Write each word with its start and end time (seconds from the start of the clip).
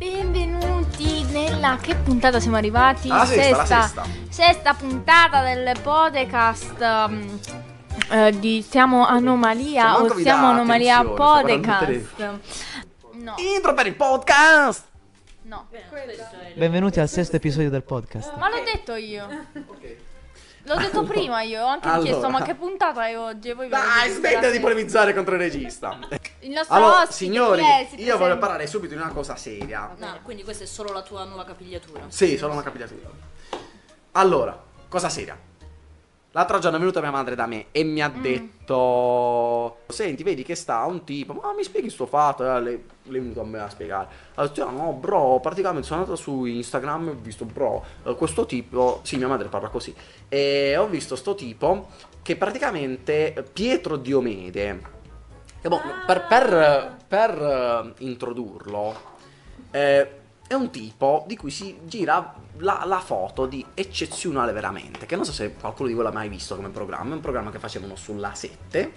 Benvenuti 0.00 1.24
nella 1.24 1.76
che 1.76 1.94
puntata 1.94 2.40
siamo 2.40 2.56
arrivati? 2.56 3.10
Alla 3.10 3.26
sesta, 3.26 3.54
alla 3.54 3.64
sesta, 3.66 4.06
sesta 4.30 4.72
puntata 4.72 5.42
del 5.42 5.78
podcast 5.78 6.74
um, 6.80 7.38
eh, 8.10 8.38
di 8.38 8.64
Siamo 8.66 9.06
Anomalia 9.06 9.92
Cioè, 9.92 10.10
o 10.10 10.14
vi 10.14 10.22
Siamo 10.22 10.46
dà 10.46 10.52
Anomalia 10.54 10.98
attenzione, 11.00 11.60
Podcast. 11.60 12.38
No, 13.12 13.34
Intro 13.36 13.74
per 13.74 13.86
il 13.88 13.94
podcast! 13.94 14.84
no. 15.42 15.66
Benvenuti 16.54 16.98
al 16.98 17.08
sesto 17.10 17.36
episodio 17.36 17.68
del 17.68 17.82
podcast. 17.82 18.34
Ma 18.38 18.48
l'ho 18.48 18.62
detto 18.64 18.94
io. 18.94 19.28
L'ho 20.70 20.76
detto 20.76 21.02
prima 21.02 21.42
io, 21.42 21.64
ho 21.64 21.66
anche 21.66 21.88
Allora. 21.88 22.08
chiesto 22.08 22.30
ma 22.30 22.42
che 22.42 22.54
puntata 22.54 23.04
è 23.08 23.18
oggi? 23.18 23.52
Voi 23.52 23.68
Dai, 23.68 24.20
la 24.40 24.50
di 24.50 24.60
polemizzare 24.60 25.12
contro 25.12 25.34
il 25.34 25.40
regista. 25.40 25.98
Il 26.42 26.52
nostro 26.52 26.74
Allora, 26.74 27.02
ospite, 27.02 27.12
signori, 27.12 27.62
io 27.96 28.16
voglio 28.16 28.38
parlare 28.38 28.66
subito 28.66 28.94
di 28.94 29.00
una 29.00 29.10
cosa 29.10 29.36
seria. 29.36 29.90
Bene, 29.98 30.20
quindi 30.22 30.42
questa 30.42 30.64
è 30.64 30.66
solo 30.66 30.92
la 30.92 31.02
tua 31.02 31.24
nuova 31.24 31.44
capigliatura. 31.44 32.04
Sì, 32.08 32.38
solo 32.38 32.52
una 32.52 32.62
capigliatura. 32.62 33.10
Allora, 34.12 34.58
cosa 34.88 35.08
seria. 35.10 35.36
L'altro 36.32 36.60
giorno 36.60 36.76
è 36.76 36.80
venuta 36.80 37.00
mia 37.00 37.10
madre 37.10 37.34
da 37.34 37.46
me 37.46 37.66
e 37.72 37.82
mi 37.82 38.00
ha 38.00 38.08
Mm. 38.08 38.22
detto: 38.22 39.78
Senti, 39.88 40.22
vedi 40.22 40.44
che 40.44 40.54
sta 40.54 40.84
un 40.84 41.02
tipo, 41.02 41.32
ma 41.32 41.52
mi 41.54 41.64
spieghi 41.64 41.90
sto 41.90 42.06
fatto? 42.06 42.44
E 42.44 42.60
lei, 42.60 42.84
lei 43.04 43.18
è 43.18 43.22
venuta 43.22 43.40
a 43.40 43.44
me 43.44 43.58
a 43.58 43.68
spiegare. 43.68 44.08
Ha 44.36 44.42
detto: 44.42 44.64
"Ah, 44.64 44.70
No, 44.70 44.92
bro, 44.92 45.40
praticamente 45.40 45.86
sono 45.88 46.00
andato 46.02 46.16
su 46.16 46.44
Instagram 46.44 47.08
e 47.08 47.10
ho 47.10 47.16
visto, 47.20 47.44
bro, 47.44 47.84
eh, 48.04 48.14
questo 48.14 48.46
tipo. 48.46 49.00
Sì, 49.02 49.16
mia 49.16 49.26
madre 49.26 49.48
parla 49.48 49.68
così. 49.70 49.92
E 50.28 50.76
ho 50.76 50.86
visto 50.86 51.16
sto 51.16 51.34
tipo 51.34 51.88
che 52.22 52.36
praticamente 52.36 53.34
eh, 53.34 53.42
Pietro 53.42 53.96
Diomede. 53.96 54.98
Che 55.60 55.68
boh, 55.68 55.80
per, 56.06 56.26
per- 56.28 56.96
per, 57.08 57.30
eh, 57.98 58.04
introdurlo, 58.04 58.94
eh, 59.72 60.10
è 60.46 60.54
un 60.54 60.70
tipo 60.70 61.24
di 61.26 61.36
cui 61.36 61.50
si 61.50 61.76
gira 61.84 62.34
la, 62.60 62.82
la 62.86 63.00
foto 63.00 63.46
di 63.46 63.64
eccezionale 63.74 64.52
veramente. 64.52 65.06
Che 65.06 65.16
non 65.16 65.24
so 65.24 65.32
se 65.32 65.54
qualcuno 65.54 65.88
di 65.88 65.94
voi 65.94 66.04
l'ha 66.04 66.12
mai 66.12 66.28
visto 66.28 66.56
come 66.56 66.68
programma. 66.68 67.10
È 67.10 67.14
un 67.14 67.20
programma 67.20 67.50
che 67.50 67.58
facevano 67.58 67.96
sulla 67.96 68.34
7. 68.34 68.92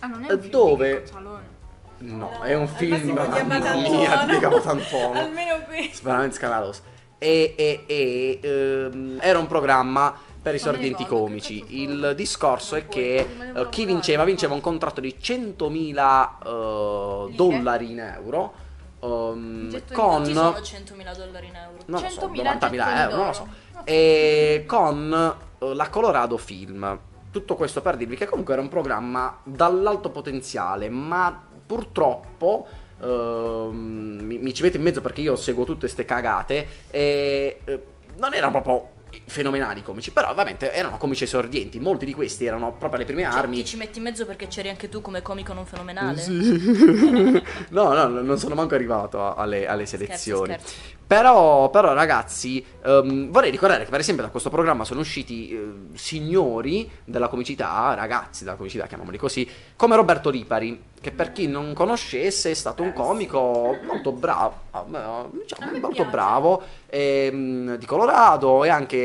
Ah, 0.00 0.06
non 0.06 0.24
è 0.24 0.30
Eh, 0.30 0.34
un 0.34 0.50
dove- 0.50 1.02
Cozzalone. 1.02 1.54
No, 1.98 2.42
è 2.42 2.54
un 2.54 2.68
film 2.68 3.12
mamma 3.12 3.74
mia, 3.76 4.26
di 4.28 4.38
Capotantuono. 4.38 5.18
Almeno 5.18 5.60
qui. 5.66 5.90
veramente 6.02 6.36
scandaloso. 6.36 6.82
E, 7.18 7.54
e- 7.56 7.84
e, 7.86 8.38
ehm, 8.42 9.18
era 9.22 9.38
un 9.38 9.46
programma 9.46 10.14
per 10.42 10.54
i 10.54 10.58
ricordo, 10.58 11.04
comici. 11.06 11.64
Il 11.80 12.12
discorso 12.14 12.76
è 12.76 12.86
che 12.86 13.26
eh, 13.56 13.68
chi 13.70 13.86
vinceva 13.86 14.24
vinceva 14.24 14.52
un 14.54 14.60
contratto 14.60 15.00
di 15.00 15.16
100.000 15.18 17.28
eh, 17.30 17.34
dollari 17.34 17.90
in 17.90 18.00
euro. 18.00 18.52
Gettoni 19.00 19.82
con 19.92 20.24
Ci 20.24 20.32
sono 20.34 20.50
100.000 20.50 21.16
dollari 21.16 21.46
in 21.46 21.54
euro. 21.56 21.75
Non 21.86 22.00
lo 22.00 22.08
so, 22.08 22.26
100.000 22.28 22.42
90.000 22.42 22.58
gettoni 22.58 22.78
euro, 22.78 23.16
non 23.16 23.26
lo 23.26 23.32
so. 23.32 23.48
E 23.84 24.64
con 24.66 25.36
eh, 25.58 25.74
la 25.74 25.88
Colorado 25.88 26.36
Film. 26.36 26.98
Tutto 27.30 27.54
questo 27.54 27.82
per 27.82 27.96
dirvi 27.96 28.16
che 28.16 28.26
comunque 28.26 28.54
era 28.54 28.62
un 28.62 28.68
programma 28.68 29.38
dall'alto 29.42 30.10
potenziale, 30.10 30.88
ma 30.88 31.44
purtroppo 31.66 32.66
ehm, 33.00 34.20
mi, 34.22 34.38
mi 34.38 34.54
ci 34.54 34.62
metto 34.62 34.76
in 34.76 34.82
mezzo 34.82 35.00
perché 35.00 35.20
io 35.20 35.36
seguo 35.36 35.64
tutte 35.64 35.88
ste 35.88 36.04
cagate 36.04 36.66
e 36.90 37.60
eh, 37.64 37.82
non 38.16 38.32
erano 38.32 38.52
proprio 38.62 38.88
fenomenali 39.26 39.82
comici, 39.82 40.10
però 40.12 40.30
ovviamente 40.30 40.72
erano 40.72 40.96
comici 40.96 41.24
esordienti, 41.24 41.80
molti 41.80 42.04
di 42.04 42.14
questi 42.14 42.46
erano 42.46 42.70
proprio 42.70 42.94
alle 43.00 43.04
prime 43.04 43.22
Cioè, 43.22 43.32
armi. 43.38 43.56
ti 43.56 43.64
ci 43.64 43.76
metti 43.76 43.98
in 43.98 44.04
mezzo 44.04 44.24
perché 44.24 44.46
c'eri 44.46 44.68
anche 44.68 44.88
tu 44.88 45.00
come 45.00 45.22
comico 45.22 45.52
non 45.52 45.66
fenomenale. 45.66 46.20
Sì. 46.20 47.42
no, 47.70 47.92
no, 47.92 48.06
non 48.08 48.38
sono 48.38 48.54
manco 48.54 48.74
arrivato 48.74 49.34
alle, 49.34 49.66
alle 49.66 49.86
selezioni. 49.86 50.52
scherzo. 50.52 50.94
Però, 51.06 51.70
però, 51.70 51.92
ragazzi, 51.92 52.64
ehm, 52.84 53.30
vorrei 53.30 53.52
ricordare 53.52 53.84
che 53.84 53.90
per 53.90 54.00
esempio 54.00 54.24
da 54.24 54.30
questo 54.30 54.50
programma 54.50 54.84
sono 54.84 54.98
usciti 55.00 55.50
eh, 55.50 55.96
signori 55.96 56.90
della 57.04 57.28
comicità, 57.28 57.94
ragazzi 57.94 58.42
della 58.42 58.56
comicità, 58.56 58.86
chiamiamoli 58.88 59.16
così, 59.16 59.48
come 59.76 59.94
Roberto 59.94 60.30
Lipari, 60.30 60.82
che 61.00 61.12
per 61.12 61.30
chi 61.30 61.46
non 61.46 61.74
conoscesse 61.74 62.50
è 62.50 62.54
stato 62.54 62.82
un 62.82 62.92
comico 62.92 63.78
molto 63.86 64.10
bravo, 64.10 64.62
eh, 64.74 65.38
diciamo, 65.42 65.78
molto 65.78 66.04
bravo, 66.06 66.62
ehm, 66.86 67.76
di 67.76 67.86
Colorado 67.86 68.64
e 68.64 68.68
anche 68.68 68.96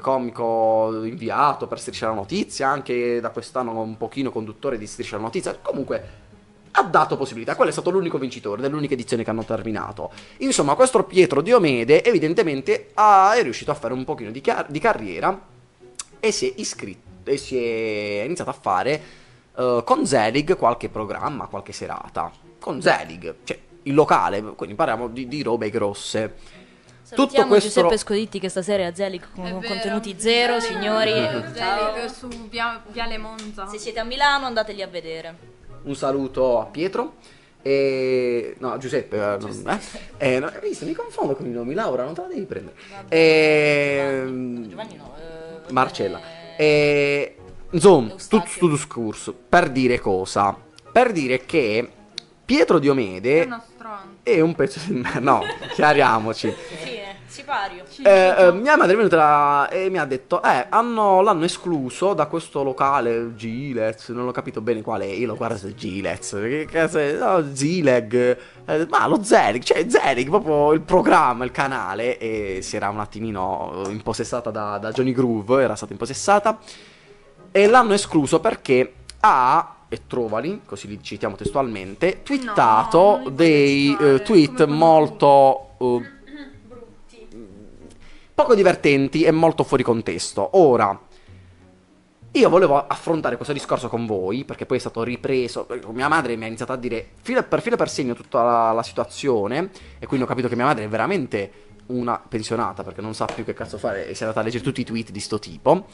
comico 0.00 1.02
inviato 1.04 1.66
per 1.66 1.80
Striscia 1.80 2.08
la 2.08 2.14
Notizia, 2.14 2.68
anche 2.68 3.20
da 3.20 3.30
quest'anno 3.30 3.80
un 3.80 3.96
pochino 3.96 4.30
conduttore 4.30 4.78
di 4.78 4.86
Striscia 4.86 5.16
la 5.16 5.22
Notizia, 5.22 5.58
comunque 5.60 6.22
ha 6.76 6.82
dato 6.82 7.16
possibilità. 7.16 7.54
Quello 7.54 7.70
è 7.70 7.72
stato 7.72 7.90
l'unico 7.90 8.18
vincitore 8.18 8.60
dell'unica 8.60 8.94
edizione 8.94 9.22
che 9.22 9.30
hanno 9.30 9.44
terminato. 9.44 10.10
Insomma, 10.38 10.74
questo 10.74 11.02
Pietro 11.04 11.40
Diomede 11.40 12.02
evidentemente 12.02 12.90
ha- 12.94 13.34
è 13.34 13.42
riuscito 13.42 13.70
a 13.70 13.74
fare 13.74 13.94
un 13.94 14.04
pochino 14.04 14.30
di, 14.30 14.40
car- 14.40 14.70
di 14.70 14.78
carriera 14.78 15.40
e 16.18 16.32
si 16.32 16.48
è 16.48 16.52
iscritto 16.56 17.30
e 17.30 17.36
si 17.36 17.56
è 17.56 18.22
iniziato 18.24 18.50
a 18.50 18.54
fare 18.54 19.02
eh, 19.56 19.82
con 19.84 20.06
Zelig 20.06 20.56
qualche 20.56 20.88
programma, 20.88 21.46
qualche 21.46 21.72
serata. 21.72 22.30
Con 22.58 22.80
Zelig, 22.82 23.34
cioè 23.44 23.58
il 23.82 23.94
locale, 23.94 24.42
quindi 24.42 24.74
parliamo 24.74 25.08
di, 25.08 25.28
di 25.28 25.42
robe 25.42 25.70
grosse. 25.70 26.62
Salutiamo 27.14 27.48
questo- 27.48 27.68
Giuseppe 27.80 27.96
Scoditti 27.98 28.38
che 28.40 28.48
stasera 28.48 28.82
è 28.82 28.86
a 28.86 28.94
Zelig 28.94 29.26
con 29.34 29.44
È 29.46 29.52
vero. 29.52 29.66
contenuti 29.66 30.14
zero, 30.18 30.60
signori. 30.60 31.10
Zelig 31.12 31.54
Ciao. 31.56 32.08
su 32.08 32.28
via, 32.48 32.82
Viale 32.92 33.18
Monza. 33.18 33.66
Se 33.66 33.78
siete 33.78 34.00
a 34.00 34.04
Milano 34.04 34.46
andateli 34.46 34.82
a 34.82 34.86
vedere. 34.86 35.34
Un 35.84 35.94
saluto 35.94 36.60
a 36.60 36.64
Pietro. 36.66 37.14
E... 37.62 38.56
No, 38.58 38.76
Giuseppe, 38.76 39.16
eh, 39.16 39.36
non- 39.38 39.78
eh? 40.18 40.34
Eh, 40.34 40.38
no, 40.38 40.46
hai 40.46 40.60
visto, 40.68 40.84
mi 40.84 40.92
confondo 40.92 41.34
con 41.34 41.46
i 41.46 41.50
nomi, 41.50 41.72
Laura, 41.72 42.04
non 42.04 42.12
te 42.12 42.20
la 42.20 42.26
devi 42.28 42.44
prendere. 42.44 42.76
E... 43.08 44.22
Giovanni 44.68 44.96
no. 44.96 45.14
eh, 45.18 45.72
Marcella. 45.72 46.20
eh, 46.56 46.64
E... 46.64 47.36
Insomma, 47.70 48.10
Eustachio. 48.12 48.38
tutto 48.38 48.50
sto 48.50 48.68
discorso. 48.68 49.34
Per 49.48 49.70
dire 49.70 49.98
cosa? 49.98 50.54
Per 50.92 51.10
dire 51.12 51.44
che 51.46 51.88
Pietro 52.44 52.78
Diomede 52.78 53.42
uno 53.44 53.62
stronzo. 53.64 53.73
È 54.24 54.40
un 54.40 54.54
pezzo 54.54 54.80
di 54.86 54.94
merda. 54.94 55.20
No, 55.20 55.40
chiariamoci. 55.74 56.52
Sì, 56.82 56.94
eh, 56.94 57.16
sipario. 57.26 57.84
Eh, 58.02 58.34
eh, 58.38 58.52
mia 58.52 58.76
madre 58.76 58.94
è 58.94 58.96
venuta 58.96 59.16
là 59.16 59.68
e 59.68 59.90
mi 59.90 59.98
ha 59.98 60.06
detto: 60.06 60.42
Eh, 60.42 60.66
hanno, 60.70 61.20
l'hanno 61.20 61.44
escluso 61.44 62.14
da 62.14 62.26
questo 62.26 62.62
locale 62.62 63.34
Gilez. 63.36 64.08
Non 64.08 64.26
ho 64.26 64.30
capito 64.32 64.62
bene 64.62 64.80
qual 64.80 65.02
è. 65.02 65.04
Io 65.04 65.26
lo 65.26 65.36
guardo 65.36 65.58
su 65.58 65.74
Gilez. 65.74 66.30
Che 66.30 66.66
cazzo 66.70 66.98
è? 66.98 67.12
No, 67.12 67.44
Zileg. 67.54 68.38
Eh, 68.64 68.86
ma 68.88 69.06
lo 69.06 69.22
Zelig, 69.22 69.62
cioè 69.62 69.86
Zelig, 69.88 70.28
proprio 70.30 70.72
il 70.72 70.80
programma, 70.80 71.44
il 71.44 71.50
canale. 71.52 72.18
E 72.18 72.60
si 72.62 72.76
era 72.76 72.88
un 72.88 73.00
attimino 73.00 73.84
impossessata 73.88 74.50
da, 74.50 74.78
da 74.78 74.90
Johnny 74.90 75.12
Groove. 75.12 75.62
Era 75.62 75.76
stata 75.76 75.92
impossessata. 75.92 76.58
E 77.52 77.66
l'hanno 77.66 77.92
escluso 77.92 78.40
perché 78.40 78.94
ha. 79.20 79.73
E 79.94 80.08
trovali, 80.08 80.62
così 80.66 80.88
li 80.88 81.00
citiamo 81.00 81.36
testualmente, 81.36 82.24
twittato 82.24 83.20
puoi 83.22 83.34
dei 83.36 83.96
eh, 83.96 84.22
tweet 84.22 84.64
molto 84.64 85.76
eh, 85.78 86.02
poco 88.34 88.56
divertenti 88.56 89.22
e 89.22 89.30
molto 89.30 89.62
fuori 89.62 89.84
contesto. 89.84 90.58
Ora, 90.58 91.00
io 92.32 92.48
volevo 92.48 92.84
affrontare 92.84 93.36
questo 93.36 93.52
discorso 93.52 93.88
con 93.88 94.04
voi, 94.04 94.44
perché 94.44 94.66
poi 94.66 94.78
è 94.78 94.80
stato 94.80 95.04
ripreso. 95.04 95.68
Mia 95.92 96.08
madre 96.08 96.34
mi 96.34 96.42
ha 96.42 96.48
iniziato 96.48 96.72
a 96.72 96.76
dire 96.76 97.10
filo 97.22 97.44
per 97.44 97.62
filo 97.62 97.76
per 97.76 97.88
segno 97.88 98.14
tutta 98.14 98.42
la, 98.42 98.72
la 98.72 98.82
situazione, 98.82 99.70
e 100.00 100.06
quindi 100.08 100.26
ho 100.26 100.28
capito 100.28 100.48
che 100.48 100.56
mia 100.56 100.64
madre 100.64 100.82
è 100.82 100.88
veramente 100.88 101.52
una 101.86 102.18
pensionata, 102.18 102.82
perché 102.82 103.00
non 103.00 103.14
sa 103.14 103.26
più 103.26 103.44
che 103.44 103.54
cazzo 103.54 103.78
fare, 103.78 104.08
e 104.08 104.14
si 104.14 104.22
è 104.22 104.26
andata 104.26 104.40
a 104.40 104.42
leggere 104.42 104.64
tutti 104.64 104.80
i 104.80 104.84
tweet 104.84 105.12
di 105.12 105.20
sto 105.20 105.38
tipo. 105.38 105.86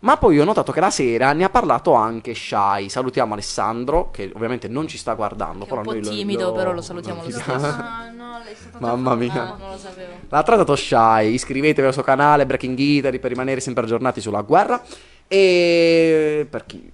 Ma 0.00 0.16
poi 0.16 0.38
ho 0.38 0.44
notato 0.44 0.70
che 0.70 0.78
la 0.80 0.90
sera 0.90 1.32
ne 1.32 1.42
ha 1.44 1.50
parlato 1.50 1.92
anche 1.94 2.34
Shai. 2.34 2.88
Salutiamo 2.88 3.32
Alessandro, 3.34 4.10
che 4.12 4.30
ovviamente 4.34 4.68
non 4.68 4.86
ci 4.86 4.96
sta 4.96 5.14
guardando. 5.14 5.64
Che 5.64 5.70
è 5.70 5.76
un 5.76 5.82
po' 5.82 5.92
lo- 5.92 6.00
timido, 6.00 6.52
però 6.52 6.72
lo 6.72 6.80
salutiamo 6.82 7.22
lo 7.22 7.30
stesso. 7.30 7.50
Ah, 7.52 8.10
no, 8.14 8.38
lei 8.44 8.52
è 8.52 8.56
stata 8.56 8.78
Mamma 8.84 9.14
mia. 9.16 9.32
Ah, 9.32 9.56
non 9.58 9.70
lo 9.72 9.76
sapevo. 9.78 10.12
L'ha 10.28 10.42
trattato 10.44 10.76
Shy, 10.76 11.32
iscrivetevi 11.32 11.86
al 11.88 11.92
suo 11.92 12.02
canale 12.02 12.46
Breaking 12.46 12.78
Italy 12.78 13.18
per 13.18 13.30
rimanere 13.30 13.60
sempre 13.60 13.84
aggiornati 13.84 14.20
sulla 14.20 14.42
guerra. 14.42 14.80
E 15.26 16.46
per 16.48 16.64
chi, 16.64 16.90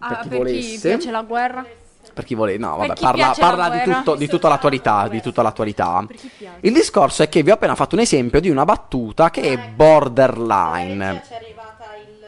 Ah, 0.00 0.08
per 0.08 0.18
chi 0.20 0.28
per 0.28 0.36
chi 0.38 0.42
volesse, 0.52 0.88
piace 0.88 1.10
la 1.10 1.22
guerra? 1.22 1.66
per 2.14 2.24
chi 2.26 2.34
vuole, 2.34 2.56
no, 2.56 2.76
vabbè, 2.78 2.94
chi 2.94 3.02
parla, 3.02 3.34
parla 3.38 3.68
di, 3.68 3.80
tutto, 3.82 4.14
di 4.16 4.26
tutta 4.26 4.48
l'attualità, 4.48 5.06
di 5.06 5.20
tutta 5.22 5.40
l'attualità. 5.42 6.04
Chi? 6.08 6.48
Il 6.60 6.72
discorso 6.72 7.22
è 7.22 7.28
che 7.28 7.44
vi 7.44 7.50
ho 7.50 7.54
appena 7.54 7.76
fatto 7.76 7.94
un 7.94 8.00
esempio 8.00 8.40
di 8.40 8.50
una 8.50 8.64
battuta 8.64 9.30
che 9.30 9.42
è 9.42 9.56
borderline. 9.58 11.22
Ci 11.24 11.32
è 11.32 11.36
arrivata 11.36 11.84
il. 11.96 12.26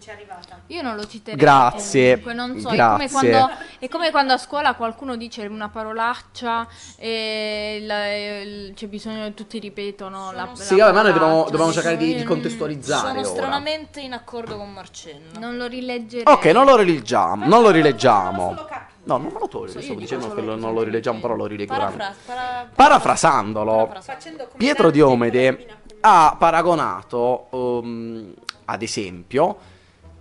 Ci 0.00 0.08
è 0.08 0.12
arrivata. 0.12 0.58
Io 0.72 0.80
non 0.80 0.96
lo 0.96 1.06
citerei. 1.06 1.38
Grazie, 1.38 2.20
Comunque, 2.20 2.32
non 2.34 2.58
so, 2.58 2.68
è 2.70 2.76
come, 2.76 2.76
grazie. 2.76 3.08
quando, 3.30 3.50
è 3.78 3.88
come 3.88 4.10
quando 4.10 4.32
a 4.32 4.38
scuola 4.38 4.74
qualcuno 4.74 5.16
dice 5.16 5.44
una 5.46 5.68
parolaccia 5.68 6.66
e 6.96 7.78
il- 7.82 8.68
il- 8.68 8.74
c'è 8.74 8.86
bisogno 8.86 9.24
che 9.24 9.34
tutti 9.34 9.58
ripetono 9.58 10.32
la, 10.32 10.44
la 10.46 10.54
Sì, 10.54 10.76
vabbè, 10.78 10.92
ma 10.92 11.02
noi 11.02 11.12
dobbiamo, 11.12 11.44
dobbiamo 11.50 11.72
cercare 11.72 11.98
di, 11.98 12.14
di 12.14 12.22
contestualizzare 12.24 13.06
Sono 13.08 13.20
ora. 13.20 13.28
stranamente 13.28 14.00
in 14.00 14.14
accordo 14.14 14.56
con 14.56 14.72
Marcello. 14.72 15.38
Non 15.38 15.56
lo 15.58 15.66
rileggerei. 15.66 16.24
Ok, 16.32 16.46
non 16.46 16.64
lo 16.64 16.76
rileggiamo, 16.76 17.46
non 17.46 17.62
lo 17.62 17.70
rileggiamo. 17.70 18.54
No, 19.04 19.16
non 19.18 19.32
me 19.32 19.38
lo 19.40 19.48
togli, 19.48 19.72
So, 19.72 19.80
stavo 19.82 19.98
dicendo 19.98 20.32
che 20.32 20.40
lo- 20.40 20.56
non 20.56 20.72
lo 20.72 20.82
rileggiamo, 20.82 21.18
però 21.20 21.34
lo 21.34 21.44
rileggiamo. 21.46 21.80
Parafra- 21.80 22.14
para- 22.24 22.70
Parafrasandolo, 22.74 23.92
Pietro 24.56 24.84
la 24.86 24.90
Diomede 24.92 25.66
ha 26.00 26.34
paragonato, 26.38 27.46
um, 27.50 28.32
ad 28.66 28.82
esempio, 28.82 29.56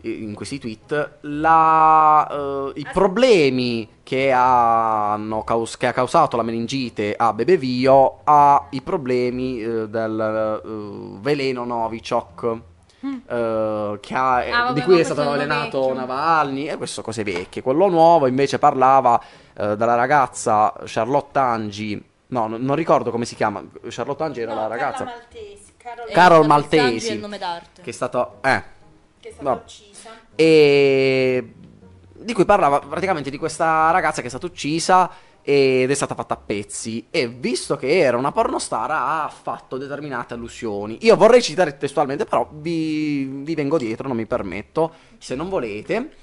in 0.03 0.33
questi 0.33 0.59
tweet, 0.59 1.18
la, 1.21 2.27
eh, 2.30 2.71
i 2.80 2.88
problemi 2.92 3.88
che, 4.03 4.31
hanno 4.31 5.44
caus- 5.44 5.77
che 5.77 5.88
ha 5.88 5.94
causato 5.94 6.36
la 6.38 6.44
meningite 6.44 7.15
a 7.15 7.33
Bebevio 7.33 8.19
ai 8.24 8.81
problemi 8.83 9.62
eh, 9.62 9.88
del 9.88 10.62
eh, 10.63 11.18
veleno 11.21 11.63
Novichok. 11.65 12.39
che 12.42 12.48
ha- 12.48 12.59
Mm. 13.03 13.18
Ah, 14.53 14.63
vabbè, 14.65 14.74
di 14.74 14.81
cui 14.81 15.00
è 15.00 15.03
stato 15.03 15.21
avvelenato 15.21 15.80
vecchio. 15.80 15.94
Navalny 15.95 16.68
e 16.68 16.77
queste 16.77 17.01
cose 17.01 17.24
vecchie. 17.24 17.63
Quello 17.63 17.88
nuovo 17.89 18.27
invece 18.27 18.59
parlava 18.59 19.19
della 19.53 19.95
ragazza 19.95 20.71
Charlotte 20.86 21.39
Angi. 21.39 22.03
No, 22.27 22.48
non, 22.48 22.62
non 22.62 22.75
ricordo 22.75 23.09
come 23.12 23.25
si 23.25 23.36
chiama. 23.36 23.63
Charlotte 23.89 24.21
Angi 24.24 24.42
era 24.42 24.53
No, 24.53 24.62
la 24.62 24.68
ragazza 24.68 25.03
Maltesi, 25.03 25.74
Carol- 25.77 25.95
Carol 26.06 26.13
Carol 26.13 26.45
Maltesi. 26.48 27.07
è 27.09 27.13
il 27.13 27.19
nome 27.19 27.38
d'arte. 27.39 27.81
che 27.81 27.89
è 27.89 27.94
stata. 27.94 28.31
Eh. 28.42 28.63
che 29.19 29.30
è 29.30 29.31
stata 29.31 29.50
no. 29.50 29.56
uccisa. 29.63 29.91
E 30.42 31.54
di 32.14 32.34
cui 32.34 32.46
parlava 32.46 32.80
praticamente 32.80 33.30
di 33.30 33.38
questa 33.38 33.92
ragazza 33.92 34.22
che 34.22 34.28
è 34.28 34.30
stata 34.30 34.48
uccisa 34.48 35.12
ed 35.44 35.90
è 35.90 35.94
stata 35.94 36.16
fatta 36.16 36.34
a 36.34 36.38
pezzi 36.38 37.06
e 37.12 37.28
visto 37.28 37.76
che 37.76 38.00
era 38.00 38.18
una 38.18 38.32
pornostar 38.32 38.90
ha 38.92 39.30
fatto 39.30 39.78
determinate 39.78 40.34
allusioni. 40.34 40.98
Io 41.02 41.16
vorrei 41.16 41.44
citare 41.44 41.78
testualmente, 41.78 42.26
però 42.26 42.50
vi, 42.52 43.24
vi 43.26 43.54
vengo 43.54 43.78
dietro, 43.78 44.08
non 44.08 44.18
mi 44.18 44.26
permetto, 44.26 44.94
se 45.20 45.36
non 45.36 45.48
volete. 45.48 46.16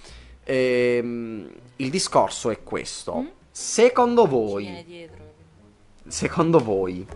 Ehm, 0.43 1.49
il 1.77 1.91
discorso 1.91 2.51
è 2.51 2.65
questo. 2.65 3.21
Mm? 3.21 3.27
Secondo 3.53 4.27
voi, 4.27 5.09
secondo 6.09 6.59
voi, 6.59 7.07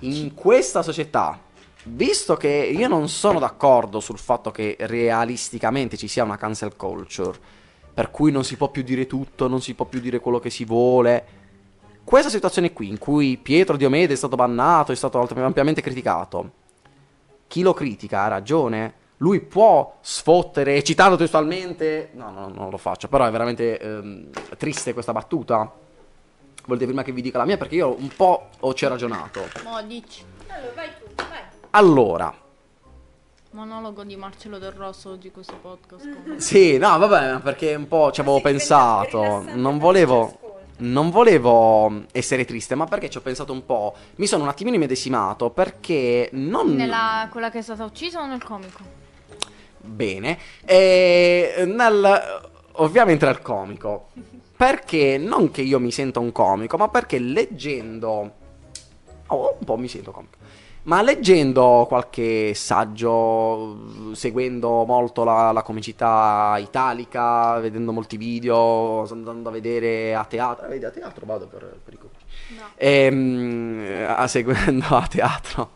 in 0.00 0.32
questa 0.32 0.80
società, 0.80 1.38
visto 1.84 2.36
che 2.36 2.48
io 2.48 2.88
non 2.88 3.08
sono 3.08 3.38
d'accordo 3.38 4.00
sul 4.00 4.18
fatto 4.18 4.50
che 4.50 4.76
realisticamente 4.80 5.96
ci 5.96 6.08
sia 6.08 6.24
una 6.24 6.36
cancel 6.36 6.76
culture, 6.76 7.38
per 7.94 8.10
cui 8.10 8.30
non 8.30 8.44
si 8.44 8.56
può 8.56 8.68
più 8.68 8.82
dire 8.82 9.06
tutto, 9.06 9.48
non 9.48 9.60
si 9.60 9.74
può 9.74 9.84
più 9.84 10.00
dire 10.00 10.20
quello 10.20 10.38
che 10.38 10.50
si 10.50 10.64
vuole, 10.64 11.40
questa 12.04 12.30
situazione 12.30 12.72
qui, 12.72 12.88
in 12.88 12.98
cui 12.98 13.36
Pietro 13.36 13.76
Diomede 13.76 14.14
è 14.14 14.16
stato 14.16 14.36
bannato, 14.36 14.92
è 14.92 14.96
stato 14.96 15.20
ampiamente 15.20 15.80
criticato, 15.80 16.50
chi 17.46 17.62
lo 17.62 17.74
critica 17.74 18.22
ha 18.22 18.28
ragione? 18.28 18.94
Lui 19.18 19.40
può 19.40 19.98
sfottere, 20.00 20.82
citando 20.82 21.16
testualmente, 21.16 22.10
no, 22.14 22.30
no, 22.30 22.48
non 22.48 22.70
lo 22.70 22.76
faccio, 22.76 23.08
però 23.08 23.24
è 23.24 23.30
veramente 23.30 23.78
ehm, 23.78 24.30
triste 24.56 24.92
questa 24.92 25.12
battuta. 25.12 25.70
Volete 26.64 26.86
prima 26.86 27.02
che 27.02 27.12
vi 27.12 27.22
dica 27.22 27.38
la 27.38 27.44
mia? 27.44 27.56
Perché 27.56 27.76
io 27.76 27.94
un 27.96 28.08
po' 28.08 28.48
ho 28.58 28.74
ci 28.74 28.84
ho 28.84 28.88
ragionato. 28.88 29.42
Mo' 29.64 29.82
dici. 29.82 30.24
Allora, 30.48 30.72
vai 30.74 30.88
tu, 30.98 31.04
vai. 31.14 31.41
Allora, 31.74 32.34
Monologo 33.52 34.04
di 34.04 34.14
Marcello 34.14 34.58
Del 34.58 34.72
Rosso 34.72 35.10
oggi 35.10 35.30
questo 35.30 35.54
podcast. 35.54 36.06
comunque. 36.06 36.40
sì, 36.40 36.76
no, 36.76 36.98
vabbè, 36.98 37.32
ma 37.32 37.40
perché 37.40 37.74
un 37.74 37.88
po' 37.88 38.10
ci 38.12 38.20
avevo 38.20 38.42
pensato. 38.42 39.42
Non 39.54 39.78
volevo. 39.78 40.38
Non 40.78 41.10
volevo 41.10 42.04
essere 42.12 42.44
triste, 42.44 42.74
ma 42.74 42.86
perché 42.86 43.08
ci 43.08 43.16
ho 43.16 43.20
pensato 43.22 43.52
un 43.52 43.64
po'. 43.64 43.94
Mi 44.16 44.26
sono 44.26 44.42
un 44.42 44.50
attimino 44.50 44.76
immedesimato 44.76 45.48
perché 45.48 46.28
non. 46.32 46.74
Nella 46.74 47.28
quella 47.30 47.50
che 47.50 47.58
è 47.58 47.62
stata 47.62 47.84
uccisa 47.84 48.20
o 48.20 48.26
nel 48.26 48.42
comico? 48.42 48.80
Bene. 49.78 50.38
E 50.66 51.64
nel, 51.66 52.42
ovviamente 52.72 53.24
nel 53.24 53.40
comico. 53.40 54.08
Perché 54.56 55.16
non 55.16 55.50
che 55.50 55.62
io 55.62 55.78
mi 55.80 55.90
senta 55.90 56.20
un 56.20 56.32
comico, 56.32 56.76
ma 56.76 56.88
perché 56.88 57.18
leggendo... 57.18 58.32
Oh, 59.28 59.56
un 59.58 59.64
po' 59.64 59.76
mi 59.76 59.88
sento 59.88 60.10
comico. 60.10 60.41
Ma 60.84 61.00
leggendo 61.00 61.84
qualche 61.86 62.54
saggio, 62.54 64.14
seguendo 64.14 64.84
molto 64.84 65.22
la, 65.22 65.52
la 65.52 65.62
comicità 65.62 66.56
italica, 66.58 67.58
vedendo 67.60 67.92
molti 67.92 68.16
video, 68.16 69.06
andando 69.08 69.48
a 69.48 69.52
vedere 69.52 70.12
a 70.12 70.24
teatro, 70.24 70.66
vedi 70.66 70.84
a 70.84 70.90
teatro 70.90 71.24
vado 71.24 71.46
per, 71.46 71.78
per 71.84 71.94
i 71.94 71.98
comici. 71.98 72.24
No. 72.58 72.64
Ehm, 72.74 74.06
a- 74.08 74.26
seguendo 74.26 74.86
a 74.96 75.06
teatro 75.06 75.70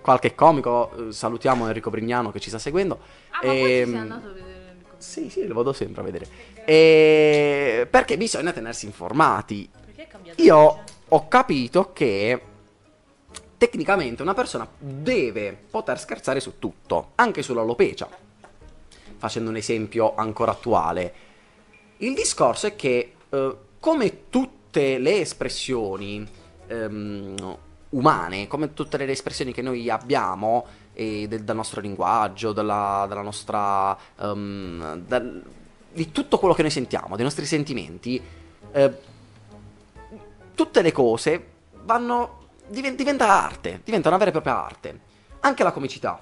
qualche 0.00 0.34
comico, 0.36 0.92
salutiamo 1.10 1.66
Enrico 1.66 1.90
Brignano 1.90 2.30
che 2.30 2.38
ci 2.38 2.48
sta 2.48 2.60
seguendo. 2.60 3.00
Ah, 3.30 3.40
ma 3.42 3.52
poi 3.52 3.58
ci 3.58 3.58
sei 3.58 3.80
Ehm, 3.82 3.96
andato 3.96 4.28
a 4.28 4.32
vedere 4.32 4.66
comico. 4.68 4.94
Sì, 4.98 5.30
sì, 5.30 5.46
lo 5.48 5.54
vado 5.54 5.72
sempre 5.72 6.00
a 6.00 6.04
vedere. 6.04 6.28
E... 6.64 7.88
Perché 7.90 8.16
bisogna 8.16 8.52
tenersi 8.52 8.86
informati. 8.86 9.68
Perché 9.84 10.04
è 10.04 10.06
cambiato? 10.06 10.40
Io 10.40 10.84
ho 11.08 11.28
capito 11.28 11.90
che 11.92 12.40
tecnicamente 13.58 14.22
una 14.22 14.34
persona 14.34 14.66
deve 14.78 15.56
poter 15.70 15.98
scherzare 15.98 16.40
su 16.40 16.58
tutto, 16.58 17.10
anche 17.16 17.42
sull'alopecia. 17.42 18.08
Facendo 19.18 19.50
un 19.50 19.56
esempio 19.56 20.14
ancora 20.14 20.52
attuale. 20.52 21.14
Il 21.98 22.14
discorso 22.14 22.68
è 22.68 22.76
che, 22.76 23.14
eh, 23.28 23.56
come 23.80 24.28
tutte 24.30 24.98
le 24.98 25.20
espressioni 25.20 26.26
ehm, 26.68 27.56
umane, 27.90 28.46
come 28.46 28.74
tutte 28.74 28.96
le 28.96 29.10
espressioni 29.10 29.52
che 29.52 29.62
noi 29.62 29.90
abbiamo 29.90 30.66
e 30.92 31.26
del, 31.28 31.42
dal 31.42 31.56
nostro 31.56 31.80
linguaggio, 31.80 32.52
della, 32.52 33.06
della 33.08 33.22
nostra. 33.22 33.96
ehm, 34.20 35.02
dal- 35.06 35.42
di 35.90 36.12
tutto 36.12 36.38
quello 36.38 36.54
che 36.54 36.62
noi 36.62 36.70
sentiamo, 36.70 37.16
dei 37.16 37.24
nostri 37.24 37.44
sentimenti, 37.44 38.22
eh, 38.72 38.92
tutte 40.54 40.82
le 40.82 40.92
cose 40.92 41.46
vanno. 41.82 42.37
Diven- 42.68 42.96
diventa 42.96 43.44
arte, 43.44 43.80
diventa 43.84 44.08
una 44.08 44.18
vera 44.18 44.30
e 44.30 44.32
propria 44.32 44.64
arte. 44.64 45.00
Anche 45.40 45.62
la 45.62 45.72
comicità. 45.72 46.18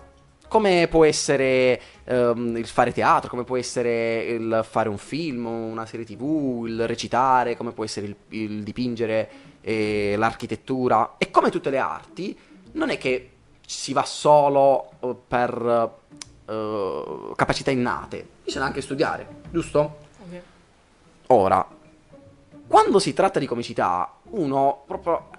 Come 0.49 0.87
può 0.89 1.05
essere 1.05 1.81
ehm, 2.05 2.57
il 2.57 2.67
fare 2.67 2.93
teatro, 2.93 3.29
come 3.29 3.45
può 3.45 3.57
essere 3.57 4.25
il 4.27 4.65
fare 4.69 4.89
un 4.89 4.99
film, 4.99 5.47
una 5.47 5.87
serie 5.87 6.07
tv, 6.07 6.65
il 6.67 6.87
recitare, 6.87 7.57
come 7.57 7.73
può 7.73 7.83
essere 7.83 8.07
il, 8.07 8.17
il 8.29 8.63
dipingere, 8.63 9.31
eh, 9.61 10.15
l'architettura. 10.17 11.15
E 11.19 11.31
come 11.31 11.51
tutte 11.51 11.71
le 11.71 11.79
arti, 11.79 12.39
non 12.73 12.91
è 12.91 12.99
che 12.99 13.31
si 13.67 13.93
va 13.93 14.05
solo 14.05 14.91
eh, 15.01 15.17
per 15.27 15.95
eh, 16.47 17.33
capacità 17.35 17.73
innate, 17.73 18.27
bisogna 18.45 18.67
anche 18.67 18.81
studiare, 18.81 19.27
giusto? 19.51 20.05
Ora, 21.29 21.67
quando 22.69 22.99
si 23.01 23.13
tratta 23.13 23.41
di 23.41 23.47
comicità, 23.47 24.13
uno 24.31 24.85
proprio. 24.87 25.31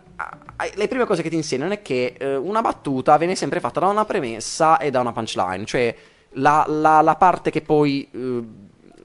Le 0.76 0.88
prime 0.88 1.06
cose 1.06 1.22
che 1.22 1.30
ti 1.30 1.36
insegnano 1.36 1.74
è 1.74 1.82
che 1.82 2.16
eh, 2.18 2.36
una 2.36 2.62
battuta 2.62 3.18
viene 3.18 3.36
sempre 3.36 3.60
fatta 3.60 3.82
da 3.82 3.88
una 3.88 4.06
premessa 4.06 4.80
e 4.80 4.90
da 4.90 5.00
una 5.02 5.12
punchline, 5.12 5.66
cioè 5.66 5.96
la, 6.32 6.66
la- 6.68 7.02
la 7.02 7.16
parte 7.16 7.52
che 7.52 7.62
poi 7.62 8.10
eh, 8.12 8.44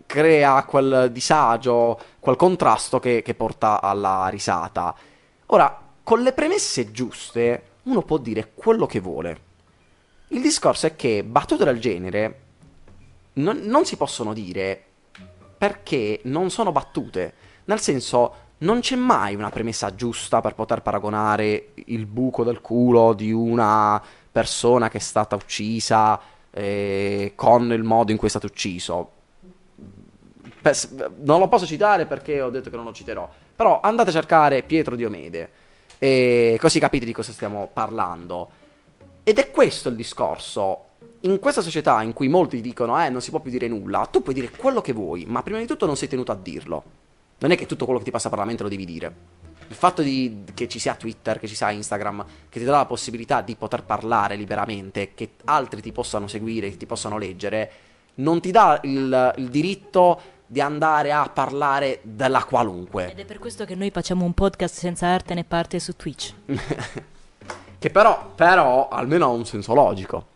crea 0.07 0.63
quel 0.65 1.11
disagio, 1.13 1.99
quel 2.19 2.37
contrasto 2.37 2.99
che, 2.99 3.23
che 3.23 3.35
porta 3.35 3.81
alla 3.81 4.29
risata. 4.29 4.95
Ora, 5.47 5.81
con 6.03 6.23
le 6.23 6.33
premesse 6.33 6.91
giuste, 6.91 7.63
uno 7.85 8.03
può 8.03 8.17
dire 8.17 8.53
quello 8.55 8.87
che 8.87 9.01
vuole. 9.01 9.41
Il 10.29 10.41
discorso 10.41 10.87
è 10.87 10.97
che 10.97 11.23
battute 11.25 11.65
del 11.65 11.79
genere 11.79 12.41
non, 13.35 13.59
non 13.65 13.85
si 13.85 13.97
possono 13.97 14.33
dire 14.33 14.83
perché 15.59 16.21
non 16.25 16.51
sono 16.51 16.73
battute. 16.73 17.35
Nel 17.65 17.81
senso, 17.81 18.35
non 18.63 18.81
c'è 18.81 18.97
mai 18.97 19.35
una 19.35 19.51
premessa 19.51 19.95
giusta 19.95 20.41
per 20.41 20.55
poter 20.55 20.83
paragonare 20.83 21.71
il 21.87 22.07
buco 22.07 22.45
del 22.45 22.61
culo 22.61 23.13
di 23.13 23.33
una 23.33 24.03
persona 24.31 24.89
che 24.89 24.99
è 24.99 25.01
stata 25.01 25.37
uccisa 25.37 26.21
eh, 26.51 27.33
con 27.35 27.73
il 27.73 27.83
modo 27.83 28.11
in 28.11 28.17
cui 28.17 28.27
è 28.29 28.31
stato 28.31 28.47
ucciso. 28.47 29.11
Non 31.23 31.41
lo 31.41 31.49
posso 31.49 31.67
citare 31.67 32.07
perché 32.07 32.41
ho 32.41 32.51
detto 32.51 32.71
che 32.71 32.77
non 32.77 32.85
lo 32.85 32.93
citerò. 32.93 33.29
Però 33.55 33.81
andate 33.81 34.11
a 34.11 34.13
cercare 34.13 34.63
Pietro 34.63 34.95
Diomede. 34.95 35.51
E 35.99 36.57
così 36.61 36.79
capite 36.79 37.05
di 37.05 37.13
cosa 37.13 37.33
stiamo 37.33 37.69
parlando. 37.73 38.51
Ed 39.25 39.39
è 39.39 39.51
questo 39.51 39.89
il 39.89 39.97
discorso. 39.97 40.85
In 41.21 41.39
questa 41.41 41.63
società 41.63 42.03
in 42.03 42.13
cui 42.13 42.29
molti 42.29 42.61
dicono, 42.61 43.01
eh, 43.05 43.09
non 43.09 43.21
si 43.21 43.31
può 43.31 43.41
più 43.41 43.51
dire 43.51 43.69
nulla, 43.69 44.07
tu 44.07 44.23
puoi 44.23 44.35
dire 44.35 44.51
quello 44.51 44.81
che 44.81 44.93
vuoi, 44.93 45.25
ma 45.27 45.43
prima 45.43 45.59
di 45.59 45.67
tutto 45.67 45.87
non 45.87 45.97
sei 45.97 46.09
tenuto 46.09 46.33
a 46.33 46.37
dirlo. 46.37 46.83
Non 47.43 47.51
è 47.51 47.57
che 47.57 47.67
tutto 47.67 47.85
quello 47.85 47.99
che 47.99 48.05
ti 48.05 48.13
passa 48.13 48.29
per 48.29 48.39
la 48.39 48.45
mente 48.45 48.63
lo 48.63 48.69
devi 48.69 48.85
dire. 48.85 49.15
Il 49.67 49.75
fatto 49.75 50.01
di- 50.01 50.45
che 50.55 50.69
ci 50.69 50.79
sia 50.79 50.95
Twitter, 50.95 51.41
che 51.41 51.49
ci 51.49 51.57
sia 51.57 51.71
Instagram, 51.71 52.25
che 52.49 52.61
ti 52.61 52.65
dà 52.65 52.71
la 52.71 52.87
possibilità 52.87 53.41
di 53.41 53.57
poter 53.57 53.83
parlare 53.83 54.37
liberamente, 54.37 55.13
che 55.15 55.33
altri 55.45 55.83
ti 55.83 55.91
possano 55.91 56.29
seguire, 56.29 56.71
che 56.71 56.77
ti 56.77 56.87
possano 56.87 57.19
leggere, 57.19 57.71
non 58.15 58.41
ti 58.41 58.53
dà 58.53 58.79
il, 58.85 59.35
il 59.39 59.49
diritto 59.49 60.21
di 60.47 60.61
andare 60.61 61.11
a 61.11 61.29
parlare 61.29 61.99
della 62.03 62.45
qualunque. 62.45 63.11
Ed 63.11 63.19
è 63.19 63.25
per 63.25 63.41
questo 63.41 63.65
che 63.65 63.75
noi 63.75 63.91
facciamo 63.91 64.25
un 64.25 64.35
podcast 64.35 64.77
senza 64.77 65.09
arte 65.09 65.35
né 65.35 65.43
parte 65.43 65.81
su 65.81 65.97
Twitch. 65.97 66.35
che 67.79 67.91
però, 67.91 68.33
però 68.37 68.89
almeno 68.89 69.25
ha 69.25 69.29
un 69.31 69.47
senso 69.47 69.75
logico. 69.75 70.27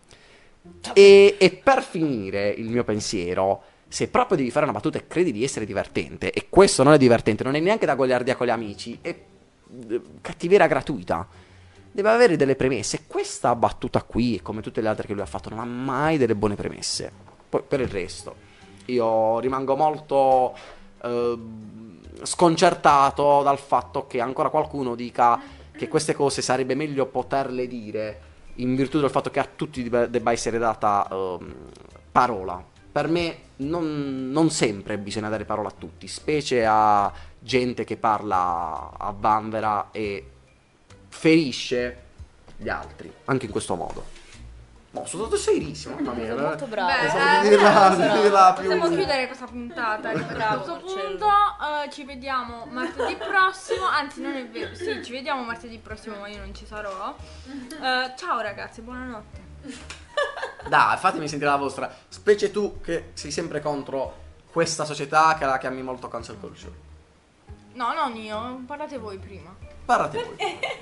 E, 0.93 1.37
e 1.39 1.51
per 1.51 1.83
finire 1.83 2.49
il 2.49 2.69
mio 2.69 2.83
pensiero, 2.83 3.63
se 3.89 4.09
proprio 4.09 4.37
devi 4.37 4.51
fare 4.51 4.65
una 4.65 4.75
battuta 4.75 4.99
e 4.99 5.07
credi 5.07 5.33
di 5.33 5.45
essere 5.45 5.65
divertente, 5.65 6.33
e 6.33 6.47
questo 6.49 6.83
non 6.83 6.93
è 6.93 6.99
divertente, 6.99 7.45
non 7.45 7.55
è 7.55 7.61
neanche 7.61 7.87
da 7.87 7.95
goliardia 7.95 8.37
con 8.37 8.47
gli 8.47 8.51
amici, 8.51 8.99
è 9.01 9.09
eh, 9.09 10.01
cattiveria 10.21 10.67
gratuita. 10.67 11.27
Deve 11.93 12.11
avere 12.11 12.37
delle 12.37 12.57
premesse. 12.57 13.05
Questa 13.07 13.55
battuta 13.55 14.03
qui, 14.03 14.41
come 14.43 14.61
tutte 14.61 14.83
le 14.83 14.89
altre 14.89 15.07
che 15.07 15.15
lui 15.15 15.23
ha 15.23 15.27
fatto, 15.27 15.49
non 15.49 15.61
ha 15.61 15.65
mai 15.65 16.19
delle 16.19 16.35
buone 16.35 16.55
premesse. 16.55 17.11
Poi 17.49 17.63
per 17.67 17.81
il 17.81 17.89
resto, 17.89 18.35
io 18.87 19.39
rimango 19.39 19.77
molto 19.77 20.55
eh, 21.03 21.39
sconcertato 22.23 23.43
dal 23.43 23.59
fatto 23.59 24.07
che 24.07 24.21
ancora 24.21 24.51
qualcuno 24.51 24.95
dica 24.95 25.41
che 25.73 25.89
queste 25.89 26.15
cose 26.15 26.43
sarebbe 26.43 26.75
meglio 26.75 27.07
poterle 27.07 27.67
dire 27.67 28.21
in 28.57 28.75
virtù 28.75 29.01
del 29.01 29.11
fatto 29.11 29.31
che 29.31 29.41
a 29.41 29.49
tutti 29.55 29.89
debba 29.89 30.33
essere 30.33 30.59
data 30.59 31.07
eh, 31.11 31.39
parola. 32.11 32.75
Per 32.97 33.09
me 33.09 33.39
non, 33.57 34.31
non, 34.31 34.49
sempre 34.49 34.97
bisogna 34.97 35.29
dare 35.29 35.45
parola 35.45 35.69
a 35.69 35.75
tutti, 35.77 36.09
specie 36.09 36.65
a 36.65 37.13
gente 37.39 37.85
che 37.85 37.99
parla 37.99 38.91
a 38.97 39.15
vanvera 39.15 39.89
e 39.91 40.31
ferisce 41.07 42.05
gli 42.57 42.71
altri, 42.71 43.13
anche 43.27 43.45
in 43.45 43.53
questo 43.53 43.75
modo. 43.75 44.03
No, 44.93 45.05
sono 45.05 45.25
stato 45.25 45.37
serissimo, 45.37 45.97
mamma 45.97 46.15
mia. 46.15 46.35
Molto 46.37 46.65
bravo. 46.65 46.91
Beh, 46.91 46.99
Pensavo 47.01 47.41
di 47.43 47.47
eh, 47.47 47.51
dirla, 47.51 47.71
bravo, 47.71 47.97
di 47.97 48.21
dirla 48.23 48.53
più... 48.55 48.65
Possiamo 48.65 48.89
chiudere 48.89 49.27
questa 49.27 49.45
puntata. 49.45 50.09
A 50.09 50.13
Bravo, 50.15 50.63
questo 50.63 50.81
punto 50.81 51.27
eh, 51.27 51.91
ci 51.91 52.05
vediamo 52.05 52.65
martedì 52.65 53.15
prossimo. 53.17 53.85
Anzi, 53.85 54.23
non 54.23 54.37
è 54.37 54.49
vero. 54.49 54.75
Sì, 54.75 55.05
ci 55.05 55.13
vediamo 55.13 55.45
martedì 55.45 55.77
prossimo, 55.77 56.17
ma 56.17 56.29
io 56.29 56.39
non 56.39 56.55
ci 56.55 56.65
sarò. 56.65 57.15
Eh, 57.45 58.13
ciao 58.17 58.41
ragazzi, 58.41 58.81
buonanotte. 58.81 59.46
Dai, 60.69 60.97
fatemi 60.97 61.29
sentire 61.29 61.51
la 61.51 61.57
vostra. 61.57 61.93
Specie 62.09 62.51
tu 62.51 62.81
che 62.81 63.11
sei 63.15 63.31
sempre 63.31 63.61
contro 63.61 64.25
questa 64.51 64.85
società 64.85 65.37
che 65.39 65.45
la 65.45 65.59
chiami 65.59 65.83
molto 65.83 66.09
cancel 66.09 66.39
culture. 66.39 66.85
No, 67.75 67.93
non 67.93 68.17
io, 68.17 68.63
parlate 68.67 68.99
voi 68.99 69.19
prima. 69.19 69.55
Parlate 69.85 70.25
voi. 70.25 70.75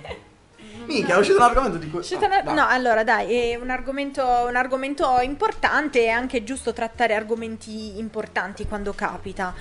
Minchia, 0.86 1.14
è 1.14 1.18
uscito 1.18 1.38
un 1.38 1.44
argomento 1.44 1.78
di 1.78 1.90
cui... 1.90 2.00
Uscita 2.00 2.26
ah, 2.26 2.42
dai. 2.42 2.54
no, 2.54 2.66
allora 2.66 3.04
dai, 3.04 3.32
è 3.32 3.54
un 3.56 3.70
argomento, 3.70 4.24
un 4.24 4.56
argomento 4.56 5.18
importante, 5.20 6.04
è 6.04 6.08
anche 6.08 6.44
giusto 6.44 6.72
trattare 6.72 7.14
argomenti 7.14 7.98
importanti 7.98 8.66
quando 8.66 8.92
capita. 8.92 9.54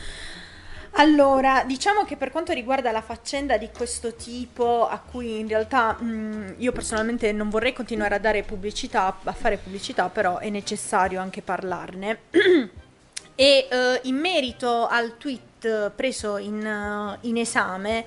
Allora, 0.96 1.64
diciamo 1.66 2.04
che 2.04 2.18
per 2.18 2.30
quanto 2.30 2.54
riguarda 2.54 2.92
la 2.92 3.02
faccenda 3.02 3.58
di 3.58 3.70
questo 3.76 4.14
tipo, 4.14 4.88
a 4.88 5.00
cui 5.00 5.40
in 5.40 5.48
realtà 5.48 5.94
mh, 5.94 6.56
io 6.58 6.72
personalmente 6.72 7.32
non 7.32 7.50
vorrei 7.50 7.74
continuare 7.74 8.14
a 8.16 8.20
dare 8.20 8.44
pubblicità, 8.44 9.18
a 9.24 9.32
fare 9.32 9.58
pubblicità, 9.58 10.10
però 10.10 10.38
è 10.38 10.50
necessario 10.50 11.20
anche 11.20 11.42
parlarne. 11.42 12.20
e 13.36 13.68
eh, 13.70 14.00
in 14.04 14.16
merito 14.18 14.86
al 14.86 15.18
tweet 15.18 15.90
preso 15.96 16.38
in, 16.38 16.64
eh, 16.64 17.18
in 17.28 17.38
esame, 17.38 18.06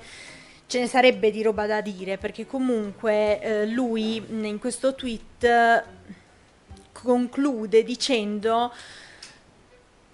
ce 0.65 0.79
ne 0.79 0.87
sarebbe 0.87 1.29
di 1.29 1.43
roba 1.43 1.65
da 1.67 1.81
dire, 1.81 2.17
perché 2.17 2.45
comunque 2.45 3.41
eh, 3.41 3.65
lui 3.65 4.15
in 4.15 4.59
questo 4.59 4.95
tweet 4.95 5.83
conclude 6.93 7.83
dicendo 7.83 8.71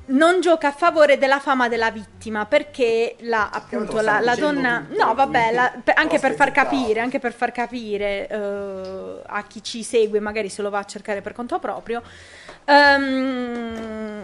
non 0.05 0.41
gioca 0.41 0.67
a 0.67 0.71
favore 0.71 1.17
della 1.17 1.39
fama 1.39 1.69
della 1.69 1.89
vittima 1.89 2.45
perché 2.45 3.15
la, 3.21 3.49
appunto, 3.51 4.01
la, 4.01 4.19
la 4.19 4.35
donna 4.35 4.85
no 4.97 5.13
vabbè 5.13 5.51
la- 5.53 5.73
per- 5.81 5.97
anche 5.97 6.19
per 6.19 6.33
far 6.33 6.51
capire 6.51 6.99
anche 6.99 7.19
per 7.19 7.33
far 7.33 7.51
capire 7.53 8.27
eh, 8.27 9.21
a 9.25 9.43
chi 9.43 9.63
ci 9.63 9.81
segue 9.83 10.19
magari 10.19 10.49
se 10.49 10.61
lo 10.61 10.69
va 10.69 10.79
a 10.79 10.83
cercare 10.83 11.21
per 11.21 11.31
conto 11.33 11.57
proprio 11.59 12.01
eh, 12.65 14.21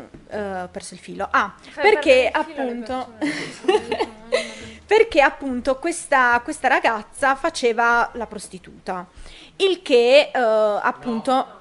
ho 0.63 0.67
perso 0.69 0.93
il 0.93 0.99
filo. 0.99 1.27
Ah 1.29 1.53
Fai 1.71 1.83
perché 1.83 2.29
appunto 2.31 3.13
perché 4.85 5.21
appunto 5.21 5.77
questa, 5.77 6.39
questa 6.43 6.67
ragazza 6.67 7.35
faceva 7.35 8.09
la 8.13 8.25
prostituta. 8.27 9.05
Il 9.57 9.81
che 9.81 10.31
eh, 10.33 10.39
appunto 10.39 11.58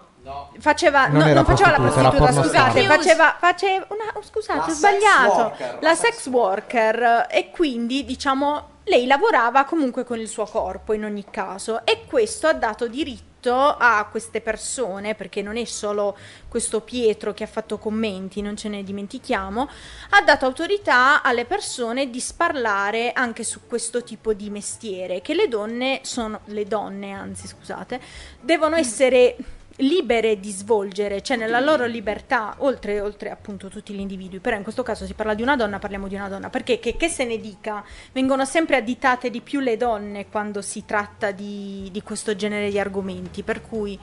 faceva 0.59 1.07
Non 1.07 1.27
no, 1.27 1.33
non 1.33 1.45
faceva 1.45 1.71
la 1.71 1.77
prostituta, 1.77 2.33
scusate 2.33 2.87
faceva, 2.87 3.37
faceva 3.39 3.87
una, 3.89 4.05
oh, 4.15 4.23
scusate 4.23 4.59
La 4.59 4.65
ho 4.65 4.69
sex 4.69 4.77
sbagliato 4.77 5.35
worker, 5.35 5.79
la 5.81 5.89
la 5.89 5.95
sex 5.95 6.09
sex 6.19 6.27
worker 6.27 7.27
e 7.31 7.51
quindi 7.51 8.05
diciamo 8.05 8.77
lei 8.85 9.07
lavorava 9.07 9.65
comunque 9.65 10.05
con 10.05 10.19
il 10.19 10.29
suo 10.29 10.47
corpo 10.47 10.93
in 10.93 11.05
ogni 11.05 11.25
caso 11.31 11.85
e 11.85 12.05
questo 12.07 12.47
ha 12.47 12.55
dato 12.55 12.89
diritto 12.89 13.27
a 13.55 14.09
queste 14.11 14.41
persone 14.41 15.15
perché 15.15 15.43
non 15.43 15.57
è 15.57 15.65
solo 15.65 16.17
questo 16.49 16.81
Pietro 16.81 17.33
che 17.33 17.45
ha 17.45 17.47
fatto 17.47 17.79
commenti 17.79 18.43
non 18.43 18.57
ce 18.57 18.69
ne 18.69 18.83
dimentichiamo 18.83 19.69
ha 20.11 20.23
dato 20.23 20.47
autorità 20.47 21.23
alle 21.23 21.45
persone 21.45 22.11
di 22.11 22.19
sparlare 22.19 23.13
anche 23.13 23.45
su 23.45 23.61
questo 23.67 24.03
tipo 24.03 24.33
di 24.33 24.51
mestiere 24.51 25.21
che 25.21 25.35
le 25.35 25.47
donne 25.47 26.01
sono 26.03 26.41
le 26.47 26.65
donne 26.65 27.13
anzi 27.13 27.47
scusate 27.47 28.01
devono 28.41 28.75
essere 28.75 29.37
libere 29.79 30.41
di 30.41 30.51
svolgere, 30.51 31.23
cioè 31.23 31.37
nella 31.37 31.61
loro 31.61 31.85
libertà, 31.87 32.55
oltre, 32.59 33.01
oltre 33.01 33.31
appunto 33.31 33.69
tutti 33.69 33.93
gli 33.93 34.01
individui, 34.01 34.41
però 34.41 34.57
in 34.57 34.63
questo 34.63 34.83
caso 34.83 35.07
si 35.07 35.15
parla 35.15 35.35
di 35.35 35.43
una 35.43 35.57
donna, 35.57 35.79
parliamo 35.79 36.09
di 36.09 36.15
una 36.15 36.29
donna, 36.29 36.51
perché 36.51 36.79
che, 36.79 36.97
che 36.97 37.09
se 37.09 37.25
ne 37.25 37.39
dica, 37.39 37.85
vengono 38.13 38.45
sempre 38.45 38.77
additate 38.77 39.31
di 39.31 39.41
più 39.41 39.61
le 39.61 39.77
donne 39.77 40.29
quando 40.29 40.63
si 40.63 40.85
tratta 40.85 41.31
di, 41.31 41.89
di 41.93 42.03
questo 42.03 42.35
genere 42.35 42.71
di 42.71 42.79
argomenti, 42.79 43.43
per 43.43 43.63
cui... 43.63 43.99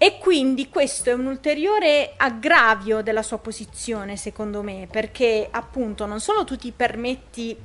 E 0.00 0.18
quindi 0.18 0.68
questo 0.68 1.10
è 1.10 1.12
un 1.12 1.26
ulteriore 1.26 2.12
aggravio 2.16 3.02
della 3.02 3.24
sua 3.24 3.38
posizione, 3.38 4.16
secondo 4.16 4.62
me, 4.62 4.86
perché 4.88 5.48
appunto 5.50 6.06
non 6.06 6.20
solo 6.20 6.44
tu 6.44 6.56
ti 6.56 6.70
permetti 6.70 7.56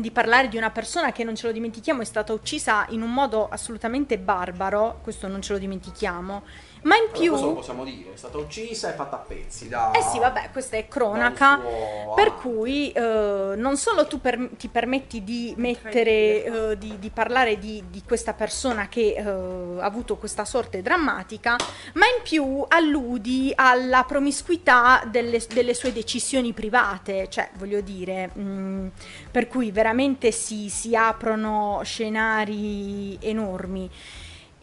di 0.00 0.10
parlare 0.10 0.48
di 0.48 0.56
una 0.56 0.70
persona 0.70 1.12
che 1.12 1.24
non 1.24 1.34
ce 1.34 1.46
lo 1.46 1.52
dimentichiamo 1.52 2.02
è 2.02 2.04
stata 2.04 2.32
uccisa 2.32 2.86
in 2.90 3.02
un 3.02 3.12
modo 3.12 3.48
assolutamente 3.48 4.18
barbaro, 4.18 5.00
questo 5.02 5.26
non 5.26 5.42
ce 5.42 5.54
lo 5.54 5.58
dimentichiamo, 5.58 6.42
ma 6.82 6.94
in 6.94 7.02
Allora, 7.02 7.18
più... 7.18 7.28
questo 7.30 7.46
lo 7.46 7.54
possiamo 7.54 7.84
dire, 7.84 8.12
è 8.12 8.16
stata 8.16 8.38
uccisa 8.38 8.90
e 8.90 8.94
fatta 8.94 9.16
a 9.16 9.18
pezzi 9.18 9.68
da... 9.68 9.90
Eh 9.92 10.02
sì, 10.02 10.18
vabbè, 10.18 10.50
questa 10.52 10.76
è 10.76 10.86
cronaca, 10.88 11.60
suo 11.60 12.14
per 12.14 12.34
cui 12.34 12.92
eh, 12.92 13.54
non 13.56 13.76
solo 13.76 14.06
tu 14.06 14.20
per- 14.20 14.50
ti 14.56 14.68
permetti 14.68 15.24
di 15.24 15.54
mettere, 15.56 16.44
eh, 16.44 16.78
di, 16.78 16.98
di 16.98 17.10
parlare 17.10 17.58
di, 17.58 17.82
di 17.90 18.02
questa 18.06 18.34
persona 18.34 18.88
che 18.88 19.14
eh, 19.16 19.22
ha 19.22 19.84
avuto 19.84 20.16
questa 20.16 20.44
sorte 20.44 20.82
drammatica, 20.82 21.56
ma 21.94 22.06
in 22.06 22.22
più 22.22 22.64
alludi 22.68 23.52
alla 23.54 24.04
promiscuità 24.04 25.02
delle, 25.06 25.42
delle 25.52 25.74
sue 25.74 25.92
decisioni 25.92 26.52
private, 26.52 27.28
cioè 27.28 27.50
voglio 27.54 27.80
dire, 27.80 28.28
mh, 28.28 28.92
per 29.30 29.48
cui 29.48 29.70
veramente 29.70 30.30
si, 30.30 30.68
si 30.68 30.94
aprono 30.94 31.80
scenari 31.84 33.18
enormi. 33.20 33.90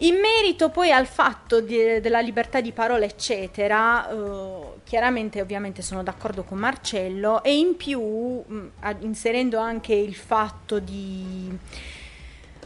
In 0.03 0.15
merito 0.15 0.69
poi 0.69 0.91
al 0.91 1.05
fatto 1.07 1.62
di- 1.62 2.01
della 2.01 2.19
libertà 2.19 2.60
di 2.60 2.74
parola, 2.74 3.05
eccetera, 3.05 4.10
eh, 4.10 4.74
chiaramente 4.83 5.39
ovviamente 5.39 5.81
sono 5.81 6.03
d'accordo 6.03 6.43
con 6.43 6.57
Marcello 6.57 7.41
e 7.41 7.57
in 7.57 7.77
più 7.77 8.01
mh, 8.01 8.72
a- 8.81 8.95
inserendo 9.00 9.60
anche 9.60 9.93
il 9.93 10.13
fatto 10.13 10.79
di, 10.79 11.57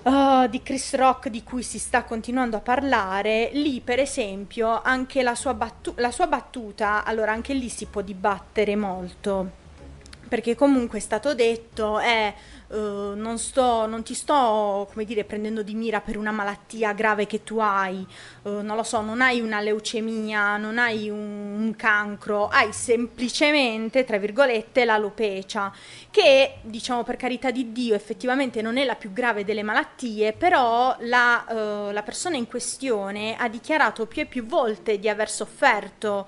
eh, 0.02 0.48
di 0.50 0.64
Chris 0.64 0.96
Rock 0.96 1.30
di 1.30 1.44
cui 1.44 1.62
si 1.62 1.78
sta 1.78 2.06
continuando 2.06 2.58
a 2.58 2.62
parlare, 2.62 3.52
lì 3.54 3.82
per 3.82 4.00
esempio 4.00 4.82
anche 4.82 5.22
la 5.22 5.36
sua, 5.36 5.54
battu- 5.54 6.00
la 6.00 6.10
sua 6.12 6.26
battuta, 6.26 7.04
allora 7.04 7.34
anche 7.34 7.54
lì 7.54 7.70
si 7.70 7.86
può 7.86 8.02
dibattere 8.02 8.76
molto 8.76 9.66
perché 10.28 10.56
comunque 10.56 10.98
è 10.98 11.02
stato 11.02 11.34
detto 11.34 12.00
è 12.70 12.76
non, 13.16 13.38
sto, 13.38 13.86
non 13.86 14.04
ti 14.04 14.14
sto 14.14 14.90
dire 15.06 15.24
prendendo 15.24 15.62
di 15.64 15.74
mira 15.74 16.02
per 16.02 16.18
una 16.18 16.32
malattia 16.32 16.94
grave 16.94 17.26
che 17.26 17.44
tu 17.44 17.60
hai. 17.60 18.06
Eh, 18.44 18.50
non 18.50 18.76
lo 18.76 18.84
so 18.84 19.02
non 19.02 19.22
hai 19.22 19.40
una 19.40 19.60
leucemia 19.60 20.58
non 20.58 20.78
hai 20.78 21.10
un, 21.10 21.56
un 21.60 21.76
cancro 21.76 22.48
hai 22.48 22.72
semplicemente 22.74 24.04
tra 24.04 24.18
virgolette 24.18 24.86
l'alopecia 24.86 25.74
che 26.10 26.58
diciamo 26.62 27.04
per 27.04 27.16
carità 27.16 27.52
di 27.52 27.72
Dio 27.72 27.96
effettivamente 27.96 28.62
non 28.62 28.78
è 28.78 28.86
la 28.86 28.96
più 28.96 29.12
grave 29.12 29.44
delle 29.44 29.64
malattie 29.64 30.34
però 30.34 30.96
la, 31.02 31.46
eh, 31.90 31.94
la 31.94 32.04
persona 32.04 32.38
in 32.38 32.48
questione 32.48 33.36
ha 33.36 33.48
dichiarato 33.48 34.06
più 34.06 34.22
e 34.22 34.26
più 34.26 34.46
volte 34.46 35.00
di 35.00 35.10
aver 35.10 35.30
sofferto 35.30 36.28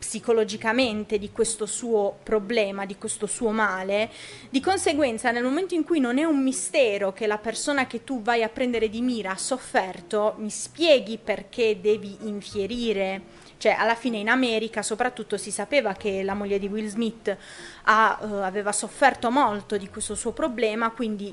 psicologicamente 0.00 1.18
di 1.18 1.30
questo 1.30 1.66
suo 1.66 2.16
problema, 2.22 2.86
di 2.86 2.96
questo 2.96 3.26
suo 3.26 3.50
male, 3.50 4.10
di 4.48 4.58
conseguenza 4.58 5.30
nel 5.30 5.44
momento 5.44 5.74
in 5.74 5.84
cui 5.84 6.00
non 6.00 6.18
è 6.18 6.24
un 6.24 6.42
mistero 6.42 7.12
che 7.12 7.26
la 7.26 7.36
persona 7.36 7.86
che 7.86 8.02
tu 8.02 8.22
vai 8.22 8.42
a 8.42 8.48
prendere 8.48 8.88
di 8.88 9.02
mira 9.02 9.32
ha 9.32 9.36
sofferto, 9.36 10.34
mi 10.38 10.50
spieghi 10.50 11.18
perché 11.18 11.78
devi 11.80 12.16
infierire. 12.22 13.38
Cioè, 13.58 13.72
alla 13.72 13.94
fine 13.94 14.16
in 14.16 14.30
America 14.30 14.80
soprattutto 14.80 15.36
si 15.36 15.50
sapeva 15.50 15.92
che 15.92 16.22
la 16.22 16.32
moglie 16.32 16.58
di 16.58 16.66
Will 16.66 16.88
Smith 16.88 17.36
ha, 17.82 18.18
eh, 18.22 18.42
aveva 18.42 18.72
sofferto 18.72 19.30
molto 19.30 19.76
di 19.76 19.90
questo 19.90 20.14
suo 20.14 20.32
problema, 20.32 20.90
quindi 20.90 21.32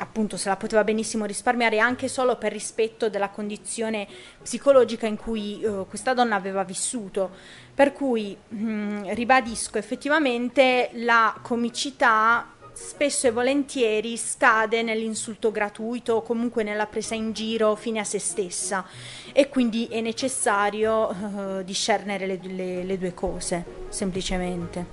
appunto 0.00 0.36
se 0.36 0.48
la 0.48 0.56
poteva 0.56 0.84
benissimo 0.84 1.26
risparmiare 1.26 1.78
anche 1.78 2.08
solo 2.08 2.36
per 2.36 2.52
rispetto 2.52 3.08
della 3.08 3.28
condizione 3.28 4.06
psicologica 4.42 5.06
in 5.06 5.16
cui 5.16 5.60
eh, 5.60 5.84
questa 5.88 6.14
donna 6.14 6.36
aveva 6.36 6.64
vissuto. 6.64 7.30
Per 7.80 7.94
cui 7.94 8.36
mh, 8.36 9.14
ribadisco 9.14 9.78
effettivamente 9.78 10.90
la 10.96 11.34
comicità 11.40 12.46
spesso 12.74 13.26
e 13.26 13.30
volentieri 13.30 14.18
scade 14.18 14.82
nell'insulto 14.82 15.50
gratuito 15.50 16.16
o 16.16 16.22
comunque 16.22 16.62
nella 16.62 16.84
presa 16.84 17.14
in 17.14 17.32
giro 17.32 17.74
fine 17.76 18.00
a 18.00 18.04
se 18.04 18.18
stessa 18.18 18.84
e 19.32 19.48
quindi 19.48 19.86
è 19.86 20.02
necessario 20.02 21.08
eh, 21.08 21.64
discernere 21.64 22.26
le, 22.26 22.38
le, 22.42 22.84
le 22.84 22.98
due 22.98 23.14
cose 23.14 23.64
semplicemente. 23.88 24.84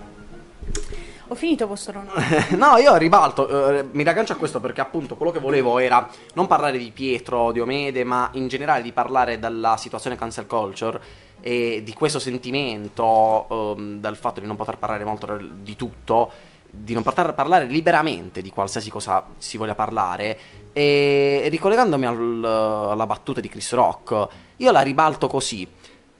Ho 1.27 1.35
finito 1.35 1.67
vostro 1.67 2.01
nome. 2.01 2.47
no, 2.55 2.77
io 2.77 2.95
ribalto, 2.95 3.69
eh, 3.69 3.85
mi 3.91 4.03
raggancio 4.05 4.31
a 4.31 4.37
questo 4.37 4.61
perché 4.61 4.79
appunto 4.79 5.17
quello 5.17 5.33
che 5.33 5.39
volevo 5.39 5.77
era 5.79 6.09
non 6.35 6.47
parlare 6.47 6.77
di 6.77 6.89
Pietro, 6.91 7.51
di 7.51 7.59
Omede, 7.59 8.05
ma 8.05 8.29
in 8.35 8.47
generale 8.47 8.81
di 8.81 8.93
parlare 8.93 9.39
della 9.39 9.75
situazione 9.75 10.15
cancel 10.15 10.47
culture 10.47 11.25
e 11.47 11.81
di 11.81 11.93
questo 11.93 12.19
sentimento, 12.19 13.45
um, 13.47 14.01
dal 14.01 14.17
fatto 14.17 14.41
di 14.41 14.45
non 14.45 14.57
poter 14.57 14.77
parlare 14.77 15.05
molto 15.05 15.37
di 15.37 15.77
tutto, 15.77 16.29
di 16.69 16.93
non 16.93 17.03
poter 17.03 17.33
parlare 17.33 17.63
liberamente 17.67 18.41
di 18.41 18.49
qualsiasi 18.49 18.89
cosa 18.89 19.25
si 19.37 19.55
voglia 19.55 19.73
parlare. 19.73 20.37
E 20.73 21.47
ricollegandomi 21.49 22.05
al, 22.05 22.43
alla 22.91 23.05
battuta 23.05 23.39
di 23.39 23.47
Chris 23.47 23.71
Rock, 23.71 24.27
io 24.57 24.71
la 24.73 24.81
ribalto 24.81 25.27
così. 25.27 25.65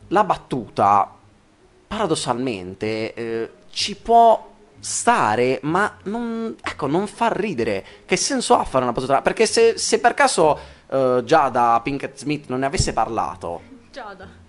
La 0.07 0.23
battuta, 0.23 1.13
paradossalmente, 1.87 3.13
eh, 3.13 3.51
ci 3.69 3.97
può 3.97 4.49
stare, 4.79 5.59
ma 5.63 5.97
non, 6.03 6.55
ecco, 6.63 6.87
non 6.87 7.05
fa 7.05 7.33
ridere. 7.33 7.85
Che 8.05 8.15
senso 8.15 8.55
ha 8.55 8.63
fare 8.63 8.85
una 8.85 8.93
battuta? 8.93 9.21
Perché 9.21 9.45
se, 9.45 9.77
se 9.77 9.99
per 9.99 10.13
caso 10.13 10.57
uh, 10.87 11.21
Giada 11.25 11.81
Pinkett 11.83 12.17
Smith 12.17 12.47
non 12.47 12.59
ne 12.59 12.65
avesse 12.67 12.93
parlato, 12.93 13.75
Giada. 13.91 14.45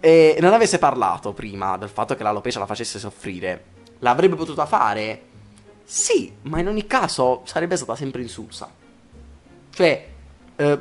E 0.00 0.38
non 0.40 0.52
avesse 0.52 0.78
parlato 0.78 1.32
prima 1.32 1.76
del 1.76 1.88
fatto 1.88 2.14
che 2.14 2.22
la 2.22 2.28
alopecia 2.30 2.58
la 2.58 2.66
facesse 2.66 2.98
soffrire, 2.98 3.64
l'avrebbe 4.00 4.36
potuta 4.36 4.66
fare? 4.66 5.22
Sì, 5.84 6.32
ma 6.42 6.58
in 6.60 6.68
ogni 6.68 6.86
caso 6.86 7.42
sarebbe 7.44 7.76
stata 7.76 7.94
sempre 7.96 8.22
insulsa. 8.22 8.68
Cioè, 9.70 10.08
eh, 10.56 10.78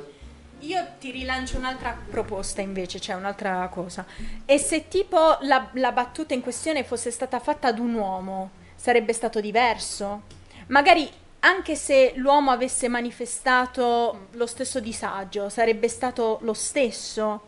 Io 0.59 0.87
ti 0.99 1.11
rilancio 1.11 1.57
un'altra 1.57 1.95
proposta 2.09 2.61
invece, 2.61 2.99
cioè 2.99 3.15
un'altra 3.15 3.67
cosa. 3.71 4.05
E 4.45 4.57
se 4.57 4.87
tipo 4.87 5.37
la, 5.41 5.69
la 5.73 5.91
battuta 5.91 6.33
in 6.33 6.41
questione 6.41 6.83
fosse 6.83 7.11
stata 7.11 7.39
fatta 7.39 7.67
ad 7.67 7.77
un 7.79 7.93
uomo, 7.93 8.49
sarebbe 8.75 9.13
stato 9.13 9.39
diverso? 9.41 10.21
Magari 10.67 11.07
anche 11.45 11.75
se 11.75 12.13
l'uomo 12.15 12.49
avesse 12.51 12.87
manifestato 12.87 14.27
lo 14.31 14.47
stesso 14.47 14.79
disagio, 14.79 15.47
sarebbe 15.49 15.87
stato 15.87 16.39
lo 16.41 16.53
stesso? 16.53 17.41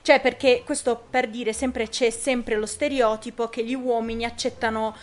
Cioè, 0.00 0.20
perché 0.20 0.62
questo 0.64 1.02
per 1.10 1.28
dire 1.28 1.52
sempre 1.52 1.88
c'è 1.88 2.08
sempre 2.10 2.56
lo 2.56 2.66
stereotipo 2.66 3.48
che 3.48 3.62
gli 3.62 3.74
uomini 3.74 4.24
accettano 4.24 4.94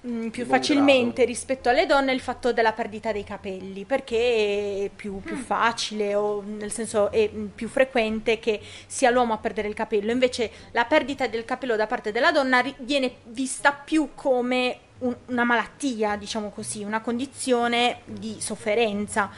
mh, 0.00 0.28
più 0.28 0.42
Di 0.44 0.48
buon 0.48 0.60
facilmente 0.60 1.14
grado. 1.22 1.28
rispetto 1.28 1.68
alle 1.68 1.86
donne 1.86 2.12
il 2.12 2.20
fatto 2.20 2.52
della 2.52 2.72
perdita 2.72 3.10
dei 3.12 3.24
capelli, 3.24 3.84
perché 3.84 4.84
è 4.84 4.90
più, 4.94 5.20
più 5.20 5.36
facile 5.36 6.14
o 6.14 6.40
nel 6.44 6.70
senso 6.72 7.10
è 7.10 7.28
mh, 7.28 7.50
più 7.54 7.68
frequente 7.68 8.38
che 8.38 8.60
sia 8.86 9.10
l'uomo 9.10 9.32
a 9.34 9.38
perdere 9.38 9.68
il 9.68 9.74
capello. 9.74 10.12
Invece 10.12 10.50
la 10.70 10.84
perdita 10.84 11.26
del 11.26 11.44
capello 11.44 11.74
da 11.76 11.86
parte 11.88 12.12
della 12.12 12.30
donna 12.32 12.60
ri- 12.60 12.74
viene 12.78 13.16
vista 13.24 13.72
più 13.72 14.10
come 14.14 14.78
un- 14.98 15.16
una 15.26 15.44
malattia, 15.44 16.16
diciamo 16.16 16.50
così, 16.50 16.82
una 16.84 17.00
condizione 17.00 18.00
di 18.04 18.36
sofferenza. 18.40 19.30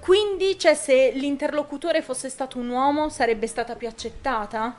Quindi, 0.00 0.58
cioè, 0.58 0.74
se 0.74 1.10
l'interlocutore 1.14 2.02
fosse 2.02 2.28
stato 2.28 2.58
un 2.58 2.68
uomo, 2.68 3.08
sarebbe 3.08 3.46
stata 3.46 3.74
più 3.74 3.88
accettata? 3.88 4.76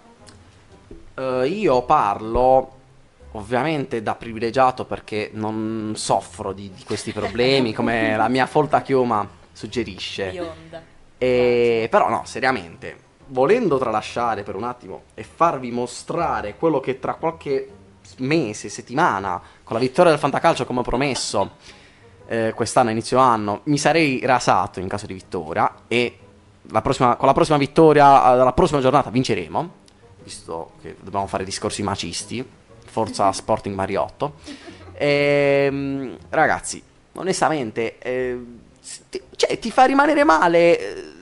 Eh, 1.13 1.48
io 1.48 1.82
parlo 1.84 2.78
ovviamente 3.34 4.01
da 4.01 4.16
privilegiato 4.16 4.86
perché 4.86 5.30
non 5.34 5.94
soffro 5.96 6.51
di, 6.51 6.72
di 6.74 6.84
questi 6.84 7.12
problemi 7.12 7.74
come 7.74 8.16
la 8.16 8.28
mia 8.28 8.48
folta 8.48 8.82
chioma 8.82 9.28
suggerisce. 9.51 10.32
Bionda. 10.32 10.82
E, 11.18 11.88
però 11.92 12.10
no, 12.10 12.24
seriamente, 12.25 12.98
volendo 13.28 13.78
tralasciare 13.78 14.43
per 14.43 14.56
un 14.56 14.63
attimo 14.63 15.04
e 15.13 15.24
farvi 15.24 15.69
mostrare 15.69 16.56
quello 16.56 16.80
che 16.80 16.98
tra 16.98 17.15
qualche 17.15 17.69
mese, 18.17 18.69
settimana, 18.69 19.41
con 19.63 19.76
la 19.76 19.82
vittoria 19.82 20.12
del 20.12 20.19
Fantacalcio 20.19 20.65
come 20.65 20.80
ho 20.80 20.84
promesso, 20.84 21.52
eh, 22.28 22.54
quest'anno, 22.56 22.89
inizio 22.91 23.17
anno, 23.17 23.62
mi 23.65 23.78
sarei 23.78 24.19
rasato 24.26 24.80
in 24.80 24.88
caso 24.88 25.06
di 25.06 25.13
vittoria 25.13 25.74
e 25.88 26.17
la 26.72 26.82
prossima- 26.82 27.15
con 27.15 27.28
la 27.28 27.34
prossima 27.34 27.58
vittoria, 27.58 28.34
eh, 28.34 28.38
la 28.38 28.54
prossima 28.54 28.80
giornata 28.82 29.10
vinceremo, 29.10 29.72
visto 30.24 30.72
che 30.82 30.95
dobbiamo 31.02 31.26
fare 31.28 31.43
discorsi 31.43 31.82
macisti, 31.82 32.45
forza 32.86 33.32
Sporting 33.34 33.74
Mariotto. 33.76 34.34
Ehm, 34.93 36.17
ragazzi, 36.30 36.82
onestamente, 37.13 37.98
eh, 38.00 38.38
ti, 39.10 39.22
cioè, 39.36 39.58
ti 39.60 39.72
fa 39.72 39.86
rimanere 39.86 40.24
male. 40.24 40.80
eh, 40.80 41.17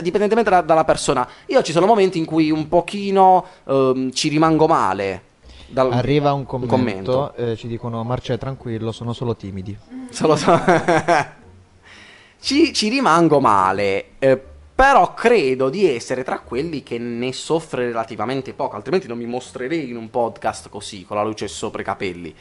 Dipendentemente 0.00 0.48
da- 0.48 0.62
dalla 0.62 0.84
persona, 0.84 1.28
io 1.46 1.62
ci 1.62 1.70
sono 1.72 1.84
momenti 1.84 2.16
in 2.16 2.24
cui 2.24 2.50
un 2.50 2.66
pochino 2.66 3.44
ehm, 3.68 4.10
ci 4.12 4.28
rimango 4.30 4.66
male. 4.66 5.22
Dal- 5.72 5.92
Arriva 5.92 6.32
un 6.32 6.44
commento, 6.44 6.76
commento. 6.76 7.34
eh, 7.34 7.56
ci 7.56 7.66
dicono 7.66 8.02
Marce 8.04 8.38
tranquillo, 8.38 8.92
sono 8.92 9.12
solo 9.12 9.34
timidi. 9.34 9.76
Solo 10.10 10.36
so- 10.36 10.60
ci, 12.40 12.72
ci 12.72 12.88
rimango 12.88 13.40
male. 13.40 14.06
eh, 14.18 14.40
però 14.74 15.14
credo 15.14 15.68
di 15.70 15.86
essere 15.88 16.24
tra 16.24 16.40
quelli 16.40 16.82
che 16.82 16.98
ne 16.98 17.32
soffre 17.32 17.86
relativamente 17.86 18.52
poco. 18.52 18.74
Altrimenti 18.76 19.06
non 19.06 19.16
mi 19.18 19.26
mostrerei 19.26 19.88
in 19.90 19.96
un 19.96 20.10
podcast 20.10 20.68
così, 20.68 21.04
con 21.04 21.16
la 21.16 21.22
luce 21.22 21.46
sopra 21.46 21.82
i 21.82 21.84
capelli. 21.84 22.34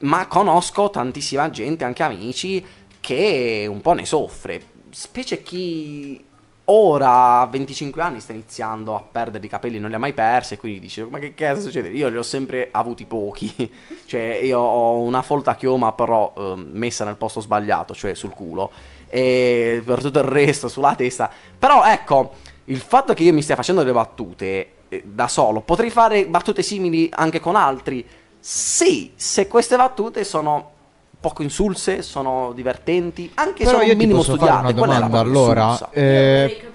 Ma 0.00 0.26
conosco 0.26 0.90
tantissima 0.90 1.48
gente, 1.50 1.84
anche 1.84 2.02
amici, 2.02 2.64
che 3.00 3.66
un 3.68 3.80
po' 3.80 3.94
ne 3.94 4.04
soffre. 4.04 4.62
Specie 4.90 5.42
chi 5.42 6.22
ora 6.70 7.40
a 7.40 7.46
25 7.46 8.02
anni 8.02 8.20
sta 8.20 8.32
iniziando 8.32 8.94
a 8.94 9.02
perdere 9.02 9.46
i 9.46 9.48
capelli, 9.48 9.78
non 9.78 9.90
li 9.90 9.96
ha 9.96 9.98
mai 9.98 10.12
persi, 10.12 10.54
e 10.54 10.56
quindi 10.58 10.80
dice: 10.80 11.04
Ma 11.04 11.18
che 11.18 11.34
cazzo 11.34 11.62
succede? 11.62 11.88
Io 11.88 12.08
li 12.08 12.16
ho 12.16 12.22
sempre 12.22 12.68
avuti 12.70 13.04
pochi. 13.04 13.70
cioè, 14.06 14.40
io 14.42 14.58
ho 14.58 15.00
una 15.00 15.22
folta 15.22 15.54
chioma, 15.54 15.92
però 15.92 16.32
ehm, 16.36 16.70
messa 16.72 17.04
nel 17.04 17.16
posto 17.16 17.40
sbagliato, 17.40 17.94
cioè 17.94 18.14
sul 18.14 18.30
culo. 18.30 18.70
E 19.08 19.82
per 19.84 20.00
tutto 20.00 20.18
il 20.18 20.26
resto, 20.26 20.68
sulla 20.68 20.94
testa. 20.94 21.30
Però 21.58 21.84
ecco, 21.84 22.32
il 22.64 22.78
fatto 22.78 23.14
che 23.14 23.22
io 23.22 23.32
mi 23.32 23.42
stia 23.42 23.56
facendo 23.56 23.82
le 23.82 23.92
battute 23.92 24.72
eh, 24.88 25.02
da 25.04 25.28
solo, 25.28 25.60
potrei 25.60 25.90
fare 25.90 26.26
battute 26.26 26.62
simili 26.62 27.08
anche 27.12 27.40
con 27.40 27.56
altri. 27.56 28.06
Sì, 28.40 29.12
se 29.14 29.48
queste 29.48 29.76
battute 29.76 30.24
sono 30.24 30.76
poco 31.20 31.42
insulse, 31.42 32.02
sono 32.02 32.52
divertenti, 32.54 33.30
anche 33.34 33.64
se 33.64 33.70
sono 33.70 33.82
io 33.82 33.92
un 33.92 33.98
minimo 33.98 34.22
studiate. 34.22 34.72
una 34.72 34.74
quella 34.74 34.96
è 34.96 35.08
la 35.08 35.18
allora. 35.18 35.90
eh, 35.90 36.70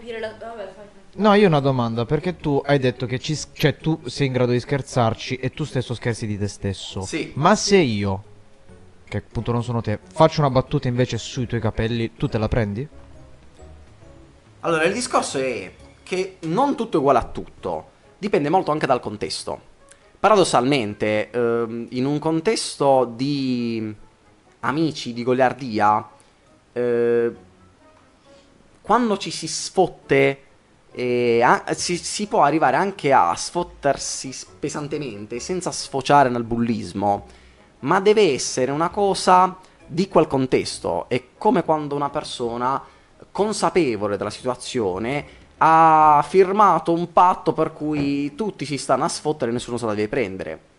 no, 1.16 1.34
io 1.34 1.46
ho 1.46 1.48
una 1.48 1.60
domanda 1.60 2.06
perché 2.06 2.36
tu 2.36 2.62
hai 2.66 2.80
detto 2.80 3.06
che 3.06 3.20
ci, 3.20 3.38
cioè, 3.54 3.78
tu 3.78 4.02
sei 4.06 4.28
in 4.28 4.34
grado 4.34 4.52
di 4.52 4.60
scherzarci 4.60 5.36
e 5.36 5.52
tu 5.52 5.64
stesso 5.64 5.94
scherzi 5.94 6.28
di 6.28 6.38
te 6.38 6.48
stesso. 6.48 7.02
Sì. 7.02 7.32
Ma 7.36 7.56
se 7.56 7.78
io, 7.78 8.24
che 9.08 9.18
appunto 9.18 9.52
non 9.52 9.64
sono 9.64 9.82
te, 9.82 10.00
faccio 10.12 10.42
una 10.42 10.50
battuta 10.50 10.88
invece 10.88 11.18
sui 11.18 11.48
tuoi 11.48 11.62
capelli, 11.62 12.14
tu 12.16 12.28
te 12.28 12.38
la 12.38 12.48
prendi? 12.48 12.88
Allora, 14.62 14.84
il 14.84 14.94
discorso 14.94 15.40
è 15.40 15.72
che 16.04 16.38
non 16.42 16.76
tutto 16.76 16.98
è 16.98 17.00
uguale 17.00 17.20
a 17.20 17.26
tutto, 17.26 17.86
dipende 18.18 18.50
molto 18.50 18.72
anche 18.72 18.88
dal 18.88 19.00
contesto. 19.00 19.72
Paradossalmente, 20.20 21.30
ehm, 21.32 21.88
in 21.92 22.06
un 22.06 22.18
contesto 22.20 23.12
di 23.14 23.94
amici, 24.64 25.14
di 25.14 25.24
goliardia, 25.24 26.08
eh, 26.74 27.32
quando 28.82 29.18
ci 29.18 29.32
si 29.32 29.48
sfotte, 29.48 30.40
eh, 30.92 31.42
a- 31.42 31.74
si, 31.74 31.98
si 31.98 32.28
può 32.28 32.44
arrivare 32.44 32.76
anche 32.76 33.14
a 33.14 33.34
sfottersi 33.36 34.36
pesantemente 34.60 35.40
senza 35.40 35.72
sfociare 35.72 36.30
nel 36.30 36.44
bullismo, 36.44 37.28
ma 37.80 38.00
deve 38.00 38.34
essere 38.34 38.72
una 38.72 38.90
cosa 38.90 39.56
di 39.86 40.08
quel 40.08 40.28
contesto. 40.28 41.06
È 41.08 41.22
come 41.38 41.64
quando 41.64 41.96
una 41.96 42.10
persona 42.10 42.82
consapevole 43.32 44.18
della 44.18 44.30
situazione 44.30 45.42
ha 45.58 46.24
firmato 46.28 46.92
un 46.92 47.12
patto 47.14 47.54
per 47.54 47.74
cui 47.74 48.36
tutti 48.36 48.66
si 48.66 48.78
stanno 48.78 49.06
a 49.06 49.10
sfottere 49.10 49.52
e 49.52 49.54
nessuno 49.54 49.78
se 49.78 49.86
la 49.86 49.94
deve 49.94 50.10
prendere. 50.10 50.73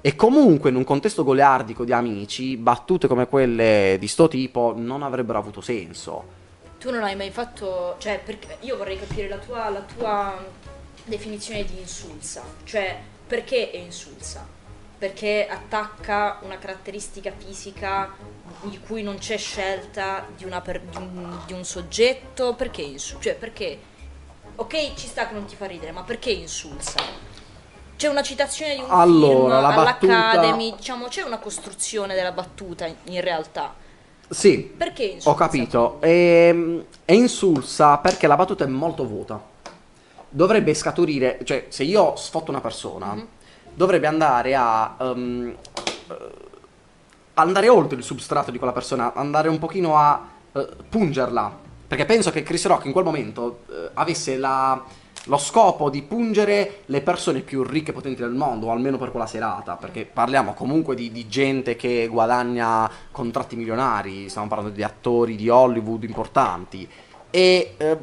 E 0.00 0.14
comunque 0.14 0.70
in 0.70 0.76
un 0.76 0.84
contesto 0.84 1.24
goliardico 1.24 1.84
di 1.84 1.92
amici, 1.92 2.56
battute 2.56 3.08
come 3.08 3.26
quelle 3.26 3.96
di 3.98 4.06
sto 4.06 4.28
tipo 4.28 4.72
non 4.76 5.02
avrebbero 5.02 5.38
avuto 5.38 5.60
senso. 5.60 6.34
Tu 6.78 6.90
non 6.90 7.02
hai 7.02 7.16
mai 7.16 7.30
fatto, 7.30 7.96
cioè, 7.98 8.20
perché 8.24 8.58
io 8.60 8.76
vorrei 8.76 8.98
capire 8.98 9.28
la 9.28 9.38
tua, 9.38 9.68
la 9.70 9.80
tua 9.80 10.44
definizione 11.04 11.64
di 11.64 11.78
insulsa, 11.78 12.42
cioè 12.64 12.98
perché 13.26 13.70
è 13.70 13.78
insulsa? 13.78 14.54
perché 14.98 15.46
attacca 15.46 16.38
una 16.42 16.58
caratteristica 16.58 17.30
fisica 17.36 18.14
di 18.62 18.78
cui 18.80 19.02
non 19.02 19.18
c'è 19.18 19.36
scelta 19.36 20.26
di, 20.34 20.46
per- 20.62 20.80
di 20.80 20.96
un, 20.96 21.38
di 21.46 21.52
un 21.52 21.64
soggetto, 21.64 22.54
perché 22.54 22.82
insu- 22.82 23.20
cioè 23.20 23.34
perché 23.34 23.78
ok 24.54 24.94
ci 24.94 25.06
sta 25.06 25.28
che 25.28 25.34
non 25.34 25.44
ti 25.44 25.54
fa 25.54 25.66
ridere, 25.66 25.92
ma 25.92 26.02
perché 26.02 26.30
insulsa? 26.30 26.98
C'è 27.96 28.08
una 28.08 28.22
citazione 28.22 28.74
di 28.74 28.80
un 28.80 28.86
Allora, 28.90 29.56
film 29.58 29.62
la 29.76 29.84
battuta- 29.84 30.30
all'Academy, 30.30 30.74
diciamo 30.76 31.06
c'è 31.08 31.22
una 31.22 31.38
costruzione 31.38 32.14
della 32.14 32.32
battuta 32.32 32.84
in- 33.04 33.20
realtà. 33.22 33.74
Sì, 34.28 34.58
Perché 34.76 35.04
insulsa? 35.04 35.30
ho 35.30 35.34
capito. 35.34 35.96
Ehm, 36.00 36.84
È 37.04 37.12
insulsa 37.12 37.98
perché 37.98 38.26
la 38.26 38.34
battuta 38.36 38.64
è 38.64 38.66
molto 38.66 39.06
vuota. 39.06 39.40
Dovrebbe 40.28 40.74
scaturire, 40.74 41.38
cioè, 41.44 41.66
se 41.68 41.84
io 41.84 42.16
sfotto 42.16 42.50
una 42.50 42.60
persona, 42.60 43.14
Mhm. 43.14 43.26
dovrebbe 43.74 44.06
andare 44.08 44.54
a. 44.56 44.96
eh, 45.00 45.54
andare 47.34 47.68
oltre 47.68 47.96
il 47.98 48.02
substrato 48.04 48.50
di 48.50 48.58
quella 48.58 48.72
persona, 48.72 49.12
andare 49.14 49.48
un 49.48 49.58
pochino 49.58 49.96
a 49.96 50.20
eh, 50.52 50.68
pungerla. 50.88 51.64
Perché 51.86 52.04
penso 52.06 52.30
che 52.30 52.42
Chris 52.42 52.66
Rock 52.66 52.86
in 52.86 52.92
quel 52.92 53.04
momento 53.04 53.60
eh, 53.70 53.90
avesse 53.94 54.36
la- 54.36 54.82
lo 55.28 55.38
scopo 55.38 55.90
di 55.90 56.02
pungere 56.02 56.82
le 56.86 57.00
persone 57.00 57.40
più 57.40 57.62
ricche 57.62 57.90
e 57.90 57.94
potenti 57.94 58.20
del 58.22 58.32
mondo, 58.32 58.66
o 58.66 58.70
almeno 58.70 58.96
per 58.98 59.10
quella 59.10 59.26
serata. 59.26 59.76
Perché 59.76 60.04
parliamo 60.04 60.54
comunque 60.54 60.94
di, 60.94 61.12
di 61.12 61.28
gente 61.28 61.76
che 61.76 62.06
guadagna 62.08 62.90
contratti 63.10 63.56
milionari, 63.56 64.28
stiamo 64.28 64.48
parlando 64.48 64.74
di 64.74 64.82
attori 64.82 65.36
di 65.36 65.48
Hollywood 65.48 66.04
importanti. 66.04 66.88
E 67.30 67.74
eh, 67.76 67.98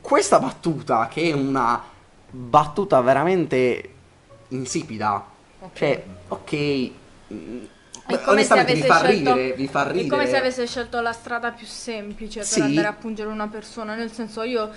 questa 0.00 0.38
battuta, 0.38 1.08
che 1.08 1.30
è 1.30 1.32
una 1.32 1.82
battuta 2.30 3.00
veramente 3.00 3.94
insipida, 4.48 5.26
cioè, 5.74 6.02
ok. 6.28 6.50
se 6.50 6.90
onestamente 8.26 8.74
vi 8.74 8.82
fa 8.82 8.98
scelto- 8.98 9.34
ridere, 9.34 9.52
vi 9.54 9.68
fa 9.68 9.82
ridere. 9.86 10.06
È 10.06 10.08
come 10.08 10.26
se 10.26 10.36
avesse 10.36 10.66
scelto 10.66 11.00
la 11.00 11.12
strada 11.12 11.50
più 11.50 11.66
semplice 11.66 12.40
per 12.40 12.48
Sì. 12.48 12.60
andare 12.60 12.86
a 12.86 12.92
pungere 12.92 13.28
una 13.28 13.48
persona. 13.48 13.94
Nel 13.94 14.10
senso, 14.10 14.42
io 14.42 14.70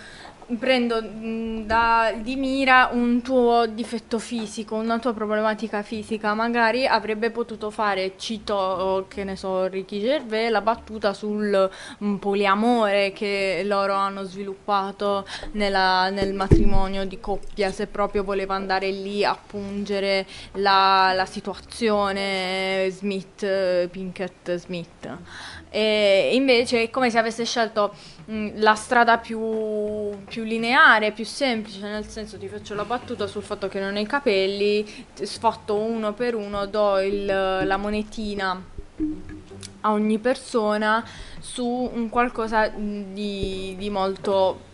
prendo 0.59 1.01
mh, 1.01 1.65
da, 1.65 2.13
di 2.15 2.35
mira 2.35 2.89
un 2.91 3.21
tuo 3.21 3.65
difetto 3.67 4.19
fisico, 4.19 4.75
una 4.75 4.99
tua 4.99 5.13
problematica 5.13 5.81
fisica. 5.81 6.33
Magari 6.33 6.85
avrebbe 6.87 7.31
potuto 7.31 7.69
fare, 7.69 8.13
cito 8.17 9.05
che 9.07 9.23
ne 9.23 9.35
so, 9.35 9.67
Ricky 9.67 9.99
Gervais, 10.01 10.49
la 10.51 10.61
battuta 10.61 11.13
sul 11.13 11.69
mm, 12.03 12.15
poliamore 12.15 13.11
che 13.13 13.61
loro 13.65 13.93
hanno 13.93 14.23
sviluppato 14.23 15.25
nella- 15.53 16.09
nel 16.09 16.33
matrimonio 16.33 17.05
di 17.05 17.19
coppia. 17.19 17.71
Se 17.71 17.87
proprio 17.87 18.23
voleva 18.23 18.55
andare 18.55 18.89
lì 18.91 19.23
a 19.23 19.35
pungere 19.35 20.25
la, 20.53 21.11
la 21.13 21.25
situazione 21.25 22.87
Smith, 22.91 23.87
Pinkett 23.89 24.55
Smith. 24.55 25.17
E 25.75 26.29
invece 26.33 26.83
è 26.83 26.89
come 26.91 27.09
se 27.09 27.17
avesse 27.17 27.45
scelto 27.45 27.95
mh, 28.25 28.51
la 28.57 28.75
strada 28.75 29.17
più, 29.17 29.39
più 30.25 30.43
lineare, 30.43 31.11
più 31.11 31.25
semplice, 31.25 31.79
nel 31.81 32.05
senso 32.07 32.37
ti 32.37 32.47
faccio 32.47 32.75
la 32.75 32.85
battuta 32.85 33.25
sul 33.25 33.41
fatto 33.41 33.67
che 33.67 33.79
non 33.79 33.95
hai 33.95 34.05
capelli, 34.05 34.83
ti 35.15 35.25
sfotto 35.25 35.73
uno 35.75 36.13
per 36.13 36.35
uno, 36.35 36.67
do 36.67 36.99
il- 36.99 37.25
la 37.25 37.77
monetina 37.77 38.63
a 39.81 39.91
ogni 39.91 40.19
persona 40.19 41.03
su 41.39 41.65
un 41.91 42.07
qualcosa 42.09 42.69
mh, 42.69 43.13
di, 43.13 43.73
di 43.75 43.89
molto 43.89 44.71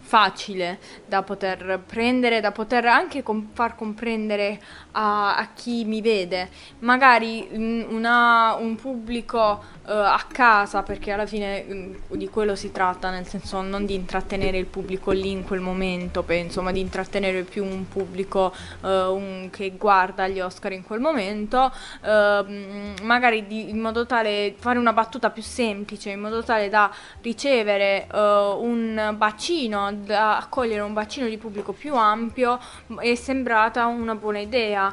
facile 0.00 0.78
da 1.06 1.22
poter 1.22 1.80
prendere, 1.86 2.40
da 2.40 2.50
poter 2.50 2.86
anche 2.86 3.22
com- 3.22 3.48
far 3.52 3.74
comprendere 3.76 4.58
a, 4.98 5.36
a 5.36 5.48
chi 5.54 5.84
mi 5.84 6.00
vede. 6.00 6.48
Magari 6.80 7.48
mm, 7.52 7.82
una- 7.90 8.54
un 8.58 8.74
pubblico 8.76 9.62
eh, 9.86 9.92
a 9.92 10.20
casa, 10.30 10.82
perché 10.82 11.12
alla 11.12 11.26
fine 11.26 11.64
mm, 11.64 11.94
di 12.10 12.28
quello 12.28 12.54
si 12.56 12.72
tratta, 12.72 13.10
nel 13.10 13.26
senso 13.26 13.60
non 13.62 13.86
di 13.86 13.94
intrattenere 13.94 14.58
il 14.58 14.66
pubblico 14.66 15.10
lì 15.12 15.30
in 15.30 15.44
quel 15.44 15.60
momento, 15.60 16.22
penso, 16.22 16.62
ma 16.62 16.72
di 16.72 16.80
intrattenere 16.80 17.42
più 17.42 17.64
un 17.64 17.86
pubblico 17.88 18.52
eh, 18.84 18.88
un- 19.06 19.48
che 19.50 19.72
guarda 19.78 20.26
gli 20.28 20.40
Oscar 20.40 20.72
in 20.72 20.82
quel 20.82 21.00
momento, 21.00 21.70
mm, 22.06 22.94
magari 23.02 23.46
di- 23.46 23.70
in 23.70 23.78
modo 23.80 24.06
tale 24.06 24.54
fare 24.58 24.78
una 24.78 24.92
battuta 24.92 25.30
più 25.30 25.42
semplice, 25.42 26.10
in 26.10 26.20
modo 26.20 26.42
tale 26.42 26.68
da 26.68 26.90
ricevere 27.22 28.06
eh, 28.12 28.18
un 28.58 29.14
bacino, 29.16 29.92
da 29.92 30.38
accogliere 30.38 30.80
un 30.82 30.92
bacino 30.92 31.26
di 31.28 31.38
pubblico 31.38 31.72
più 31.72 31.94
ampio, 31.94 32.58
è 32.98 33.14
sembrata 33.14 33.86
una 33.86 34.14
buona 34.14 34.38
idea 34.40 34.87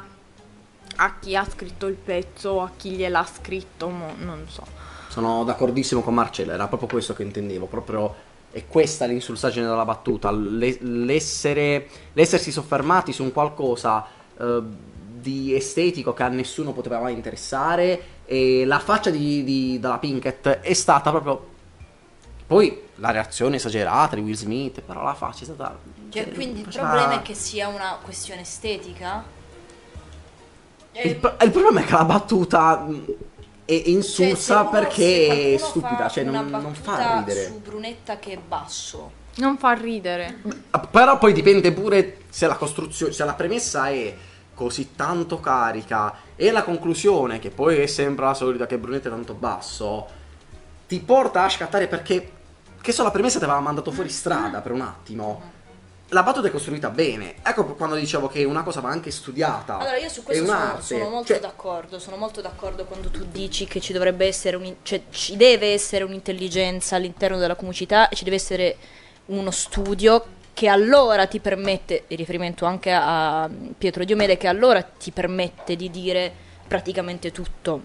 a 0.96 1.18
chi 1.18 1.36
ha 1.36 1.44
scritto 1.44 1.86
il 1.86 1.94
pezzo 1.94 2.50
o 2.50 2.62
a 2.62 2.70
chi 2.76 2.90
gliel'ha 2.90 3.24
scritto, 3.24 3.88
mo- 3.88 4.14
non 4.18 4.46
so. 4.48 4.64
Sono 5.08 5.44
d'accordissimo 5.44 6.02
con 6.02 6.14
Marcella, 6.14 6.54
era 6.54 6.66
proprio 6.68 6.88
questo 6.88 7.14
che 7.14 7.22
intendevo, 7.22 7.66
proprio 7.66 8.14
è 8.50 8.66
questa 8.66 9.04
l'insulsaggine 9.06 9.66
della 9.66 9.84
battuta, 9.84 10.30
le- 10.30 10.78
l'essere, 10.80 11.88
l'essersi 12.12 12.50
soffermati 12.50 13.12
su 13.12 13.22
un 13.22 13.32
qualcosa 13.32 14.06
eh, 14.38 14.62
di 15.26 15.54
estetico 15.54 16.12
che 16.12 16.22
a 16.22 16.28
nessuno 16.28 16.72
poteva 16.72 17.00
mai 17.00 17.12
interessare 17.14 18.00
e 18.24 18.64
la 18.64 18.78
faccia 18.78 19.10
di, 19.10 19.44
di- 19.44 19.78
della 19.80 19.98
Pinkett 19.98 20.48
è 20.48 20.72
stata 20.72 21.10
proprio... 21.10 21.54
Poi 22.46 22.82
la 22.96 23.10
reazione 23.10 23.56
esagerata 23.56 24.14
di 24.14 24.22
Will 24.22 24.34
Smith, 24.34 24.80
però 24.80 25.02
la 25.02 25.14
faccia 25.14 25.42
è 25.42 25.44
stata... 25.44 25.76
Cioè, 26.10 26.30
quindi 26.32 26.60
il 26.60 26.68
problema 26.68 27.14
è 27.14 27.22
che 27.22 27.34
sia 27.34 27.68
una 27.68 27.98
questione 28.02 28.42
estetica? 28.42 29.24
Il, 31.04 31.16
pro- 31.16 31.36
il 31.42 31.50
problema 31.50 31.80
è 31.80 31.84
che 31.84 31.92
la 31.92 32.04
battuta 32.04 32.76
mh, 32.78 33.04
è 33.64 33.72
Cioè, 33.78 33.88
insulsa 33.88 34.64
se 34.64 34.68
perché 34.70 35.54
è 35.54 35.56
stupida, 35.58 36.08
cioè 36.08 36.24
non, 36.24 36.46
non 36.48 36.74
fa 36.74 37.18
ridere. 37.18 37.46
su 37.46 37.60
Brunetta 37.60 38.18
che 38.18 38.32
è 38.32 38.38
basso. 38.38 39.24
Non 39.36 39.58
fa 39.58 39.72
ridere. 39.72 40.40
Ah, 40.70 40.80
Però 40.80 41.18
poi 41.18 41.32
dipende 41.32 41.72
pure 41.72 42.18
se 42.30 42.46
la 42.46 42.56
costruzione, 42.56 43.12
se 43.12 43.24
la 43.24 43.34
premessa 43.34 43.88
è 43.90 44.14
così 44.54 44.94
tanto 44.96 45.40
carica 45.40 46.14
e 46.34 46.50
la 46.50 46.62
conclusione, 46.62 47.38
che 47.38 47.50
poi 47.50 47.76
è 47.76 47.86
sempre 47.86 48.24
la 48.24 48.32
solita 48.34 48.66
che 48.66 48.78
Brunetta 48.78 49.08
è 49.08 49.10
tanto 49.12 49.34
basso, 49.34 50.06
ti 50.88 50.98
porta 51.00 51.42
a 51.44 51.48
scattare 51.50 51.88
perché, 51.88 52.30
che 52.80 52.92
so, 52.92 53.02
la 53.02 53.10
premessa 53.10 53.38
ti 53.38 53.44
aveva 53.44 53.60
mandato 53.60 53.90
fuori 53.90 54.08
strada 54.08 54.60
per 54.60 54.72
un 54.72 54.80
attimo. 54.80 55.52
La 56.10 56.22
battuta 56.22 56.46
è 56.46 56.50
costruita 56.52 56.88
bene. 56.90 57.34
Ecco 57.42 57.64
quando 57.74 57.96
dicevo 57.96 58.28
che 58.28 58.44
una 58.44 58.62
cosa 58.62 58.80
va 58.80 58.90
anche 58.90 59.10
studiata. 59.10 59.78
Allora, 59.78 59.96
io 59.96 60.08
su 60.08 60.22
questo 60.22 60.44
sono, 60.44 60.80
sono 60.80 61.08
molto 61.08 61.26
Cioè, 61.26 61.40
d'accordo. 61.40 61.98
Sono 61.98 62.16
molto 62.16 62.40
d'accordo 62.40 62.84
quando 62.84 63.10
tu 63.10 63.24
dici 63.24 63.66
che 63.66 63.80
ci 63.80 63.92
dovrebbe 63.92 64.24
essere 64.24 64.56
un, 64.56 64.76
cioè, 64.82 65.02
ci 65.10 65.36
deve 65.36 65.72
essere 65.72 66.04
un'intelligenza 66.04 66.94
all'interno 66.94 67.38
della 67.38 67.56
comicità 67.56 68.08
e 68.08 68.14
ci 68.14 68.22
deve 68.22 68.36
essere 68.36 68.76
uno 69.26 69.50
studio 69.50 70.24
che 70.54 70.68
allora 70.68 71.26
ti 71.26 71.40
permette, 71.40 72.04
in 72.06 72.16
riferimento 72.16 72.64
anche 72.66 72.92
a 72.92 73.50
Pietro 73.76 74.04
Diomede, 74.04 74.36
che 74.36 74.46
allora 74.46 74.80
ti 74.82 75.10
permette 75.10 75.74
di 75.74 75.90
dire 75.90 76.32
praticamente 76.68 77.32
tutto. 77.32 77.82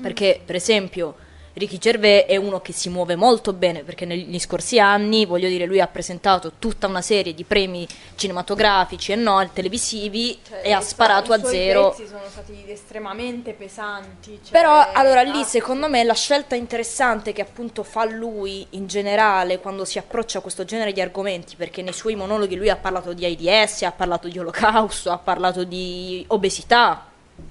Perché, 0.00 0.40
per 0.44 0.54
esempio, 0.54 1.16
Ricky 1.54 1.78
Gervais 1.78 2.24
è 2.26 2.36
uno 2.36 2.60
che 2.60 2.72
si 2.72 2.88
muove 2.88 3.16
molto 3.16 3.52
bene 3.52 3.82
perché 3.82 4.04
negli 4.04 4.38
scorsi 4.38 4.78
anni, 4.78 5.26
voglio 5.26 5.48
dire, 5.48 5.66
lui 5.66 5.80
ha 5.80 5.86
presentato 5.86 6.52
tutta 6.58 6.86
una 6.86 7.02
serie 7.02 7.34
di 7.34 7.44
premi 7.44 7.86
cinematografici 8.14 9.12
e 9.12 9.16
no, 9.16 9.48
televisivi 9.52 10.38
e 10.62 10.72
ha 10.72 10.80
sparato 10.80 11.32
a 11.32 11.42
zero. 11.42 11.88
I 11.88 11.90
pezzi 11.96 12.06
sono 12.06 12.22
stati 12.28 12.64
estremamente 12.68 13.52
pesanti. 13.52 14.38
cioè, 14.42 14.52
Però 14.52 14.90
allora 14.92 15.22
lì 15.22 15.40
ah, 15.40 15.44
secondo 15.44 15.88
me 15.88 16.04
la 16.04 16.14
scelta 16.14 16.54
interessante 16.54 17.32
che 17.32 17.42
appunto 17.42 17.82
fa 17.82 18.04
lui 18.04 18.66
in 18.70 18.86
generale 18.86 19.58
quando 19.58 19.84
si 19.84 19.98
approccia 19.98 20.38
a 20.38 20.40
questo 20.40 20.64
genere 20.64 20.92
di 20.92 21.00
argomenti, 21.00 21.56
perché 21.56 21.82
nei 21.82 21.92
suoi 21.92 22.14
monologhi 22.14 22.56
lui 22.56 22.70
ha 22.70 22.76
parlato 22.76 23.12
di 23.12 23.26
AIDS, 23.26 23.82
ha 23.82 23.92
parlato 23.92 24.28
di 24.28 24.38
olocausto, 24.38 25.10
ha 25.10 25.18
parlato 25.18 25.64
di 25.64 26.24
obesità, 26.28 27.06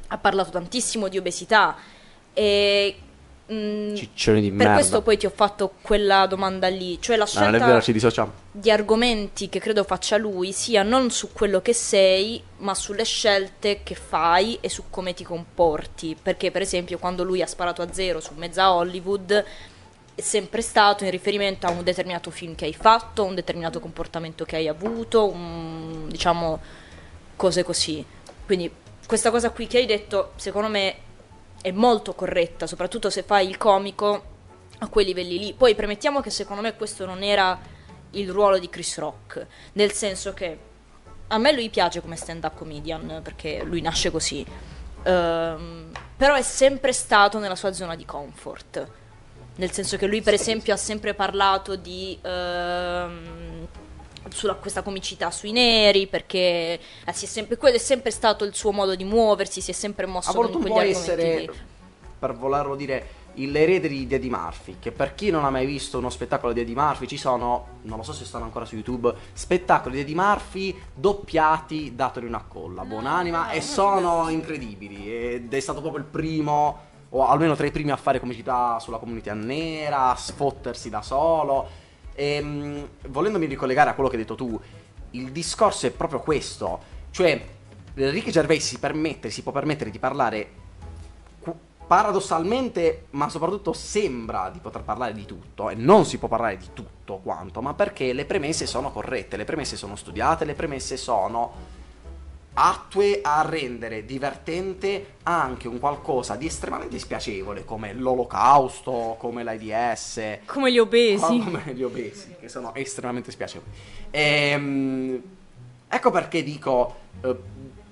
ha 0.07 0.17
parlato 0.17 0.51
tantissimo 0.51 1.07
di 1.07 1.17
obesità 1.17 1.75
e 2.33 2.95
mm, 3.51 3.95
Ciccioni 3.95 4.41
di 4.41 4.47
per 4.49 4.57
merda. 4.57 4.73
questo 4.73 5.01
poi 5.01 5.17
ti 5.17 5.25
ho 5.25 5.31
fatto 5.33 5.73
quella 5.81 6.25
domanda 6.27 6.67
lì, 6.67 6.97
cioè 7.01 7.15
la 7.15 7.23
No, 7.23 7.29
è 7.29 7.33
scelta 7.33 7.65
vero, 7.65 7.81
ci 7.81 7.91
dissociamo. 7.93 8.31
di 8.51 8.71
argomenti 8.71 9.49
che 9.49 9.59
credo 9.59 9.83
faccia 9.83 10.17
lui 10.17 10.51
sia 10.51 10.83
non 10.83 11.09
su 11.11 11.31
quello 11.33 11.61
che 11.61 11.73
sei, 11.73 12.41
ma 12.57 12.73
sulle 12.73 13.03
scelte 13.05 13.81
che 13.83 13.95
fai 13.95 14.57
e 14.61 14.69
su 14.69 14.85
come 14.89 15.13
ti 15.13 15.23
comporti. 15.23 16.15
Perché, 16.21 16.51
per 16.51 16.61
esempio, 16.61 16.97
quando 16.97 17.23
lui 17.23 17.41
ha 17.41 17.47
sparato 17.47 17.81
a 17.81 17.87
zero 17.91 18.19
su 18.19 18.33
mezza 18.35 18.71
Hollywood, 18.73 19.43
è 20.15 20.21
sempre 20.21 20.61
stato 20.61 21.03
in 21.03 21.11
riferimento 21.11 21.67
a 21.67 21.69
un 21.71 21.83
determinato 21.83 22.31
film 22.31 22.55
che 22.55 22.65
hai 22.65 22.73
fatto, 22.73 23.23
un 23.23 23.35
determinato 23.35 23.79
comportamento 23.79 24.45
che 24.45 24.55
hai 24.55 24.67
avuto, 24.67 25.27
un- 25.29 26.07
diciamo 26.09 26.59
cose 27.35 27.63
così. 27.63 28.03
Quindi, 28.45 28.71
questa 29.05 29.29
cosa 29.29 29.51
qui 29.51 29.67
che 29.67 29.77
hai 29.77 29.85
detto, 29.85 30.31
secondo 30.37 30.67
me, 30.69 30.95
è 31.61 31.71
molto 31.71 32.13
corretta, 32.13 32.67
soprattutto 32.67 33.09
se 33.09 33.23
fai 33.23 33.47
il 33.47 33.57
comico 33.57 34.35
a 34.79 34.87
quei 34.87 35.05
livelli 35.05 35.39
lì. 35.39 35.53
Poi 35.53 35.75
premettiamo 35.75 36.21
che 36.21 36.29
secondo 36.29 36.61
me 36.61 36.75
questo 36.75 37.05
non 37.05 37.23
era 37.23 37.59
il 38.11 38.29
ruolo 38.29 38.57
di 38.57 38.69
Chris 38.69 38.97
Rock, 38.97 39.45
nel 39.73 39.91
senso 39.91 40.33
che 40.33 40.59
a 41.27 41.37
me 41.37 41.51
lui 41.51 41.69
piace 41.69 42.01
come 42.01 42.15
stand-up 42.15 42.55
comedian 42.55 43.19
perché 43.23 43.63
lui 43.63 43.81
nasce 43.81 44.11
così. 44.11 44.45
Ehm, 45.03 45.91
però 46.15 46.35
è 46.35 46.41
sempre 46.41 46.93
stato 46.93 47.39
nella 47.39 47.55
sua 47.55 47.73
zona 47.73 47.95
di 47.95 48.05
comfort. 48.05 48.87
Nel 49.55 49.71
senso 49.71 49.97
che 49.97 50.05
lui, 50.05 50.21
per 50.21 50.33
esempio, 50.35 50.73
ha 50.73 50.77
sempre 50.77 51.13
parlato 51.13 51.75
di. 51.75 52.17
ehm, 52.21 53.56
sulla 54.31 54.53
questa 54.55 54.81
comicità 54.81 55.31
sui 55.31 55.51
neri 55.51 56.07
perché 56.07 56.37
eh, 57.05 57.13
si 57.13 57.25
è 57.25 57.27
sempre, 57.27 57.57
quello 57.57 57.75
è 57.75 57.79
sempre 57.79 58.11
stato 58.11 58.43
il 58.43 58.53
suo 58.53 58.71
modo 58.71 58.95
di 58.95 59.03
muoversi 59.03 59.61
si 59.61 59.71
è 59.71 59.73
sempre 59.73 60.05
mosso 60.05 60.33
con 60.33 60.49
quegli 60.51 60.65
argomenti 60.65 60.89
essere, 60.89 61.39
lì. 61.39 61.49
per 62.19 62.33
volerlo 62.35 62.75
dire, 62.75 63.17
il 63.37 63.55
erede 63.55 63.87
di 63.87 64.07
Eddie 64.09 64.29
Murphy. 64.29 64.77
Che 64.79 64.91
per 64.91 65.15
chi 65.15 65.29
non 65.29 65.45
ha 65.45 65.49
mai 65.49 65.65
visto 65.65 65.97
uno 65.97 66.09
spettacolo 66.09 66.53
di 66.53 66.61
Eddie 66.61 66.75
Murphy, 66.75 67.07
ci 67.07 67.17
sono, 67.17 67.79
non 67.83 67.97
lo 67.97 68.03
so 68.03 68.13
se 68.13 68.25
stanno 68.25 68.45
ancora 68.45 68.65
su 68.65 68.75
YouTube, 68.75 69.13
spettacoli 69.33 69.95
di 69.95 70.01
Eddie 70.01 70.15
Murphy 70.15 70.79
doppiati 70.93 71.95
da 71.95 72.09
Torino 72.09 72.37
a 72.37 72.43
Colla, 72.47 72.83
buonanima, 72.83 73.51
e 73.51 73.61
sono 73.61 74.29
incredibili. 74.29 75.11
Ed 75.11 75.53
è 75.53 75.59
stato 75.59 75.81
proprio 75.81 76.01
il 76.01 76.09
primo, 76.09 76.85
o 77.09 77.27
almeno 77.27 77.55
tra 77.55 77.65
i 77.65 77.71
primi 77.71 77.91
a 77.91 77.97
fare 77.97 78.19
comicità 78.19 78.79
sulla 78.79 78.97
comunità 78.97 79.33
nera, 79.33 80.11
a 80.11 80.15
sfottersi 80.15 80.89
da 80.89 81.01
solo. 81.01 81.76
E, 82.19 82.41
mh, 82.41 82.87
volendomi 83.09 83.45
ricollegare 83.45 83.91
a 83.91 83.93
quello 83.93 84.09
che 84.09 84.15
hai 84.15 84.21
detto 84.23 84.33
tu, 84.33 84.59
il 85.11 85.31
discorso 85.31 85.85
è 85.85 85.91
proprio 85.91 86.19
questo. 86.19 86.79
Cioè, 87.11 87.45
Ricky 87.93 88.31
Gervais 88.31 88.65
si 88.65 88.79
permette, 88.79 89.29
si 89.29 89.43
può 89.43 89.51
permettere 89.51 89.91
di 89.91 89.99
parlare 89.99 90.49
paradossalmente, 91.85 93.05
ma 93.11 93.29
soprattutto 93.29 93.71
sembra 93.71 94.49
di 94.49 94.57
poter 94.59 94.81
parlare 94.81 95.13
di 95.13 95.25
tutto, 95.25 95.69
e 95.69 95.75
non 95.75 96.05
si 96.05 96.17
può 96.17 96.27
parlare 96.27 96.57
di 96.57 96.69
tutto 96.73 97.19
quanto, 97.23 97.61
ma 97.61 97.75
perché 97.75 98.13
le 98.13 98.25
premesse 98.25 98.65
sono 98.65 98.91
corrette, 98.91 99.37
le 99.37 99.45
premesse 99.45 99.77
sono 99.77 99.95
studiate, 99.95 100.43
le 100.43 100.55
premesse 100.55 100.97
sono 100.97 101.53
attue 102.59 103.19
a 103.21 103.43
rendere 103.43 104.03
divertente 104.03 105.15
anche 105.23 105.67
un 105.67 105.77
qualcosa 105.77 106.35
di 106.35 106.47
estremamente 106.47 106.97
spiacevole, 106.97 107.63
come 107.63 107.93
l'olocausto, 107.93 109.15
come 109.19 109.43
l'AIDS, 109.43 110.39
Come 110.45 110.71
gli 110.71 110.79
obesi. 110.79 111.37
come 111.39 111.63
gli 111.73 111.83
obesi, 111.83 112.35
che 112.39 112.49
sono 112.49 112.73
estremamente 112.73 113.29
spiacevoli. 113.29 113.71
Ehm, 114.09 115.21
ecco 115.87 116.09
perché 116.09 116.41
dico, 116.41 116.95
eh, 117.21 117.35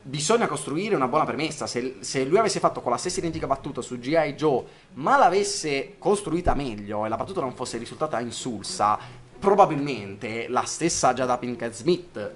bisogna 0.01 0.47
costruire 0.47 0.95
una 0.95 1.07
buona 1.07 1.25
premessa. 1.25 1.67
Se, 1.67 1.97
se 1.99 2.25
lui 2.25 2.39
avesse 2.39 2.59
fatto 2.59 2.81
con 2.81 2.91
la 2.91 2.97
stessa 2.97 3.19
identica 3.19 3.45
battuta 3.45 3.81
su 3.81 3.99
G.I. 3.99 4.33
Joe, 4.33 4.63
ma 4.93 5.15
l'avesse 5.15 5.95
costruita 5.99 6.55
meglio 6.55 7.05
e 7.05 7.09
la 7.09 7.17
battuta 7.17 7.41
non 7.41 7.53
fosse 7.53 7.77
risultata 7.77 8.19
insulsa, 8.19 8.97
probabilmente 9.45 10.47
la 10.49 10.63
stessa 10.63 11.13
Jada 11.13 11.37
Pinkett 11.37 11.71
Smith, 11.71 12.31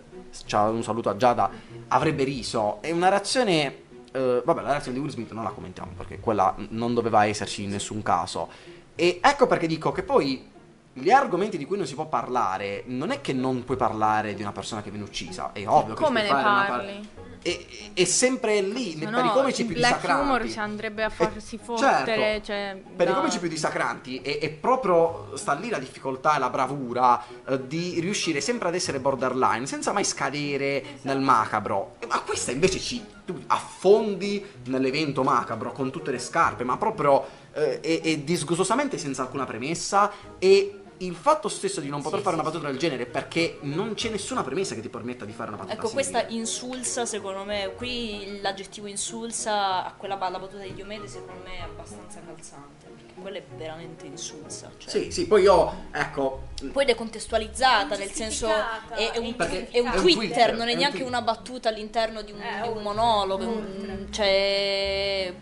ciao, 0.46 0.72
un 0.72 0.84
saluto 0.84 1.10
a 1.10 1.18
Giada, 1.18 1.50
avrebbe 1.88 2.24
riso. 2.24 2.78
È 2.82 2.92
una 2.92 3.10
reazione... 3.10 3.82
eh, 4.12 4.42
vabbè, 4.46 4.62
la 4.62 4.70
reazione 4.70 4.96
di 4.96 5.04
Will 5.04 5.12
Smith 5.12 5.32
non 5.32 5.44
la 5.44 5.50
commentiamo 5.50 5.94
perché 5.98 6.20
quella 6.20 6.54
non 6.70 6.94
doveva 6.94 7.26
esserci 7.26 7.64
in 7.64 7.72
nessun 7.72 8.04
caso. 8.04 8.48
E 8.94 9.20
ecco 9.24 9.48
perché 9.48 9.66
dico 9.66 9.92
che 9.92 10.04
poi 10.04 10.48
gli 10.94 11.10
argomenti 11.10 11.58
di 11.58 11.66
cui 11.66 11.78
non 11.78 11.88
si 11.88 11.96
può 11.96 12.06
parlare 12.06 12.84
non 12.86 13.10
è 13.10 13.22
che 13.22 13.34
non 13.34 13.64
puoi 13.64 13.78
parlare 13.78 14.36
di 14.36 14.44
una 14.44 14.52
persona 14.52 14.84
che 14.84 14.92
viene 14.92 15.06
uccisa, 15.06 15.52
è 15.52 15.68
ovvio 15.68 15.96
che 15.96 16.04
Come 16.04 16.20
ci 16.20 16.26
ne 16.26 16.30
puoi 16.32 16.44
fare 16.44 16.54
una 16.54 16.66
par- 16.66 17.19
è, 17.42 17.58
è 17.94 18.04
sempre 18.04 18.62
lì, 18.62 18.92
Se 18.98 19.06
per 19.06 19.10
no, 19.12 19.26
i 19.26 19.30
comici 19.32 19.66
più 19.66 19.76
black 19.76 19.96
dissacranti. 19.96 20.24
humor 20.26 20.48
si 20.48 20.60
andrebbe 20.60 21.04
a 21.04 21.08
Eh, 21.08 21.10
farsi 21.10 21.58
fottere, 21.62 22.42
cioè, 22.44 22.82
per 22.96 23.08
i 23.08 23.12
da- 23.12 23.18
comici 23.18 23.40
più 23.40 23.48
dissacranti 23.48 24.18
è, 24.22 24.40
è 24.40 24.50
proprio 24.50 25.32
sta 25.36 25.54
lì 25.54 25.70
la 25.70 25.80
difficoltà 25.80 26.36
e 26.36 26.40
la 26.40 26.50
bravura 26.50 27.24
eh, 27.48 27.68
di 27.68 28.00
riuscire 28.00 28.42
sempre 28.42 28.68
ad 28.70 28.76
essere 28.76 29.00
borderline 29.00 29.66
senza 29.66 29.92
mai 29.92 30.04
scadere 30.04 30.84
nel 31.04 31.20
macabro. 31.20 31.96
Ma 32.08 32.20
questa 32.22 32.52
invece 32.52 32.80
ci 32.80 33.04
tu 33.26 33.40
affondi 33.48 34.44
nell'evento 34.66 35.22
macabro 35.24 35.72
con 35.72 35.92
tutte 35.92 36.10
le 36.12 36.18
scarpe, 36.20 36.64
ma 36.64 36.78
proprio 36.78 37.24
eh, 37.54 37.80
è, 37.80 38.02
è 38.02 38.18
disgustosamente 38.20 38.98
senza 38.98 39.22
alcuna 39.22 39.46
premessa 39.46 40.12
e 40.40 40.79
il 41.02 41.16
fatto 41.16 41.48
stesso 41.48 41.80
di 41.80 41.88
non 41.90 42.02
poter 42.02 42.20
Sì, 42.20 42.24
fare 42.26 42.36
sì, 42.36 42.42
una 42.42 42.50
battuta 42.52 42.70
del 42.70 42.78
genere 42.80 43.06
perché 43.06 43.58
non 43.62 43.94
c'è 43.94 44.10
nessuna 44.10 44.44
premessa 44.44 44.76
che 44.76 44.82
ti 44.82 44.90
permetta 44.90 45.26
di 45.26 45.32
fare 45.32 45.50
una 45.50 45.58
battuta 45.58 45.76
Ecco, 45.78 45.88
simile. 45.88 46.10
questa 46.10 46.28
insulsa, 46.34 47.06
secondo 47.06 47.44
me, 47.46 47.74
qui 47.76 48.40
l'aggettivo 48.42 48.88
insulsa 48.88 49.86
a 49.86 49.94
quella 49.94 50.16
la 50.18 50.40
battuta 50.40 50.64
di 50.64 50.74
Diomede, 50.74 51.08
secondo 51.08 51.42
me 51.44 51.58
è 51.58 51.62
abbastanza 51.62 52.20
calzante, 52.26 52.88
perché 52.88 53.14
quella 53.22 53.38
è 53.38 53.44
veramente 53.56 54.06
insulsa. 54.06 54.72
Cioè. 54.78 54.90
Sì, 54.90 55.12
sì, 55.12 55.26
poi 55.28 55.44
io, 55.44 55.86
ecco, 55.92 56.48
Poi 56.72 56.84
decontestualizzata, 56.86 57.96
nel 57.96 58.12
senso 58.12 58.50
è, 58.50 59.12
è 59.12 59.18
un, 59.18 59.36
è 59.38 59.48
un 59.48 59.66
è 59.72 59.80
un 59.80 59.92
Twitter, 60.02 60.54
non 60.56 60.68
è 60.68 60.72
è 60.72 60.74
un 60.74 60.78
neanche 60.80 60.98
tweet. 60.98 61.08
una 61.08 61.22
battuta 61.22 61.70
all'interno 61.70 62.22
di 62.22 62.32
un, 62.34 62.42
Eh, 62.42 62.62
di 62.64 62.68
un 62.68 62.84
monologo, 62.84 63.48
un- 63.48 64.08
cioè 64.12 65.34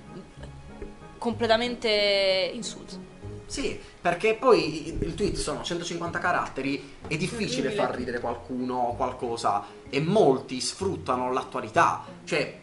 completamente 1.18 2.52
insulsa. 2.54 3.07
Sì, 3.48 3.80
perché 4.02 4.36
poi 4.36 4.90
il 5.00 5.16
tweet 5.16 5.38
sono 5.38 5.64
150 5.64 6.20
caratteri, 6.20 6.96
è 7.08 7.16
difficile 7.16 7.72
far 7.72 7.96
ridere 7.96 8.20
qualcuno 8.20 8.76
o 8.76 8.96
qualcosa 8.96 9.64
e 9.90 10.02
molti 10.02 10.60
sfruttano 10.60 11.32
l'attualità, 11.32 12.04
cioè 12.26 12.60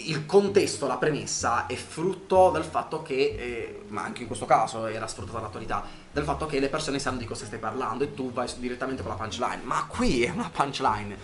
il 0.00 0.26
contesto, 0.26 0.86
la 0.86 0.98
premessa 0.98 1.66
è 1.66 1.74
frutto 1.74 2.50
del 2.50 2.62
fatto 2.62 3.00
che, 3.00 3.14
eh, 3.14 3.82
ma 3.88 4.04
anche 4.04 4.20
in 4.20 4.26
questo 4.26 4.44
caso 4.44 4.86
era 4.86 5.06
sfruttata 5.06 5.40
l'attualità, 5.40 5.82
del 6.12 6.24
fatto 6.24 6.44
che 6.44 6.60
le 6.60 6.68
persone 6.68 6.98
sanno 6.98 7.16
di 7.16 7.24
cosa 7.24 7.46
stai 7.46 7.58
parlando 7.58 8.04
e 8.04 8.12
tu 8.12 8.30
vai 8.30 8.48
direttamente 8.58 9.02
con 9.02 9.10
la 9.10 9.16
punchline, 9.16 9.62
ma 9.62 9.86
qui 9.88 10.24
è 10.24 10.30
una 10.30 10.50
punchline 10.52 11.16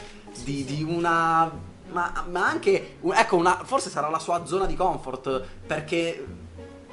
di, 0.43 0.65
di 0.65 0.83
una... 0.83 1.73
Ma, 1.91 2.25
ma 2.31 2.49
anche, 2.49 2.97
ecco, 3.01 3.37
una, 3.37 3.63
forse 3.63 3.91
sarà 3.91 4.09
la 4.09 4.19
sua 4.19 4.47
zona 4.47 4.65
di 4.65 4.75
comfort, 4.75 5.45
perché 5.67 6.27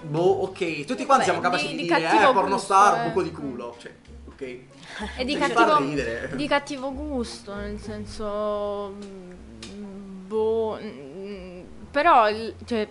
Boh, 0.01 0.41
ok, 0.43 0.85
tutti 0.85 1.05
quanti 1.05 1.25
siamo 1.25 1.39
capaci 1.39 1.67
di- 1.67 1.75
di, 1.75 1.81
di 1.83 1.87
dire, 1.87 2.29
eh, 2.29 2.33
pornostar, 2.33 2.89
gusto, 2.93 3.03
eh. 3.03 3.07
buco 3.09 3.21
di 3.23 3.31
culo. 3.31 3.75
Cioè, 3.79 3.91
ok. 4.27 4.59
È 5.17 5.23
di 5.25 5.35
cattivo, 5.37 6.35
di 6.35 6.47
cattivo 6.47 6.93
gusto, 6.93 7.53
nel 7.55 7.79
senso... 7.79 8.95
Boh... 10.27 10.79
mm, 10.81 11.61
Però, 11.91 12.25
cioè... 12.65 12.87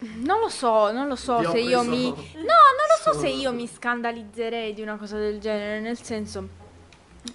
Non 0.00 0.38
lo 0.40 0.48
so, 0.48 0.92
non 0.92 1.08
lo 1.08 1.16
so 1.16 1.42
se 1.50 1.58
io 1.58 1.82
mi... 1.82 2.04
No, 2.04 2.12
non 2.12 2.86
lo 2.88 2.96
so 3.02 3.12
Solo- 3.12 3.18
se 3.20 3.28
io 3.28 3.52
mi 3.52 3.66
scandalizzerei 3.66 4.72
di 4.72 4.82
una 4.82 4.96
cosa 4.96 5.16
del 5.16 5.40
genere, 5.40 5.80
nel 5.80 6.00
senso... 6.00 6.48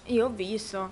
Io 0.04 0.26
ho 0.26 0.30
visto... 0.30 0.90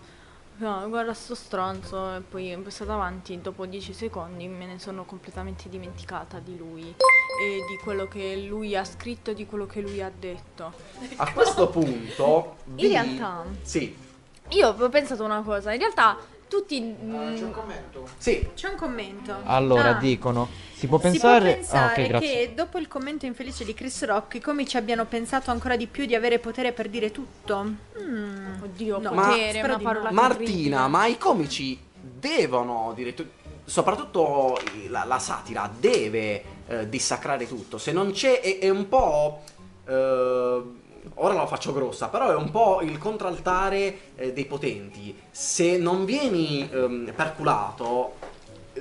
No, 0.56 0.88
guarda 0.88 1.12
sto 1.12 1.34
stronzo 1.34 2.14
e 2.16 2.20
poi 2.20 2.50
è 2.50 2.58
passato 2.58 2.92
avanti, 2.92 3.40
dopo 3.40 3.66
10 3.66 3.92
secondi 3.92 4.46
me 4.46 4.66
ne 4.66 4.78
sono 4.78 5.04
completamente 5.04 5.68
dimenticata 5.68 6.38
di 6.38 6.56
lui 6.56 6.82
e 6.84 7.56
di 7.68 7.76
quello 7.82 8.06
che 8.06 8.36
lui 8.36 8.76
ha 8.76 8.84
scritto 8.84 9.30
e 9.30 9.34
di 9.34 9.44
quello 9.46 9.66
che 9.66 9.80
lui 9.80 10.00
ha 10.00 10.12
detto. 10.16 10.72
A 11.16 11.32
questo 11.32 11.68
punto... 11.68 12.56
In 12.66 12.74
vi- 12.76 12.88
realtà- 12.88 13.44
Sì, 13.62 13.96
Io 14.50 14.68
ho 14.68 14.88
pensato 14.88 15.24
una 15.24 15.42
cosa, 15.42 15.72
in 15.72 15.78
realtà 15.80 16.16
tutti... 16.56 16.80
mm, 16.82 17.34
C'è 17.36 17.42
un 17.44 17.50
commento. 17.50 18.08
sì. 18.18 18.46
C'è 18.54 18.68
un 18.68 18.76
commento. 18.76 19.34
Allora, 19.44 19.96
Ah. 19.96 19.98
dicono, 19.98 20.48
si 20.74 20.86
può 20.86 20.98
Si 20.98 20.98
può 20.98 20.98
pensare... 20.98 21.54
pensare 21.54 21.84
ah, 22.02 22.02
ok, 22.02 22.08
grazie. 22.08 22.28
che 22.48 22.52
dopo 22.54 22.78
il 22.78 22.88
commento 22.88 23.24
infelice 23.24 23.64
di 23.64 23.72
Chris 23.72 24.04
Rock 24.04 24.34
i 24.34 24.40
comici 24.40 24.76
abbiano 24.76 25.06
pensato 25.06 25.50
ancora 25.50 25.76
di 25.76 25.86
più 25.86 26.04
di 26.04 26.14
avere 26.14 26.38
potere 26.38 26.72
per 26.72 26.88
dire 26.90 27.10
tutto. 27.10 27.64
Mm. 28.00 28.62
Oddio, 28.64 28.98
No, 28.98 29.10
potere, 29.12 29.50
spero 29.58 29.74
una 29.74 29.78
parola 29.82 30.08
no. 30.10 30.14
Martina, 30.14 30.88
ma 30.88 31.06
i 31.06 31.16
comici 31.16 31.78
devono 32.00 32.92
dire... 32.94 33.14
tu- 33.14 33.26
soprattutto 33.64 34.58
la, 34.88 35.04
la 35.04 35.18
satira 35.18 35.70
deve 35.78 36.42
eh, 36.66 36.88
dissacrare 36.88 37.46
tutto. 37.48 37.78
Se 37.78 37.92
non 37.92 38.10
c'è... 38.12 38.40
È, 38.40 38.58
è 38.58 38.68
un 38.68 38.88
po'... 38.88 39.42
eh, 39.86 40.62
ora 41.14 41.34
la 41.34 41.46
faccio 41.46 41.72
grossa, 41.72 42.08
però 42.08 42.30
è 42.30 42.34
un 42.34 42.50
po' 42.50 42.80
il 42.82 42.98
contraltare 42.98 43.98
eh, 44.16 44.32
dei 44.32 44.46
potenti. 44.46 45.16
Se 45.30 45.76
non 45.78 46.04
vieni 46.04 46.68
ehm, 46.70 47.12
perculato, 47.14 48.14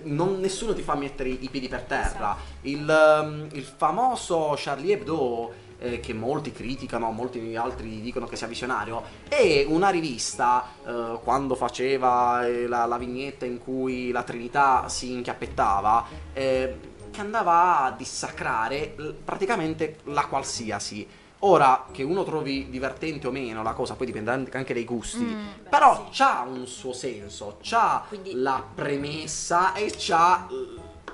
non- 0.04 0.40
nessuno 0.40 0.74
ti 0.74 0.82
fa 0.82 0.96
mettere 0.96 1.30
i 1.30 1.50
piedi 1.50 1.68
per 1.68 1.82
terra. 1.82 2.36
Il, 2.62 2.90
ehm, 2.90 3.50
il 3.54 3.64
famoso 3.64 4.54
Charlie 4.58 4.94
Hebdo, 4.94 5.54
eh, 5.80 6.00
che 6.00 6.14
molti 6.14 6.52
criticano, 6.52 7.12
molti 7.12 7.56
altri 7.56 8.02
dicono 8.02 8.28
che 8.28 8.36
sia 8.36 8.48
visionario, 8.48 9.04
è 9.28 9.66
una 9.68 9.90
rivista, 9.90 10.68
eh, 10.86 11.20
quando 11.24 11.56
faceva 11.56 12.46
eh, 12.46 12.68
la, 12.68 12.86
la 12.86 12.98
vignetta 12.98 13.46
in 13.46 13.58
cui 13.58 14.12
la 14.12 14.24
Trinità 14.24 14.88
si 14.88 15.12
inchiappettava, 15.12 16.06
eh, 16.34 16.78
che 17.12 17.20
andava 17.20 17.84
a 17.84 17.92
dissacrare 17.92 18.96
praticamente 19.26 19.98
la 20.06 20.26
qualsiasi. 20.28 21.06
Ora, 21.44 21.88
che 21.92 22.04
uno 22.04 22.24
trovi 22.24 22.70
divertente 22.70 23.28
o 23.28 23.32
meno 23.32 23.64
la 23.64 23.74
cosa, 23.74 23.96
poi 23.96 24.06
dipende 24.06 24.50
anche 24.52 24.74
dai 24.74 24.86
gusti. 24.86 25.24
Mm. 25.24 25.48
Però 25.70 26.10
c'ha 26.12 26.46
un 26.48 26.68
suo 26.68 26.94
senso, 26.94 27.58
c'ha 27.64 28.04
Quindi- 28.08 28.34
la 28.36 28.64
premessa 28.76 29.74
e 29.74 29.92
c'ha 29.98 30.48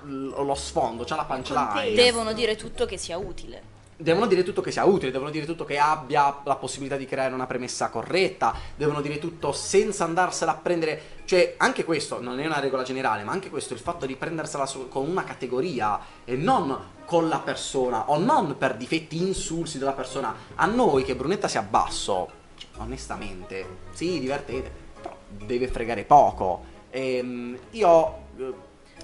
lo 0.03 0.55
sfondo, 0.55 1.03
c'ha 1.03 1.15
la 1.15 1.25
contesto. 1.25 1.95
Devono 1.95 2.33
dire 2.33 2.55
tutto 2.55 2.85
che 2.85 2.97
sia 2.97 3.17
utile. 3.17 3.75
Devono 3.97 4.27
dire 4.27 4.43
tutto 4.43 4.62
che 4.62 4.71
sia 4.71 4.86
utile, 4.86 5.12
devono 5.12 5.31
dire 5.31 5.45
tutto 5.45 5.65
che 5.65 5.79
abbia 5.79 6.41
la 6.43 6.55
possibilità 6.55 6.95
di 6.97 7.05
creare 7.05 7.33
una 7.33 7.47
premessa 7.47 7.89
corretta, 7.89 8.53
devono 8.75 9.01
dire 9.01 9.17
tutto 9.17 9.51
senza 9.51 10.03
andarsela 10.03 10.51
a 10.51 10.55
prendere, 10.55 11.01
cioè 11.25 11.55
anche 11.57 11.83
questo 11.83 12.21
non 12.21 12.39
è 12.39 12.45
una 12.45 12.60
regola 12.60 12.83
generale, 12.83 13.23
ma 13.23 13.31
anche 13.31 13.49
questo 13.49 13.73
il 13.73 13.79
fatto 13.79 14.05
di 14.05 14.15
prendersela 14.15 14.69
con 14.88 15.10
una 15.10 15.23
categoria 15.23 15.99
e 16.23 16.36
non 16.36 16.95
con 17.05 17.27
la 17.27 17.39
persona 17.39 18.12
o 18.12 18.19
non 18.19 18.55
per 18.57 18.75
difetti 18.75 19.17
insulsi 19.17 19.79
della 19.79 19.93
persona. 19.93 20.36
A 20.55 20.65
noi 20.67 21.03
che 21.03 21.15
Brunetta 21.15 21.47
sia 21.47 21.63
basso, 21.63 22.29
cioè, 22.55 22.69
onestamente, 22.77 23.65
sì, 23.93 24.19
divertete, 24.19 24.71
però 25.01 25.15
deve 25.27 25.67
fregare 25.67 26.03
poco. 26.03 26.75
Ehm, 26.91 27.57
io 27.71 28.17
eh, 28.38 28.53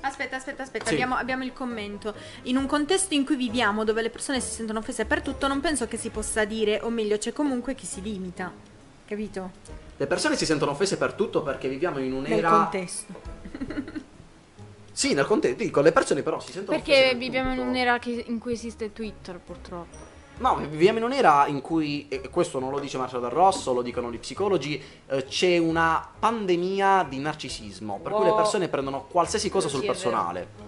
Aspetta, 0.06 0.36
aspetta, 0.36 0.64
aspetta, 0.64 0.86
Sì. 0.88 0.94
abbiamo, 0.94 1.16
abbiamo 1.16 1.44
il 1.46 1.54
commento. 1.54 2.14
In 2.44 2.58
un 2.58 2.66
contesto 2.66 3.14
in 3.14 3.26
cui 3.26 3.38
viviamo, 3.38 3.86
dove 3.86 4.02
le 4.02 4.10
persone 4.10 4.42
si 4.42 4.52
sentono 4.52 4.80
offese 4.80 5.06
per 5.06 5.22
tutto, 5.22 5.48
non 5.48 5.62
penso 5.62 5.88
che 5.88 5.96
si 5.98 6.10
possa 6.10 6.44
dire, 6.44 6.82
o 6.82 6.90
meglio, 6.90 7.18
c'è 7.18 7.32
comunque 7.32 7.74
chi 7.74 7.86
si 7.86 8.02
limita. 8.02 8.52
Capito? 9.06 9.82
le 9.96 10.08
persone 10.08 10.36
si 10.36 10.46
sentono 10.46 10.72
offese 10.72 10.98
per 10.98 11.14
tutto 11.14 11.44
perché 11.44 11.70
viviamo 11.70 12.00
in 12.00 12.12
Nel 12.12 12.14
un'era 12.14 12.50
contesto. 12.50 13.14
Sì, 14.92 15.14
nel 15.14 15.26
contesto, 15.26 15.64
dico, 15.64 15.82
le 15.82 15.92
persone 15.92 16.22
però 16.24 16.40
si 16.40 16.52
sentono 16.52 16.78
offese 16.78 16.92
Perché 16.92 17.10
per 17.12 17.18
viviamo 17.20 17.50
in 17.52 17.56
tutto. 17.58 17.68
un'era 17.70 18.00
che- 18.00 18.24
in 18.28 18.38
cui 18.40 18.54
esiste 18.54 18.92
Twitter, 18.92 19.40
purtroppo. 19.40 20.03
No, 20.40 20.56
viviamo 20.56 20.98
in 20.98 21.04
un'era 21.06 21.46
in 21.48 21.62
cui, 21.62 22.08
e 22.10 22.30
questo 22.30 22.60
non 22.60 22.72
lo 22.72 22.80
dice 22.80 22.98
Marcello 22.98 23.22
Del 23.22 23.32
Rosso, 23.32 23.72
lo 23.74 23.82
dicono 23.82 24.12
gli 24.12 24.18
psicologi, 24.20 24.82
eh, 25.08 25.24
c'è 25.26 25.58
una 25.58 26.06
pandemia 26.20 27.06
di 27.08 27.20
narcisismo, 27.20 28.00
per 28.02 28.12
cui 28.12 28.24
le 28.24 28.30
Wow. 28.32 28.38
persone 28.38 28.68
prendono 28.68 29.06
qualsiasi 29.10 29.50
cosa 29.50 29.68
sul 29.70 29.86
personale. 29.86 30.63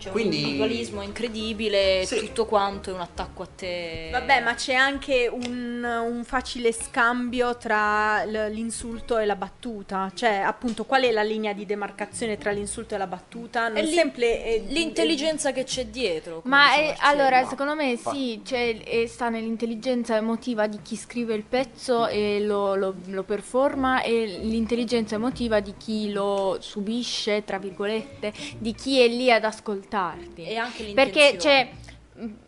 C'è 0.00 0.10
Quindi- 0.10 0.36
un 0.36 0.42
individualismo 0.42 1.02
incredibile, 1.02 2.04
Sì. 2.06 2.16
tutto 2.20 2.46
quanto 2.46 2.88
è 2.90 2.94
un 2.94 3.00
attacco 3.00 3.42
a 3.42 3.48
te. 3.54 4.08
Vabbè, 4.10 4.40
ma 4.40 4.54
c'è 4.54 4.72
anche 4.72 5.28
un, 5.30 5.84
un 5.84 6.24
facile 6.24 6.72
scambio 6.72 7.58
tra 7.58 8.24
l'insulto 8.24 9.18
e 9.18 9.26
la 9.26 9.36
battuta. 9.36 10.10
Cioè, 10.14 10.36
appunto, 10.36 10.84
qual 10.86 11.02
è 11.02 11.10
la 11.10 11.22
linea 11.22 11.52
di 11.52 11.66
demarcazione 11.66 12.38
tra 12.38 12.50
l'insulto 12.50 12.94
e 12.94 12.98
la 12.98 13.06
battuta? 13.06 13.68
Non 13.68 13.76
È 13.76 13.82
l'in- 13.82 13.92
sempre 13.92 14.42
è- 14.42 14.62
L'intelligenza 14.68 15.52
che 15.52 15.64
c'è 15.64 15.84
dietro. 15.86 16.40
Ma 16.46 16.72
è- 16.74 16.96
allora, 17.00 17.42
ma- 17.42 17.48
secondo 17.48 17.74
me 17.74 17.96
fa- 17.98 18.12
sì, 18.12 18.40
cioè, 18.42 19.04
sta 19.06 19.28
nell'intelligenza 19.28 20.16
emotiva 20.16 20.66
di 20.66 20.78
chi 20.82 20.96
scrive 20.96 21.34
il 21.34 21.44
pezzo 21.44 22.06
e 22.06 22.40
lo, 22.40 22.74
lo- 22.74 22.94
lo 23.08 23.22
performa 23.22 24.00
e 24.02 24.24
l'intelligenza 24.42 25.16
emotiva 25.16 25.60
di 25.60 25.74
chi 25.76 26.10
lo 26.10 26.56
subisce, 26.60 27.44
tra 27.44 27.58
virgolette, 27.58 28.32
di 28.58 28.74
chi 28.74 29.00
è 29.00 29.06
lì 29.08 29.30
ad 29.30 29.44
ascoltarti. 29.90 30.44
E 30.44 30.56
anche 30.56 30.84
Perché 30.94 31.20
l'intenzione. 31.30 31.38
cioè, 31.38 31.70
mh, 31.72 31.79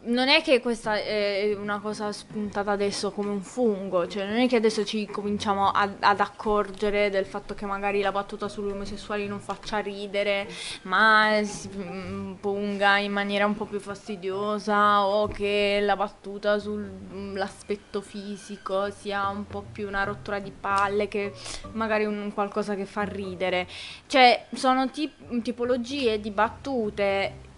non 0.03 0.29
è 0.29 0.43
che 0.43 0.61
questa 0.61 0.97
è 0.97 1.55
una 1.57 1.81
cosa 1.81 2.13
spuntata 2.13 2.73
adesso 2.73 3.11
come 3.11 3.31
un 3.31 3.41
fungo, 3.41 4.07
cioè 4.07 4.27
non 4.27 4.37
è 4.37 4.47
che 4.47 4.57
adesso 4.57 4.85
ci 4.85 5.07
cominciamo 5.07 5.71
ad, 5.71 5.97
ad 6.01 6.21
accorgere 6.21 7.09
del 7.09 7.25
fatto 7.25 7.55
che 7.55 7.65
magari 7.65 8.03
la 8.03 8.13
battuta 8.13 8.49
sugli 8.49 8.71
omosessuali 8.71 9.27
non 9.27 9.41
faccia 9.41 9.79
ridere, 9.79 10.47
ma 10.83 11.41
si 11.45 11.69
mh, 11.69 12.39
ponga 12.41 12.99
in 12.99 13.13
maniera 13.13 13.47
un 13.47 13.55
po' 13.55 13.65
più 13.65 13.81
fastidiosa 13.81 15.07
o 15.07 15.27
che 15.29 15.79
la 15.81 15.97
battuta 15.97 16.59
sull'aspetto 16.59 18.03
fisico 18.03 18.91
sia 18.91 19.29
un 19.29 19.47
po' 19.47 19.65
più 19.73 19.87
una 19.87 20.05
rottura 20.05 20.39
di 20.39 20.53
palle 20.53 21.09
che 21.09 21.33
magari 21.73 22.05
un 22.05 22.31
qualcosa 22.35 22.75
che 22.75 22.85
fa 22.85 23.03
ridere. 23.03 23.67
Cioè, 24.07 24.47
sono 24.55 24.91
tip- 24.91 25.41
tipologie 25.43 26.21
di 26.21 26.31
battute 26.31 27.51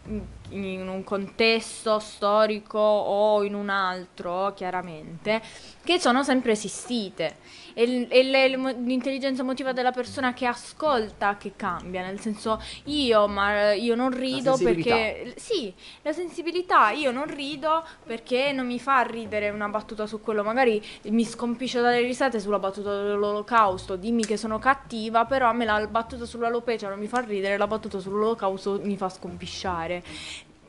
in- 0.54 0.88
un 0.88 1.04
contesto 1.04 1.98
storico 1.98 2.78
o 2.78 3.42
in 3.44 3.54
un 3.54 3.68
altro, 3.68 4.52
chiaramente, 4.54 5.42
che 5.82 5.98
sono 5.98 6.22
sempre 6.22 6.52
esistite. 6.52 7.36
E, 7.74 8.22
l'emo- 8.22 8.68
l'intelligenza 8.68 9.42
emotiva 9.42 9.72
della 9.72 9.90
persona 9.90 10.32
che 10.32 10.46
ascolta 10.46 11.36
che 11.36 11.54
cambia, 11.56 12.02
nel 12.02 12.20
senso 12.20 12.62
io, 12.84 13.26
ma 13.26 13.72
io 13.72 13.96
non 13.96 14.10
rido 14.10 14.56
perché... 14.56 15.34
Sì, 15.36 15.74
la 16.02 16.12
sensibilità, 16.12 16.90
io 16.90 17.10
non 17.10 17.26
rido 17.26 17.84
perché 18.06 18.52
non 18.52 18.66
mi 18.66 18.78
fa 18.78 19.02
ridere 19.02 19.50
una 19.50 19.68
battuta 19.68 20.06
su 20.06 20.20
quello, 20.20 20.44
magari 20.44 20.82
mi 21.04 21.24
scompiscio 21.24 21.80
dalle 21.80 22.00
risate 22.00 22.38
sulla 22.38 22.60
battuta 22.60 23.02
dell'olocausto, 23.02 23.96
dimmi 23.96 24.24
che 24.24 24.36
sono 24.36 24.58
cattiva, 24.60 25.24
però 25.24 25.48
a 25.48 25.52
me 25.52 25.64
la 25.64 25.84
battuta 25.86 26.24
sull'alopecia 26.24 26.88
non 26.88 26.98
mi 26.98 27.08
fa 27.08 27.20
ridere, 27.20 27.56
la 27.56 27.66
battuta 27.66 27.98
sull'olocausto 27.98 28.80
mi 28.82 28.96
fa 28.96 29.08
scompisciare. 29.08 30.02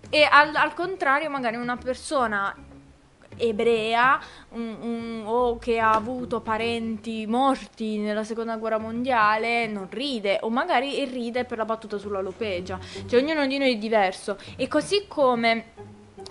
E 0.09 0.27
al, 0.29 0.55
al 0.55 0.73
contrario, 0.73 1.29
magari 1.29 1.55
una 1.55 1.77
persona 1.77 2.55
ebrea 3.37 4.19
un- 4.49 4.77
un- 4.81 5.23
o 5.25 5.57
che 5.57 5.79
ha 5.79 5.91
avuto 5.93 6.41
parenti 6.41 7.25
morti 7.27 7.97
nella 7.97 8.23
seconda 8.23 8.57
guerra 8.57 8.77
mondiale 8.77 9.67
non 9.67 9.87
ride 9.89 10.37
o 10.41 10.49
magari 10.49 11.03
ride 11.05 11.45
per 11.45 11.57
la 11.57 11.65
battuta 11.65 11.97
sull'alopecia 11.97 12.79
cioè 13.07 13.21
ognuno 13.21 13.45
di 13.45 13.57
noi 13.57 13.73
è 13.73 13.77
diverso. 13.77 14.37
E 14.55 14.67
così 14.67 15.05
come 15.07 15.65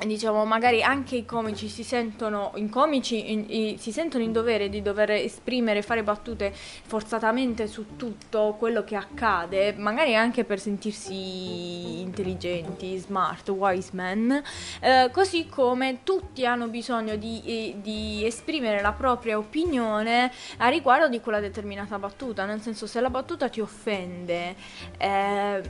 diciamo 0.05 0.45
magari 0.45 0.83
anche 0.83 1.17
i 1.17 1.25
comici 1.25 1.69
si 1.69 1.85
sentono 1.85 2.51
in 2.57 2.69
comici 2.69 3.31
in- 3.33 3.47
i- 3.49 3.77
si 3.79 3.93
sentono 3.93 4.25
in 4.25 4.33
dovere 4.33 4.69
di 4.69 4.83
dover 4.83 5.13
esprimere 5.13 5.83
fare 5.83 6.03
battute 6.03 6.53
forzatamente 6.53 7.67
su 7.69 7.97
tutto 7.97 8.57
quello 8.59 8.83
che 8.85 8.97
accade 8.97 9.73
magari 9.79 10.15
anche 10.17 10.45
per 10.45 10.59
sentirsi 10.61 12.01
intelligenti 12.01 12.97
smart 12.99 13.49
wise 13.51 13.91
men. 13.93 14.43
Eh, 14.81 15.11
così 15.13 15.49
come 15.49 16.01
tutti 16.03 16.45
hanno 16.45 16.67
bisogno 16.67 17.17
di, 17.17 17.43
eh, 17.45 17.75
di 17.81 18.25
esprimere 18.27 18.83
la 18.83 18.93
propria 18.93 19.39
opinione 19.39 20.31
a 20.59 20.69
riguardo 20.69 21.09
di 21.09 21.21
quella 21.21 21.41
determinata 21.41 21.99
battuta. 21.99 22.45
Nel 22.45 22.61
senso 22.61 22.87
se 22.87 23.01
la 23.01 23.11
battuta 23.11 23.49
ti 23.49 23.61
offende 23.61 24.55
eh, 24.99 25.63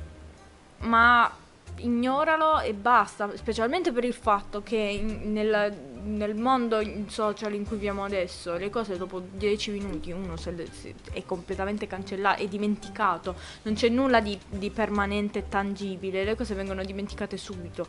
ma 0.79 1.31
ignoralo 1.79 2.61
e 2.61 2.75
basta, 2.75 3.37
specialmente 3.37 3.93
per 3.93 4.05
il 4.05 4.13
fatto 4.13 4.63
che 4.63 4.77
in- 4.77 5.33
nel, 5.33 5.77
nel 6.05 6.35
mondo 6.35 6.81
social 7.07 7.55
in 7.55 7.65
cui 7.67 7.77
viviamo 7.77 8.05
adesso 8.05 8.55
le 8.57 8.71
cose 8.71 8.97
dopo 8.97 9.21
10 9.21 9.71
minuti 9.71 10.13
uno 10.13 10.37
se 10.37 10.69
se- 10.73 10.95
è 11.13 11.25
completamente 11.25 11.87
cancellato, 11.87 12.43
è 12.43 12.47
dimenticato, 12.49 13.35
non 13.63 13.75
c'è 13.75 13.89
nulla 13.89 14.21
di, 14.21 14.39
di 14.49 14.71
permanente 14.71 15.41
e 15.41 15.49
tangibile, 15.49 16.25
le 16.25 16.37
cose 16.37 16.55
vengono 16.55 16.85
dimenticate 16.85 17.37
subito. 17.37 17.87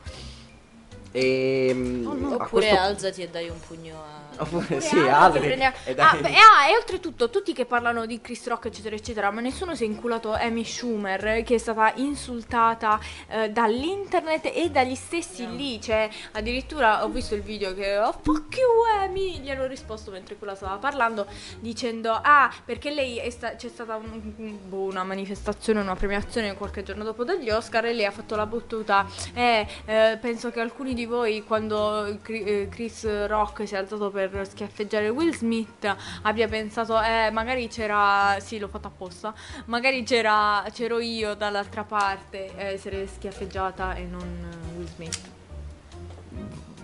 E, 1.18 1.72
mm, 1.74 2.06
a 2.08 2.10
Oppure 2.12 2.48
questo- 2.50 2.76
alzati 2.78 3.22
e 3.22 3.30
dai 3.30 3.48
un 3.50 3.60
pugno 3.66 3.96
a... 3.96 4.24
Oppure, 4.38 4.82
sì, 4.82 4.98
altri 5.00 5.40
prende- 5.48 5.74
e 5.86 5.96
Ah, 5.98 6.18
beh, 6.20 6.28
ah, 6.34 6.68
e 6.70 6.76
oltretutto 6.78 7.30
tutti 7.30 7.54
che 7.54 7.64
parlano 7.66 8.06
di 8.06 8.20
Chris 8.20 8.46
Rock 8.48 8.66
eccetera 8.66 8.94
eccetera 8.94 9.32
ma 9.32 9.40
nessuno 9.40 9.76
si 9.76 9.86
è 9.86 9.88
inculato 9.88 10.34
Amy 10.34 10.66
Schumer 10.66 11.42
che 11.44 11.56
è 11.56 11.58
stata 11.58 11.94
insultata 11.96 13.00
eh, 13.30 13.50
dall'internet 13.50 14.52
e 14.54 14.70
dagli 14.70 14.96
stessi 14.96 15.48
lì. 15.56 15.80
Cioè 15.80 16.10
addirittura 16.34 17.06
ho 17.06 17.08
visto 17.08 17.34
il 17.34 17.44
video 17.44 17.74
che 17.74 17.98
oh, 17.98 18.12
fuck 18.22 18.58
you 18.58 19.04
Amy! 19.06 19.40
Gli 19.40 19.50
hanno 19.50 19.68
risposto 19.68 20.12
mentre 20.12 20.36
quella 20.36 20.56
stava 20.56 20.76
parlando 20.76 21.28
dicendo 21.62 22.12
ah 22.12 22.52
perché 22.66 22.90
lei 22.92 23.20
è 23.20 23.30
sta- 23.30 23.56
c'è 23.56 23.70
stata 23.70 23.96
un- 23.96 24.34
un- 24.36 24.58
boh, 24.68 24.84
una 24.90 25.06
manifestazione 25.06 25.80
una 25.80 25.96
premiazione 25.96 26.56
qualche 26.56 26.84
giorno 26.84 27.06
dopo 27.06 27.24
degli 27.24 27.50
Oscar 27.50 27.86
e 27.86 27.94
lei 27.94 28.04
ha 28.06 28.12
fatto 28.12 28.36
la 28.36 28.46
battuta. 28.46 29.06
Eh, 29.34 29.66
eh, 29.86 30.18
penso 30.20 30.52
che 30.52 30.60
alcuni 30.60 30.94
di 30.94 31.05
voi 31.06 31.44
quando 31.44 32.18
Cri- 32.22 32.44
eh, 32.44 32.68
Chris 32.70 33.26
Rock 33.28 33.68
si 33.68 33.76
è 33.76 33.78
alzato 33.78 34.10
per 34.10 34.48
schiaffeggiare 34.48 35.10
Will 35.10 35.34
Smith 35.34 35.96
abbia 36.24 36.48
pensato 36.48 37.02
eh 37.02 37.30
magari 37.32 37.68
c'era 37.68 38.38
sì 38.40 38.60
l'ho 38.60 38.68
fatto 38.68 38.88
apposta 38.88 39.34
magari 39.66 40.04
c'era 40.04 40.64
c'ero 40.72 41.00
io 41.00 41.34
dall'altra 41.36 41.84
parte 41.84 42.52
a 42.58 42.64
essere 42.64 43.08
schiaffeggiata 43.08 43.96
e 43.96 44.04
non 44.04 44.22
eh, 44.22 44.78
Will 44.78 44.88
Smith 44.88 45.35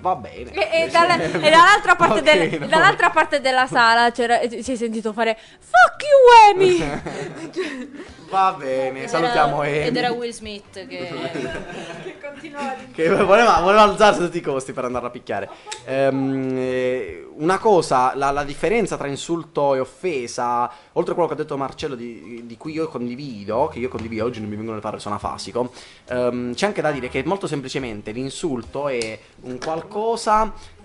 Va 0.02 0.16
bene. 0.16 0.52
e, 0.52 0.84
e 0.84 0.90
dalla- 0.90 1.20
e 1.22 1.30
dall'altra, 1.50 1.96
parte 1.96 2.20
Ok, 2.22 2.24
del- 2.24 2.60
no. 2.60 2.68
dall'altra 2.68 3.10
parte 3.12 3.40
della 3.40 3.68
sala 3.68 4.12
c'era, 4.12 4.40
e 4.40 4.62
si 4.64 4.74
è 4.74 4.76
sentito 4.76 5.14
fare 5.14 5.38
fuck 5.60 6.04
you 6.04 6.62
Amy 6.62 8.00
Va 8.32 8.56
bene, 8.58 9.04
Ed 9.04 9.10
salutiamo 9.10 9.62
era, 9.62 9.76
Amy. 9.78 9.88
Ed 9.88 9.98
era 9.98 10.12
Will 10.12 10.32
Smith 10.32 10.88
che... 10.88 11.10
che 12.94 13.10
voleva, 13.10 13.60
voleva 13.60 13.82
alzarsi 13.82 14.22
a 14.22 14.26
tutti 14.26 14.38
i 14.38 14.42
costi 14.42 14.72
per 14.72 14.86
andarla 14.86 15.10
a 15.10 15.12
picchiare. 15.12 15.50
Eh, 15.86 17.28
una 17.36 17.58
cosa, 17.60 18.14
la, 18.16 18.32
la 18.32 18.44
differenza 18.46 18.96
tra 18.96 19.08
insulto 19.08 19.76
e 19.76 19.80
offesa, 19.80 20.72
oltre 20.94 21.12
a 21.12 21.14
quello 21.14 21.28
che 21.28 21.36
ha 21.36 21.38
detto 21.44 21.58
Marcello, 21.58 21.96
di, 21.96 22.44
di 22.46 22.56
cui 22.58 22.72
io 22.72 22.88
condivido, 22.88 23.68
che 23.72 23.80
io 23.80 23.90
condivido, 23.90 24.24
oggi 24.26 24.40
non 24.40 24.48
mi 24.50 24.56
vengono 24.56 24.78
le 24.78 24.82
parole, 24.82 25.02
sono 25.02 25.16
afasico, 25.16 25.72
ehm, 26.08 26.54
c'è 26.54 26.66
anche 26.68 26.82
da 26.82 26.91
dire 26.91 27.10
che 27.10 27.24
molto 27.26 27.47
semplicemente 27.47 28.12
l'insulto 28.12 28.88
è 28.88 29.20
un 29.41 29.58
qualcosa 29.60 29.89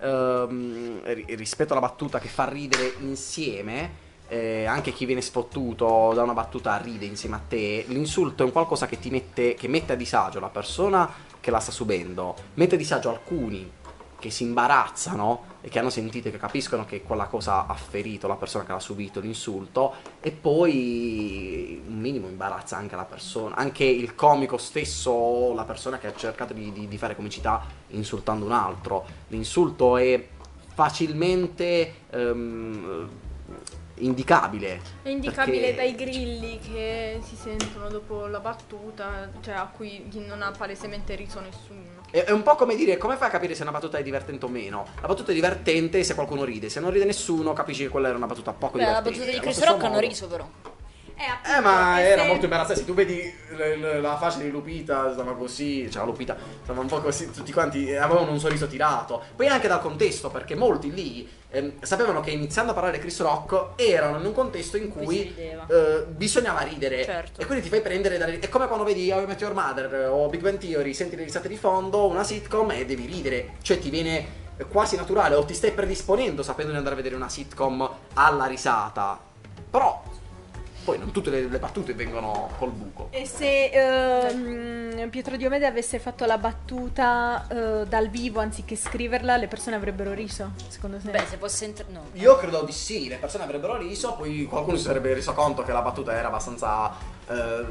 ehm, 0.01 1.01
ri- 1.05 1.35
rispetto 1.37 1.73
alla 1.73 1.81
battuta 1.81 2.19
che 2.19 2.29
fa 2.29 2.49
ridere 2.49 2.95
insieme. 3.01 4.05
eh, 4.29 4.65
anche 4.65 4.93
chi 4.93 5.05
viene 5.07 5.21
sfottuto 5.21 6.11
da 6.13 6.25
una 6.25 6.33
battuta 6.33 6.77
ride 6.79 7.05
insieme 7.05 7.37
a 7.37 7.41
te. 7.47 7.85
L'insulto 7.87 8.43
è 8.43 8.47
un 8.47 8.51
qualcosa 8.51 8.87
che 8.87 8.99
ti 8.99 9.09
mette, 9.09 9.55
che 9.55 9.69
mette 9.69 9.93
a 9.93 9.97
disagio 9.97 10.41
la 10.41 10.49
persona 10.49 11.09
che 11.39 11.53
la 11.53 11.61
sta 11.61 11.71
subendo, 11.71 12.35
mette 12.55 12.75
a 12.75 12.79
disagio 12.79 13.09
alcuni 13.09 13.71
che 14.19 14.31
si 14.31 14.45
imbarazzano 14.45 15.55
e 15.61 15.69
che 15.69 15.79
hanno 15.79 15.91
sentito 15.91 16.29
e 16.29 16.31
che 16.31 16.39
capiscono 16.39 16.85
che 16.85 17.03
quella 17.03 17.27
cosa 17.27 17.67
ha 17.67 17.75
ferito 17.75 18.27
la 18.27 18.37
persona 18.37 18.65
che 18.65 18.73
l'ha 18.73 18.81
subito 18.81 19.21
l'insulto 19.21 19.95
e 20.21 20.31
poi 20.31 21.83
un 21.87 21.99
minimo 21.99 22.29
imbarazza 22.29 22.77
anche 22.77 22.97
la 22.97 23.05
persona, 23.05 23.57
anche 23.57 23.85
il 23.85 24.15
comico 24.15 24.57
stesso, 24.59 25.53
la 25.55 25.65
persona 25.65 25.99
che 25.99 26.07
ha 26.07 26.15
cercato 26.15 26.53
di, 26.55 26.73
di- 26.73 26.89
di 26.89 26.99
fare 26.99 27.15
comicità 27.17 27.65
insultando 27.89 28.45
un 28.45 28.53
altro. 28.53 29.05
L'insulto 29.29 29.97
è 29.97 30.29
facilmente 30.75 31.95
ehm, 32.11 33.09
indicabile. 33.97 34.81
È 35.03 35.09
indicabile 35.09 35.73
perché- 35.73 35.75
dai 35.75 35.95
grilli 35.95 36.59
che 36.59 37.19
si 37.23 37.35
sentono 37.37 37.89
dopo 37.89 38.27
la 38.27 38.41
battuta, 38.41 39.31
cioè 39.41 39.55
a 39.55 39.67
cui 39.67 40.09
non 40.27 40.43
ha 40.43 40.51
palesemente 40.51 41.15
riso 41.15 41.41
nessuno. 41.41 41.96
È, 42.11 42.19
è 42.25 42.31
un 42.31 42.43
po' 42.43 42.55
come 42.55 42.77
dire, 42.77 42.97
come 42.97 43.17
fai 43.17 43.29
a 43.29 43.31
capire 43.31 43.55
se 43.55 43.63
una 43.63 43.73
battuta 43.73 43.99
è 43.99 44.03
divertente 44.03 44.45
o 44.45 44.49
meno? 44.49 44.87
La 45.01 45.09
battuta 45.09 45.33
è 45.33 45.35
divertente 45.35 46.03
se 46.05 46.15
qualcuno 46.15 46.45
ride, 46.45 46.69
se 46.69 46.81
non 46.81 46.91
ride 46.91 47.05
nessuno 47.05 47.53
capisci 47.53 47.83
che 47.85 47.89
quella 47.89 48.09
era 48.09 48.17
una 48.17 48.27
battuta 48.27 48.53
poco 48.53 48.79
Beh, 48.79 48.85
la 48.85 49.01
divertente. 49.01 49.19
battuta 49.19 49.39
di 49.39 49.41
Chris 49.43 49.65
Rock 49.65 49.85
hanno 49.85 49.99
riso 49.99 50.27
però. 50.27 50.49
Eh, 51.19 51.61
ma 51.61 52.03
era 52.03 52.25
molto 52.25 52.45
imbarazzante. 52.45 52.81
Se 52.81 52.87
tu 52.87 52.93
vedi 52.93 53.33
la 54.01 54.17
faccia 54.19 54.39
di 54.39 54.51
Lupita, 54.51 55.13
stava 55.13 55.35
così. 55.35 55.91
Cioè, 55.91 56.05
Lupita 56.05 56.37
stava 56.63 56.81
un 56.81 56.87
po' 56.87 57.01
così. 57.01 57.31
Tutti 57.31 57.53
quanti 57.53 57.95
avevano 57.95 58.31
un 58.31 58.39
sorriso 58.39 58.67
tirato. 58.67 59.23
Poi 59.35 59.49
anche 59.49 59.67
dal 59.67 59.81
contesto, 59.81 60.29
perché 60.31 60.55
molti 60.55 60.93
lì 60.93 61.27
ehm, 61.51 61.81
sapevano 61.81 62.21
che 62.21 62.31
iniziando 62.31 62.73
a 62.73 62.75
parlare 62.75 62.99
Chris 62.99 63.21
Rock 63.21 63.81
erano 63.81 64.19
in 64.19 64.27
un 64.27 64.35
contesto 64.35 64.77
in 64.77 64.91
Cui 64.91 65.35
eh, 65.35 66.05
bisognava 66.09 66.61
ridere. 66.61 67.05
Certo. 67.05 67.41
E 67.41 67.47
quindi 67.47 67.65
ti 67.65 67.71
fai 67.71 67.81
prendere 67.81 68.19
dalle. 68.19 68.39
È 68.39 68.49
come 68.51 68.67
quando 68.67 68.85
vedi 68.85 69.11
How 69.11 69.23
I 69.23 69.27
Met 69.27 69.41
Your 69.41 69.55
Mother 69.55 70.09
o 70.11 70.29
Big 70.29 70.43
Bang 70.43 70.59
Theory, 70.59 70.93
senti 70.93 71.17
le 71.17 71.25
risate 71.25 71.49
di 71.49 71.57
fondo, 71.57 72.07
una 72.07 72.25
sitcom 72.25 72.73
e 72.73 72.85
devi 72.85 73.07
ridere. 73.07 73.55
Cioè, 73.63 73.79
ti 73.79 73.89
viene 73.89 74.45
quasi 74.69 74.97
naturale 74.97 75.35
o 75.35 75.45
ti 75.45 75.55
stai 75.55 75.73
predisponendo 75.73 76.43
sapendo 76.43 76.73
di 76.73 76.77
andare 76.77 76.95
a 76.95 76.99
vedere 76.99 77.15
una 77.15 77.31
sitcom 77.31 77.91
alla 78.15 78.45
risata. 78.45 79.19
Però. 79.71 80.03
Poi 80.87 80.99
non 80.99 81.11
tutte 81.11 81.31
le, 81.31 81.49
le 81.49 81.59
battute 81.59 81.95
vengono 81.95 82.49
col 82.59 82.71
buco. 82.71 83.09
E 83.11 83.27
se 83.27 83.71
ehm, 83.73 85.11
Pietro 85.11 85.35
Diomede 85.37 85.67
avesse 85.67 85.99
fatto 85.99 86.25
la 86.27 86.39
battuta 86.39 87.49
eh, 87.49 87.87
dal 87.89 88.09
vivo 88.09 88.39
anziché 88.39 88.77
scriverla, 88.77 89.37
le 89.37 89.49
persone 89.49 89.75
avrebbero 89.75 90.13
riso, 90.13 90.53
secondo 90.69 90.99
te? 90.99 91.11
Beh, 91.11 91.25
se 91.29 91.39
fosse 91.39 91.65
inter- 91.65 91.89
no. 91.89 92.05
Io 92.13 92.37
credo 92.37 92.63
di 92.63 92.71
sì, 92.71 93.09
le 93.09 93.17
persone 93.17 93.43
avrebbero 93.43 93.77
riso, 93.77 94.15
poi 94.15 94.45
qualcuno 94.45 94.77
si 94.77 94.85
sarebbe 94.85 95.13
reso 95.13 95.33
conto 95.33 95.65
che 95.65 95.73
la 95.73 95.83
battuta 95.83 96.13
era 96.13 96.29
abbastanza 96.29 96.93
eh, 97.27 97.65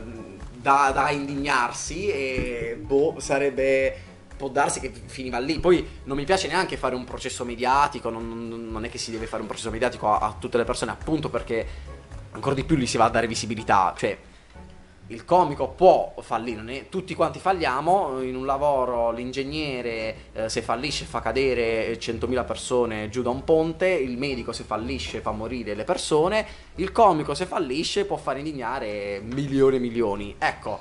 da, 0.52 0.92
da 0.94 1.10
indignarsi 1.12 2.10
e 2.10 2.78
boh, 2.80 3.16
sarebbe... 3.20 4.14
Può 4.36 4.50
darsi 4.50 4.82
che 4.82 4.92
finiva 5.06 5.40
lì. 5.40 5.62
Poi 5.62 6.02
non 6.04 6.18
mi 6.18 6.26
piace 6.26 6.50
neanche 6.50 6.76
fare 6.76 6.94
un 6.94 7.06
processo 7.06 7.46
mediatico, 7.46 8.10
non, 8.10 8.50
non- 8.50 8.70
non 8.70 8.84
è 8.84 8.90
che 8.90 8.98
si 8.98 9.10
deve 9.10 9.28
fare 9.28 9.42
un 9.42 9.48
processo 9.48 9.70
mediatico 9.72 10.12
a, 10.12 10.20
a 10.20 10.36
tutte 10.38 10.58
le 10.58 10.66
persone, 10.66 10.92
appunto 10.92 11.30
perché 11.30 11.66
ancora 12.36 12.54
di 12.54 12.64
più 12.64 12.76
gli 12.76 12.86
si 12.86 12.98
va 12.98 13.06
a 13.06 13.10
dare 13.10 13.28
visibilità. 13.28 13.94
Cioè, 13.98 14.18
il 15.08 15.24
comico 15.24 15.70
può 15.70 16.16
fallire, 16.20 16.90
tutti 16.90 17.14
quanti 17.14 17.40
falliamo 17.40 18.22
in 18.22 18.36
un 18.36 18.46
lavoro, 18.46 19.12
l'ingegnere 19.12 20.16
eh, 20.34 20.50
se 20.50 20.62
fallisce 20.62 21.06
fa 21.06 21.22
cadere 21.22 21.94
100.000 21.94 22.46
persone 22.46 23.10
giù 23.10 23.22
da 23.22 23.30
un 23.30 23.44
ponte, 23.44 23.88
il 23.88 24.18
medico 24.18 24.52
se 24.52 24.64
fallisce 24.64 25.22
fa 25.22 25.32
morire 25.32 25.76
le 25.76 25.84
persone, 25.84 26.46
il 26.76 26.92
comico 26.92 27.36
se 27.36 27.46
fallisce 27.46 28.06
può 28.06 28.18
far 28.18 28.38
indignare 28.38 29.22
milioni 29.24 29.76
e 29.76 29.80
milioni. 29.80 30.36
Ecco, 30.40 30.80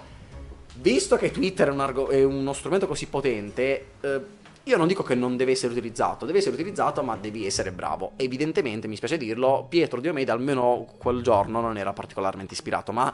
visto 0.76 1.16
che 1.16 1.30
Twitter 1.30 1.68
è, 1.68 1.70
un 1.70 1.80
argo- 1.80 2.08
è 2.08 2.24
uno 2.24 2.54
strumento 2.54 2.86
così 2.86 3.06
potente, 3.06 3.86
eh, 4.00 4.20
io 4.64 4.76
non 4.76 4.86
dico 4.86 5.02
che 5.02 5.14
non 5.14 5.36
deve 5.36 5.52
essere 5.52 5.72
utilizzato, 5.72 6.24
deve 6.26 6.38
essere 6.38 6.54
utilizzato 6.54 7.02
ma 7.02 7.16
devi 7.16 7.44
essere 7.46 7.70
bravo. 7.72 8.12
Evidentemente, 8.16 8.88
mi 8.88 8.96
spiace 8.96 9.16
dirlo, 9.18 9.66
Pietro 9.68 10.00
Diomede 10.00 10.30
almeno 10.32 10.86
quel 10.98 11.22
giorno 11.22 11.60
non 11.60 11.76
era 11.76 11.92
particolarmente 11.92 12.54
ispirato, 12.54 12.90
ma 12.92 13.12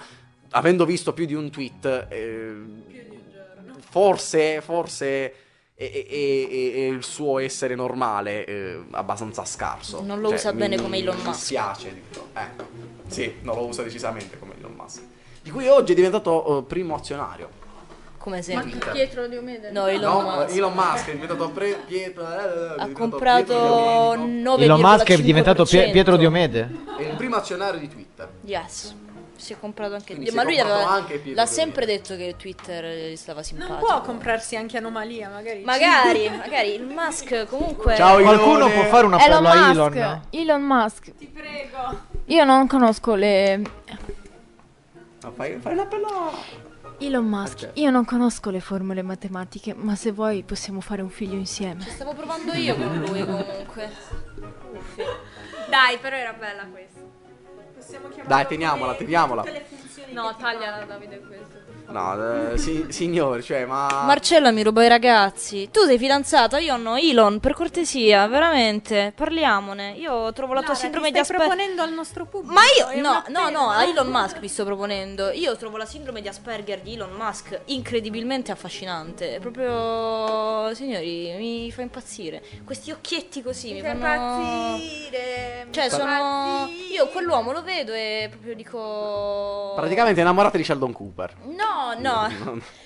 avendo 0.51 0.85
visto 0.85 1.13
più 1.13 1.27
di 1.27 1.35
un 1.35 1.51
tweet, 1.51 2.07
eh, 2.11 2.55
forse, 3.89 4.61
forse 4.61 5.07
è, 5.75 5.91
è- 5.91 6.07
è- 6.07 6.73
è 6.73 6.87
il 6.89 7.03
suo 7.05 7.39
essere 7.39 7.75
normale 7.75 8.45
eh, 8.45 8.81
abbastanza 8.93 9.45
scarso. 9.45 10.03
Non 10.03 10.21
lo 10.21 10.29
Cioè, 10.29 10.37
usa 10.39 10.53
mi- 10.53 10.59
bene 10.59 10.77
mi- 10.77 10.83
come 10.83 10.99
Elon 10.99 11.17
Mi 11.17 11.23
Musk. 11.25 11.45
spiace 11.45 11.93
dirlo. 11.95 12.29
Ecco, 12.35 12.65
sì, 13.09 13.35
non 13.43 13.57
lo 13.57 13.67
usa 13.67 13.83
decisamente 13.83 14.39
come 14.39 14.55
Elon 14.59 14.75
Musk. 14.75 15.03
Di 15.43 15.51
cui 15.51 15.67
oggi 15.69 15.93
è 15.93 15.95
diventato 15.95 16.59
eh, 16.59 16.63
primo 16.65 16.95
azionario. 16.95 17.59
Come 18.21 18.37
Ma 18.37 18.43
sempre. 18.43 18.71
Twitter. 18.71 18.93
Pietro 18.93 19.27
Diomede? 19.29 19.71
No, 19.71 19.87
Elon 19.87 20.23
no, 20.25 20.31
Musk. 20.37 20.55
Elon 20.57 20.73
Musk 20.75 21.09
è 21.09 21.13
diventato 21.13 21.51
pre- 21.51 21.81
Pietro. 21.87 22.23
eh, 22.25 22.75
è 22.77 22.81
Ha 22.83 22.89
comprato 22.93 23.45
Pietro 23.45 24.15
Diomedico. 24.27 24.57
9,5%. 24.57 24.61
Elon 24.63 24.81
Musk 24.81 25.11
è 25.11 25.17
diventato 25.23 25.65
Pie- 25.65 25.91
Pietro 25.91 26.17
Diomede. 26.17 26.71
È 26.99 27.03
il 27.03 27.17
primo 27.17 27.37
azionario 27.37 27.81
di 27.81 27.89
Twitter. 27.89 28.29
Yes. 28.43 28.95
Si 29.37 29.55
è 29.55 29.59
comprato 29.59 29.95
anche 29.95 30.13
Quindi 30.15 30.35
Ma 30.35 30.43
lui 30.43 30.59
aveva- 30.59 31.03
l'ha 31.33 31.47
sempre 31.47 31.87
detto 31.87 32.15
che 32.15 32.35
Twitter 32.37 33.11
gli 33.11 33.17
stava 33.17 33.43
simpatico. 33.43 33.79
non 33.79 33.87
può 33.89 34.01
comprarsi 34.03 34.55
anche 34.55 34.77
Anomalia, 34.77 35.31
magari. 35.31 35.63
Magari, 35.65 36.29
magari 36.37 36.75
il 36.75 36.85
Musk 36.85 37.47
comunque 37.47 37.97
Ciao, 37.97 38.19
Elon. 38.19 38.35
Qualcuno 38.37 38.69
può 38.71 38.83
fare 38.85 39.07
un 39.07 39.15
appello 39.15 39.39
Elon 39.39 39.47
a 39.47 39.67
Musk. 39.73 39.97
Elon? 39.97 40.21
Elon 40.29 40.63
Musk. 40.63 41.15
Ti 41.17 41.27
prego. 41.27 42.01
Io 42.27 42.45
non 42.45 42.67
conosco 42.67 43.15
le... 43.15 43.63
Ma 45.23 45.31
fai, 45.35 45.57
fai 45.59 45.75
l'appello 45.75 46.07
a- 46.07 46.69
Elon 47.01 47.25
Musk, 47.27 47.63
Ok. 47.71 47.79
io 47.79 47.91
non 47.91 48.05
conosco 48.05 48.51
le 48.51 48.61
formule 48.61 49.03
matematiche, 49.03 49.75
ma 49.75 49.95
se 49.95 50.13
vuoi 50.13 50.43
possiamo 50.43 50.81
fare 50.81 51.01
un 51.03 51.09
figlio 51.09 51.37
insieme. 51.37 51.83
Stavo 51.89 52.13
provando 52.13 52.53
io 52.53 52.77
con 52.77 52.99
lui 52.99 53.25
comunque. 53.25 53.91
Uffi. 54.73 55.03
Dai, 55.69 55.99
però 55.99 56.17
era 56.17 56.33
bella 56.35 56.65
questa. 56.67 57.01
Possiamo 57.75 58.09
chiamarlo 58.09 58.29
Dai, 58.29 58.47
teniamola, 58.47 58.95
teniamola. 58.95 59.43
tutte 59.43 59.53
le 59.55 59.65
funzioni 59.65 60.13
No, 60.13 60.37
tagliala. 60.37 60.85
Davide 60.85 61.21
questo. 61.21 61.59
No, 61.91 62.51
eh, 62.53 62.59
si- 62.59 62.87
signori, 62.89 63.43
cioè, 63.43 63.65
ma. 63.65 64.05
Marcella 64.05 64.51
mi 64.53 64.63
ruba 64.63 64.85
i 64.85 64.89
ragazzi. 64.89 65.69
Tu 65.71 65.83
sei 65.85 65.99
fidanzata? 65.99 66.59
Io 66.59 66.77
no. 66.77 66.97
Elon, 66.97 67.41
per 67.41 67.55
cortesia, 67.55 68.27
veramente. 68.29 69.13
Parliamone. 69.15 69.95
Io 69.97 70.33
trovo 70.33 70.53
la 70.55 70.61
tua 70.61 70.69
Lara, 70.73 70.81
sindrome 70.81 71.07
ti 71.11 71.19
di 71.19 71.25
stai 71.25 71.37
Asperger. 71.37 71.57
proponendo 71.57 71.83
al 71.83 71.93
nostro 71.93 72.27
pubblico. 72.27 72.53
Ma 72.55 72.61
io, 72.95 73.01
no, 73.01 73.23
no, 73.29 73.49
no, 73.51 73.71
a 73.71 73.85
Elon 73.85 74.09
Musk 74.09 74.39
mi 74.41 74.49
sto 74.49 74.65
proponendo. 74.65 75.31
Io 75.31 75.57
trovo 75.57 75.77
la 75.77 75.85
sindrome 75.85 76.21
di 76.21 76.29
Asperger 76.29 76.81
di 76.81 76.95
Elon 76.95 77.13
Musk 77.13 77.61
incredibilmente 77.67 78.53
affascinante. 78.53 79.37
È 79.37 79.39
proprio, 79.41 80.73
signori, 80.75 81.35
mi 81.37 81.73
fa 81.73 81.83
impazzire. 81.83 82.43
Questi 82.65 82.91
occhietti 82.91 83.43
così 83.43 83.73
mi, 83.73 83.81
fanno. 83.81 83.95
impazzire. 83.95 85.67
Cioè, 85.71 85.89
sono. 85.89 86.69
Io 86.93 87.09
quell'uomo 87.09 87.53
lo 87.53 87.63
vedo 87.63 87.93
e 87.93 88.29
proprio 88.31 88.55
dico. 88.55 89.73
Praticamente 89.77 90.21
innamorata 90.21 90.57
di 90.57 90.65
Sheldon 90.65 90.93
Cooper. 90.93 91.35
No, 91.45 91.80
no. 91.99 92.29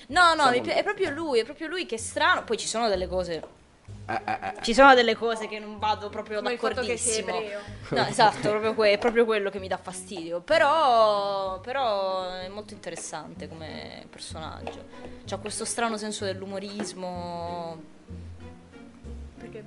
No, 0.07 0.33
no, 0.33 0.33
Siamo 0.35 0.49
mi 0.51 0.61
pi- 0.61 0.67
lì. 0.69 0.73
è 0.75 0.83
proprio 0.83 1.09
lui, 1.11 1.39
è 1.39 1.43
proprio 1.43 1.67
lui 1.67 1.85
che 1.85 1.95
è 1.95 1.97
strano. 1.97 2.43
Poi 2.43 2.57
ci 2.57 2.67
sono 2.67 2.87
delle 2.87 3.07
cose. 3.07 3.43
Eh, 4.07 4.13
eh, 4.23 4.31
eh. 4.41 4.53
Ci 4.61 4.73
sono 4.75 4.93
delle 4.93 5.15
cose 5.15 5.47
che 5.47 5.57
non 5.57 5.79
vado 5.79 6.09
proprio 6.09 6.39
Come 6.41 6.53
il 6.53 6.59
fatto 6.59 6.81
che 6.81 6.95
d'accordissimo. 6.95 7.31
sei 7.31 7.43
ebreo. 7.45 7.59
No, 7.89 8.05
esatto, 8.05 8.49
proprio 8.49 8.73
que- 8.75 8.91
è 8.91 8.97
proprio 8.99 9.25
quello 9.25 9.49
che 9.49 9.57
mi 9.59 9.67
dà 9.67 9.77
fastidio. 9.77 10.41
Però, 10.41 11.59
però 11.61 12.29
è 12.33 12.47
molto 12.49 12.73
interessante 12.73 13.47
come 13.47 14.05
personaggio. 14.11 14.85
C'ha 15.25 15.37
questo 15.37 15.65
strano 15.65 15.97
senso 15.97 16.23
dell'umorismo. 16.25 17.81
Perché 19.39 19.63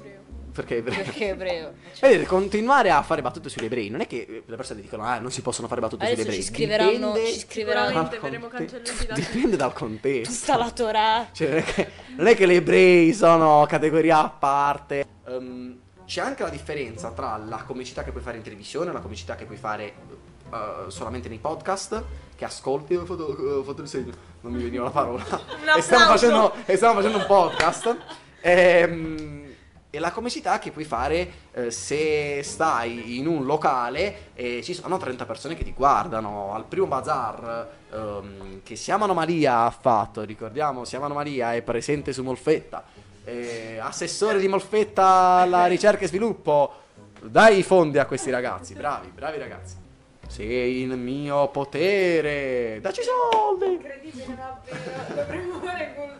è 0.66 0.78
ebreo. 0.78 0.94
Perché 0.96 1.11
Perché 1.11 1.26
è 1.26 1.30
ebreo. 1.30 1.72
Vedete, 2.00 2.26
continuare 2.26 2.90
a 2.90 3.02
fare 3.02 3.22
battute 3.22 3.48
sugli 3.48 3.64
ebrei 3.64 3.88
non 3.88 4.00
è 4.00 4.06
che 4.06 4.42
le 4.44 4.56
persone 4.56 4.80
dicono 4.80 5.04
ah 5.04 5.18
non 5.18 5.30
si 5.30 5.42
possono 5.42 5.68
fare 5.68 5.80
battute 5.80 6.04
Adesso 6.04 6.20
sugli 6.20 6.28
ebrei 6.28 6.42
ci 6.42 6.52
scriveranno, 6.52 7.12
Dipende 7.12 7.32
ci 7.32 7.38
scriveranno 7.40 8.09
verremo 8.09 8.48
conte- 8.48 8.66
cancellati 8.66 9.06
da 9.06 9.14
dipende 9.14 9.56
dal 9.56 9.72
contesto 9.72 10.34
tutta 10.34 10.56
la 10.56 10.70
Torah. 10.70 11.28
Cioè, 11.32 11.48
non 11.48 11.59
è, 11.59 11.64
che, 11.64 11.90
non 12.16 12.26
è 12.26 12.36
che 12.36 12.46
gli 12.46 12.54
ebrei 12.54 13.12
sono 13.12 13.66
categoria 13.68 14.18
a 14.18 14.28
parte. 14.28 15.06
Ehm, 15.26 15.78
c'è 16.06 16.22
anche 16.22 16.42
la 16.42 16.48
differenza 16.48 17.11
tra 17.11 17.36
la 17.36 17.62
comicità 17.64 18.02
che 18.02 18.12
puoi 18.12 18.22
fare 18.22 18.38
in 18.38 18.42
televisione 18.42 18.90
e 18.90 18.92
la 18.92 19.00
comicità 19.00 19.34
che 19.34 19.44
puoi 19.44 19.59
fare 19.59 19.94
eh, 20.52 20.84
solamente 20.90 21.28
nei 21.28 21.38
podcast. 21.38 22.02
Che 22.34 22.44
ascolti, 22.44 22.94
ho 22.94 23.04
fatto, 23.04 23.24
ho 23.24 23.62
fatto 23.64 23.82
il 23.82 23.88
segno, 23.88 24.12
non 24.42 24.52
mi 24.52 24.62
veniva 24.62 24.84
la 24.84 24.90
parola. 24.90 25.24
e, 25.76 25.82
stiamo 25.82 26.06
facendo, 26.06 26.54
e 26.64 26.76
stiamo 26.76 26.94
facendo 26.94 27.18
un 27.18 27.26
podcast. 27.26 27.96
Ehm, 28.40 29.47
e 29.91 29.99
la 29.99 30.11
comicità 30.11 30.59
che 30.59 30.70
puoi 30.70 30.84
fare 30.84 31.30
eh, 31.53 31.70
se 31.70 32.43
stai 32.43 33.18
in 33.18 33.26
un 33.26 33.45
locale 33.45 34.32
e 34.34 34.62
ci 34.62 34.74
sono 34.74 34.99
30 34.99 35.24
persone 35.24 35.55
che 35.55 35.64
ti 35.64 35.72
guardano. 35.72 36.53
Al 36.55 36.64
primo 36.66 36.86
bazar 36.86 37.68
ehm, 37.91 38.62
che 38.62 38.76
Siamo 38.76 39.05
Anomalia 39.05 39.61
ha 39.61 39.70
fatto, 39.70 40.22
ricordiamo, 40.22 40.84
Siamo 40.84 41.07
Anomalia 41.07 41.55
è 41.55 41.62
presente 41.62 42.12
su 42.12 42.22
Molfetta. 42.22 42.84
Eh, 43.24 43.78
assessore 43.80 44.39
di 44.39 44.49
Molfetta 44.49 45.05
alla 45.05 45.66
ricerca 45.68 46.05
e 46.05 46.09
sviluppo, 46.09 46.72
dai 47.22 47.59
i 47.59 47.62
fondi 47.62 47.99
a 47.99 48.05
questi 48.05 48.30
ragazzi, 48.30 48.74
bravi, 48.74 49.09
bravi 49.09 49.39
ragazzi. 49.39 49.88
Sei 50.29 50.83
in 50.83 50.91
mio 51.03 51.49
potere, 51.49 52.79
dacci 52.81 53.01
soldi. 53.03 53.72
Incredibile 53.72 54.37
davvero, 54.37 55.14
dovremmo 55.14 55.59
fare 55.61 55.95
cultura. 55.95 56.16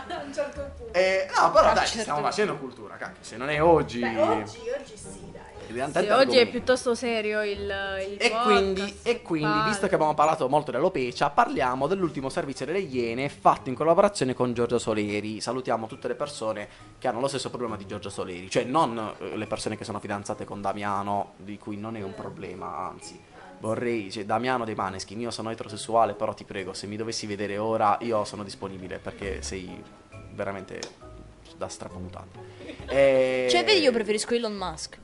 cultura 0.00 0.20
a 0.20 0.22
un 0.24 0.32
certo 0.34 0.70
punto. 0.76 0.92
Eh, 0.98 1.26
no, 1.38 1.50
però 1.52 1.68
Ah, 1.68 1.72
dai, 1.74 1.84
ci 1.84 1.90
certo. 1.96 2.00
stiamo 2.00 2.20
facendo 2.22 2.56
cultura, 2.56 2.96
cacchio. 2.96 3.22
Se 3.22 3.36
non 3.36 3.48
è 3.50 3.62
oggi. 3.62 4.00
Beh, 4.00 4.16
oggi, 4.18 4.58
oggi 4.58 4.96
sì, 4.96 5.30
dai. 5.30 5.48
Sì, 5.92 6.08
oggi 6.08 6.38
è 6.38 6.48
piuttosto 6.48 6.96
serio 6.96 7.42
il, 7.44 7.60
il 7.60 8.16
E 8.18 8.28
podcast, 8.30 8.42
quindi, 8.44 8.98
e 9.02 9.22
quindi, 9.22 9.62
visto 9.68 9.86
che 9.86 9.94
abbiamo 9.94 10.14
parlato 10.14 10.48
molto 10.48 10.72
dell'alopecia, 10.72 11.30
parliamo 11.30 11.86
dell'ultimo 11.86 12.28
servizio 12.28 12.66
delle 12.66 12.80
Iene 12.80 13.28
fatto 13.28 13.68
in 13.68 13.76
collaborazione 13.76 14.34
con 14.34 14.52
Giorgio 14.52 14.78
Soleri. 14.80 15.40
Salutiamo 15.40 15.86
tutte 15.86 16.08
le 16.08 16.16
persone 16.16 16.68
che 16.98 17.06
hanno 17.06 17.20
lo 17.20 17.28
stesso 17.28 17.50
problema 17.50 17.76
di 17.76 17.86
Giorgio 17.86 18.10
Soleri, 18.10 18.50
cioè 18.50 18.64
non 18.64 19.14
eh, 19.20 19.36
le 19.36 19.46
persone 19.46 19.76
che 19.76 19.84
sono 19.84 20.00
fidanzate 20.00 20.44
con 20.44 20.60
Damiano, 20.60 21.34
di 21.36 21.56
cui 21.56 21.76
non 21.76 21.94
è 21.96 22.02
un 22.02 22.14
problema, 22.14 22.76
anzi. 22.88 23.20
Vorrei, 23.60 24.10
cioè, 24.10 24.24
Damiano 24.24 24.64
dei 24.64 24.74
Maneskin, 24.74 25.20
io 25.20 25.30
sono 25.30 25.50
eterosessuale, 25.50 26.14
però 26.14 26.32
ti 26.32 26.44
prego, 26.44 26.72
se 26.72 26.86
mi 26.86 26.96
dovessi 26.96 27.26
vedere 27.26 27.58
ora, 27.58 27.98
io 28.00 28.24
sono 28.24 28.42
disponibile 28.42 28.98
perché 28.98 29.42
sei 29.42 29.82
veramente 30.32 30.80
da 31.58 31.68
strapamutante. 31.68 32.38
E... 32.88 33.46
Cioè, 33.50 33.62
vedi, 33.64 33.80
io 33.80 33.92
preferisco 33.92 34.34
Elon 34.34 34.54
Musk. 34.54 34.98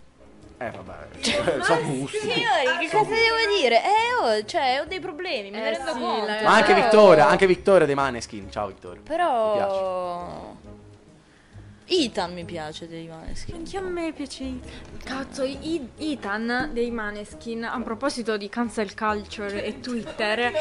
Eh, 0.58 0.70
vabbè, 0.70 1.60
sono 1.62 1.80
gusti. 1.82 2.18
Signori, 2.18 2.78
che 2.80 2.88
cosa 2.90 3.10
devo 3.10 3.60
dire? 3.60 3.82
Eh, 3.82 4.14
oh, 4.22 4.44
cioè, 4.46 4.80
ho 4.80 4.86
dei 4.86 5.00
problemi, 5.00 5.50
ne 5.50 5.58
Eh 5.58 5.70
rendo 5.72 5.92
sì, 5.92 5.98
conto. 5.98 6.44
Ma 6.44 6.54
anche 6.54 6.72
Vittoria, 6.72 7.28
anche 7.28 7.46
Vittoria 7.46 7.86
dei 7.86 7.94
Maneskin. 7.94 8.50
Ciao 8.50 8.68
Vittoria. 8.68 9.00
Mi 9.00 9.06
piace. 9.06 9.16
Però... 9.16 10.56
Ethan 11.88 12.32
mi 12.32 12.44
piace 12.44 12.88
dei 12.88 13.06
Maneskin. 13.06 13.54
Anche 13.54 13.76
a 13.76 13.80
me 13.80 14.12
piace. 14.12 14.58
Cazzo, 15.04 15.44
I- 15.44 15.88
Ethan 15.98 16.70
dei 16.72 16.90
Maneskin, 16.90 17.64
a 17.64 17.80
proposito 17.80 18.36
di 18.36 18.48
cancel 18.48 18.94
culture 18.96 19.62
e 19.62 19.78
Twitter, 19.78 20.52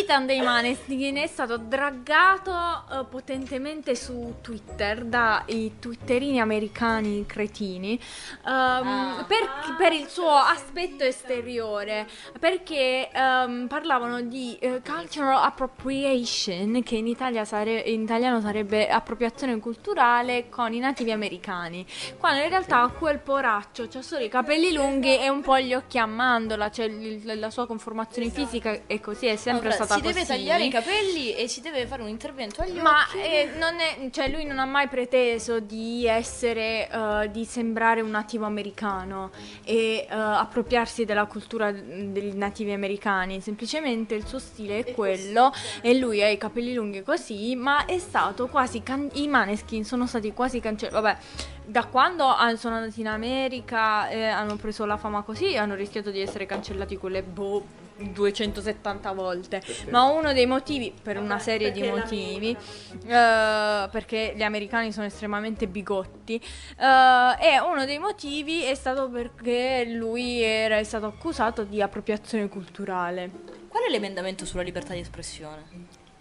Ethan 0.00 0.26
dei 0.26 0.40
Maneskin 0.40 1.16
è 1.16 1.26
stato 1.26 1.56
draggato 1.56 2.52
eh, 2.52 3.04
potentemente 3.10 3.96
su 3.96 4.36
Twitter 4.40 5.04
dai 5.04 5.72
twitterini 5.80 6.40
americani 6.40 7.26
cretini 7.26 7.98
ehm, 8.46 9.24
per, 9.26 9.76
per 9.76 9.92
il 9.92 10.06
suo 10.06 10.30
aspetto 10.30 11.02
esteriore, 11.02 12.06
perché 12.38 13.10
ehm, 13.12 13.66
parlavano 13.66 14.20
di 14.20 14.56
eh, 14.60 14.80
cultural 14.84 15.42
appropriation, 15.42 16.82
che 16.84 16.94
in, 16.94 17.08
Italia 17.08 17.44
sare- 17.44 17.80
in 17.80 18.02
italiano 18.02 18.40
sarebbe 18.40 18.88
appropriazione 18.88 19.58
culturale 19.58 20.48
con 20.48 20.67
i 20.74 20.78
nativi 20.78 21.10
americani, 21.12 21.84
quando 22.18 22.42
in 22.42 22.48
realtà 22.48 22.86
quel 22.96 23.18
poraccio 23.18 23.88
ha 23.92 24.02
solo 24.02 24.24
i 24.24 24.28
capelli 24.28 24.72
lunghi 24.72 25.18
e 25.18 25.28
un 25.28 25.40
po' 25.42 25.58
gli 25.58 25.74
occhi 25.74 25.98
a 25.98 26.06
mandorla, 26.06 26.70
cioè 26.70 26.88
la 27.24 27.50
sua 27.50 27.66
conformazione 27.66 28.30
fisica 28.30 28.80
è 28.86 29.00
così, 29.00 29.26
è 29.26 29.36
sempre 29.36 29.68
Allora, 29.68 29.84
stata 29.84 29.94
si 29.94 30.00
così. 30.00 30.12
deve 30.14 30.26
tagliare 30.26 30.64
i 30.64 30.70
capelli 30.70 31.34
e 31.34 31.48
si 31.48 31.60
deve 31.60 31.86
fare 31.86 32.02
un 32.02 32.08
intervento 32.08 32.62
agli 32.62 32.78
Ma 32.78 33.02
occhi. 33.02 33.18
eh, 33.18 33.50
non 33.58 33.74
è, 33.78 34.10
cioè 34.10 34.28
lui 34.28 34.44
non 34.44 34.58
ha 34.58 34.64
mai 34.66 34.88
preteso 34.88 35.60
di 35.60 36.06
essere, 36.06 36.88
eh, 36.90 37.30
di 37.30 37.44
sembrare 37.44 38.00
un 38.00 38.10
nativo 38.10 38.44
americano 38.46 39.30
e 39.64 40.06
eh, 40.08 40.14
appropriarsi 40.14 41.04
della 41.04 41.26
cultura 41.26 41.70
dei 41.72 42.32
nativi 42.34 42.72
americani, 42.72 43.40
semplicemente 43.40 44.14
il 44.14 44.26
suo 44.26 44.38
stile 44.38 44.78
è 44.78 44.92
quello 44.92 45.52
e 45.80 45.94
lui 45.98 46.22
ha 46.22 46.28
i 46.28 46.38
capelli 46.38 46.74
lunghi 46.74 47.02
così, 47.02 47.54
ma 47.56 47.84
è 47.86 47.98
stato 47.98 48.46
quasi, 48.48 48.82
can- 48.82 49.10
i 49.14 49.26
maneskin 49.28 49.84
sono 49.84 50.06
stati 50.06 50.32
quasi 50.32 50.57
cancellati, 50.60 51.00
vabbè, 51.00 51.18
da 51.64 51.84
quando 51.86 52.34
sono 52.56 52.76
andati 52.76 53.00
in 53.00 53.08
America 53.08 54.08
e 54.08 54.24
hanno 54.24 54.56
preso 54.56 54.84
la 54.84 54.96
fama 54.96 55.22
così, 55.22 55.56
hanno 55.56 55.74
rischiato 55.74 56.10
di 56.10 56.20
essere 56.20 56.46
cancellati 56.46 56.96
quelle 56.96 57.22
boh 57.22 57.86
270 57.98 59.12
volte. 59.12 59.62
Ma 59.90 60.04
uno 60.04 60.32
dei 60.32 60.46
motivi, 60.46 60.92
per 61.02 61.18
una 61.18 61.38
serie 61.38 61.72
di 61.72 61.82
motivi, 61.82 62.50
eh, 62.50 63.88
perché 63.90 64.32
gli 64.36 64.42
americani 64.42 64.92
sono 64.92 65.06
estremamente 65.06 65.66
bigotti, 65.66 66.36
eh, 66.36 67.46
e 67.46 67.60
uno 67.60 67.84
dei 67.84 67.98
motivi 67.98 68.64
è 68.64 68.74
stato 68.74 69.08
perché 69.08 69.84
lui 69.86 70.40
era 70.40 70.78
è 70.78 70.84
stato 70.84 71.06
accusato 71.06 71.64
di 71.64 71.82
appropriazione 71.82 72.48
culturale. 72.48 73.30
Qual 73.68 73.82
è 73.82 73.90
l'emendamento 73.90 74.46
sulla 74.46 74.62
libertà 74.62 74.94
di 74.94 75.00
espressione? 75.00 75.64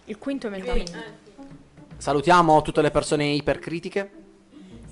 Il 0.05 0.17
quinto 0.17 0.47
emendamento. 0.47 1.25
Salutiamo 1.97 2.61
tutte 2.61 2.81
le 2.81 2.91
persone 2.91 3.25
ipercritiche. 3.25 4.25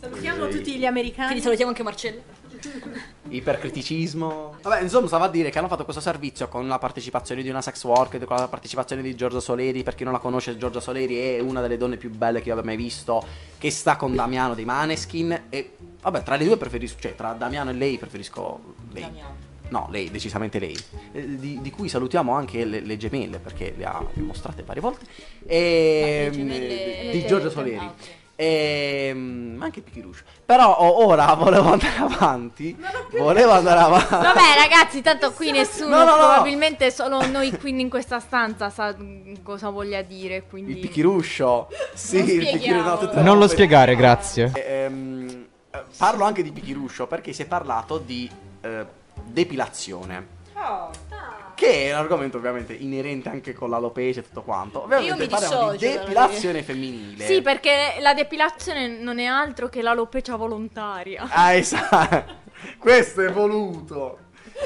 Salutiamo 0.06 0.47
tutti 0.49 0.78
gli 0.78 0.86
americani. 0.86 1.26
Quindi 1.26 1.41
salutiamo 1.43 1.72
anche 1.72 1.82
Marcello. 1.82 2.22
Ipercriticismo. 3.30 4.58
Vabbè, 4.62 4.82
insomma, 4.84 5.08
stava 5.08 5.26
a 5.26 5.30
dire 5.30 5.49
che 5.49 5.58
hanno 5.58 5.68
fatto 5.68 5.84
questo 5.84 6.01
servizio 6.01 6.47
con 6.47 6.68
la 6.68 6.78
partecipazione 6.78 7.41
di 7.41 7.49
una 7.49 7.62
sex 7.62 7.84
worker, 7.86 8.24
con 8.24 8.38
la 8.38 8.47
partecipazione 8.47 9.01
di 9.01 9.16
Giorgio 9.16 9.39
Soleri. 9.39 9.82
Per 9.82 9.95
chi 9.95 10.03
non 10.03 10.14
la 10.14 10.20
conosce, 10.20 10.58
Giorgio 10.58 10.80
Soleri 10.80 11.18
è 11.18 11.39
una 11.39 11.60
delle 11.62 11.78
donne 11.78 11.97
più 11.97 12.12
belle 12.12 12.41
che 12.41 12.49
io 12.49 12.53
abbia 12.53 12.66
mai 12.66 12.76
visto. 12.76 13.24
Che 13.58 13.72
sta 13.72 13.95
con 13.95 14.14
Damiano 14.14 14.53
dei 14.53 14.66
Maneskin. 14.66 15.43
E 15.49 15.72
vabbè, 16.01 16.22
tra 16.22 16.36
le 16.36 16.45
due 16.45 16.58
preferisco, 16.58 16.99
cioè 16.99 17.16
tra 17.16 17.32
Damiano 17.34 17.72
e 17.72 17.74
lei 17.74 17.97
preferisco 17.97 18.76
lei. 18.91 19.01
Damiano. 19.01 19.36
No, 19.70 19.88
lei, 19.89 20.12
decisamente 20.12 20.60
lei. 20.60 20.78
Eh, 21.14 21.36
Di, 21.38 21.60
di 21.62 21.70
cui 21.72 21.89
salutiamo 21.89 22.32
anche 22.32 22.64
le, 22.64 22.80
le 22.82 22.97
gemelle, 22.97 23.39
perché 23.39 23.74
le 23.76 23.86
ha 23.86 24.06
mostrate 24.16 24.62
varie 24.62 24.82
volte. 24.82 25.06
E, 25.47 26.28
Ma 26.30 26.30
le 26.30 26.38
gemelle- 26.38 27.10
di 27.12 27.26
Giorgio 27.26 27.49
Soleri. 27.49 27.78
Ah, 27.78 27.86
ok. 27.86 28.24
E 28.38 29.14
ma 29.16 29.66
anche 29.66 29.82
Pichirush. 29.82 30.24
Però 30.46 30.76
o- 30.78 31.06
ora 31.06 31.34
volevo 31.36 31.72
andare 31.72 31.98
avanti. 31.98 32.78
Volevo 33.18 33.52
andare 33.52 33.80
avanti. 33.80 34.10
Vabbè 34.14 34.56
ragazzi, 34.58 35.02
tanto 35.02 35.32
qui 35.32 35.52
nessuno, 35.52 35.96
No, 35.98 36.04
no, 36.04 36.12
no. 36.12 36.16
probabilmente 36.28 36.92
solo 36.92 37.26
noi 37.28 37.58
qui 37.58 37.80
in 37.80 37.90
questa 37.90 38.20
stanza 38.20 38.70
sa 38.70 38.94
cosa 39.42 39.70
voglia 39.70 40.02
dire, 40.02 40.44
quindi... 40.50 40.72
Il 40.74 40.80
pichiruscio. 40.80 41.70
Sì, 41.94 42.18
il 42.18 42.24
spieghiamo. 42.24 42.98
pichiruscio. 42.98 43.14
No, 43.16 43.22
Non 43.22 43.38
lo 43.38 43.48
spiegare, 43.48 43.96
grazie. 43.96 44.52
Ehm, 44.54 45.46
eh, 45.72 45.84
parlo 45.98 46.26
anche 46.26 46.44
di 46.44 46.52
pichiruscio 46.52 47.08
perché 47.08 47.32
si 47.32 47.44
è 47.44 47.46
parlato 47.46 47.98
di 48.00 48.30
eh, 48.62 48.86
depilazione. 49.24 50.34
Che 51.56 51.86
è 51.86 51.93
un 51.93 51.99
argomento 51.99 52.38
ovviamente 52.38 52.74
inerente 52.74 53.30
anche 53.30 53.53
con 53.53 53.70
l'alopecia 53.70 54.20
e 54.20 54.24
tutto 54.24 54.41
quanto. 54.43 54.84
Ovviamente 54.84 55.24
mi 55.24 55.28
parliamo 55.30 55.72
di 55.72 55.78
depilazione 55.78 56.62
femminile. 56.64 57.26
Sì, 57.26 57.41
perché 57.41 57.95
la 57.99 58.14
depilazione 58.14 58.88
non 58.88 59.20
è 59.20 59.26
altro 59.26 59.70
che 59.70 59.82
l'alopecia 59.82 60.36
volontaria. 60.36 61.28
Ah, 61.30 61.53
esatto. 61.53 62.43
Questo 62.78 63.22
è 63.22 63.32
voluto. 63.32 64.20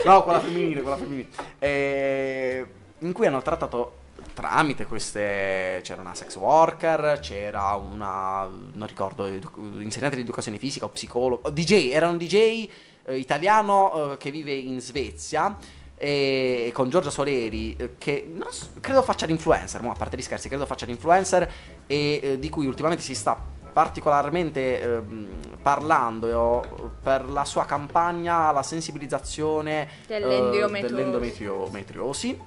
No, 0.05 0.23
quella 0.23 0.39
femminile, 0.39 0.81
quella 0.81 0.97
femminile. 0.97 1.29
Eh, 1.57 2.65
in 2.99 3.11
cui 3.11 3.27
hanno 3.27 3.41
trattato 3.41 3.97
tramite 4.33 4.85
queste. 4.85 5.81
C'era 5.83 6.01
una 6.01 6.15
sex 6.15 6.35
worker, 6.35 7.19
c'era 7.19 7.75
una. 7.75 8.47
non 8.73 8.87
ricordo, 8.87 9.27
insegnante 9.27 10.15
di 10.15 10.21
educazione 10.21 10.57
fisica 10.57 10.85
o 10.85 10.89
psicologo. 10.89 11.49
DJ, 11.49 11.91
era 11.91 12.07
un 12.07 12.17
DJ 12.17 12.69
eh, 13.05 13.17
italiano 13.17 14.13
eh, 14.13 14.17
che 14.17 14.31
vive 14.31 14.53
in 14.53 14.79
Svezia. 14.79 15.57
E 16.01 16.71
con 16.73 16.89
Giorgio 16.89 17.09
Soleri, 17.09 17.75
eh, 17.75 17.95
che 17.97 18.31
non 18.33 18.49
so- 18.51 18.67
credo 18.79 19.01
faccia 19.01 19.25
l'influencer, 19.25 19.81
mo, 19.81 19.91
a 19.91 19.95
parte 19.95 20.15
gli 20.15 20.21
scherzi, 20.21 20.47
credo 20.47 20.65
faccia 20.65 20.85
l'influencer, 20.85 21.51
e 21.87 22.19
eh, 22.23 22.39
di 22.39 22.49
cui 22.49 22.65
ultimamente 22.67 23.03
si 23.03 23.13
sta 23.13 23.37
particolarmente 23.73 24.81
ehm, 24.81 25.27
parlando 25.61 26.63
eh, 26.63 26.89
per 27.03 27.29
la 27.29 27.43
sua 27.43 27.65
campagna 27.65 28.47
alla 28.47 28.63
sensibilizzazione 28.63 29.83
eh, 29.83 29.87
Dell'endometriosi. 30.07 30.81
dell'endometriosi, 30.95 32.39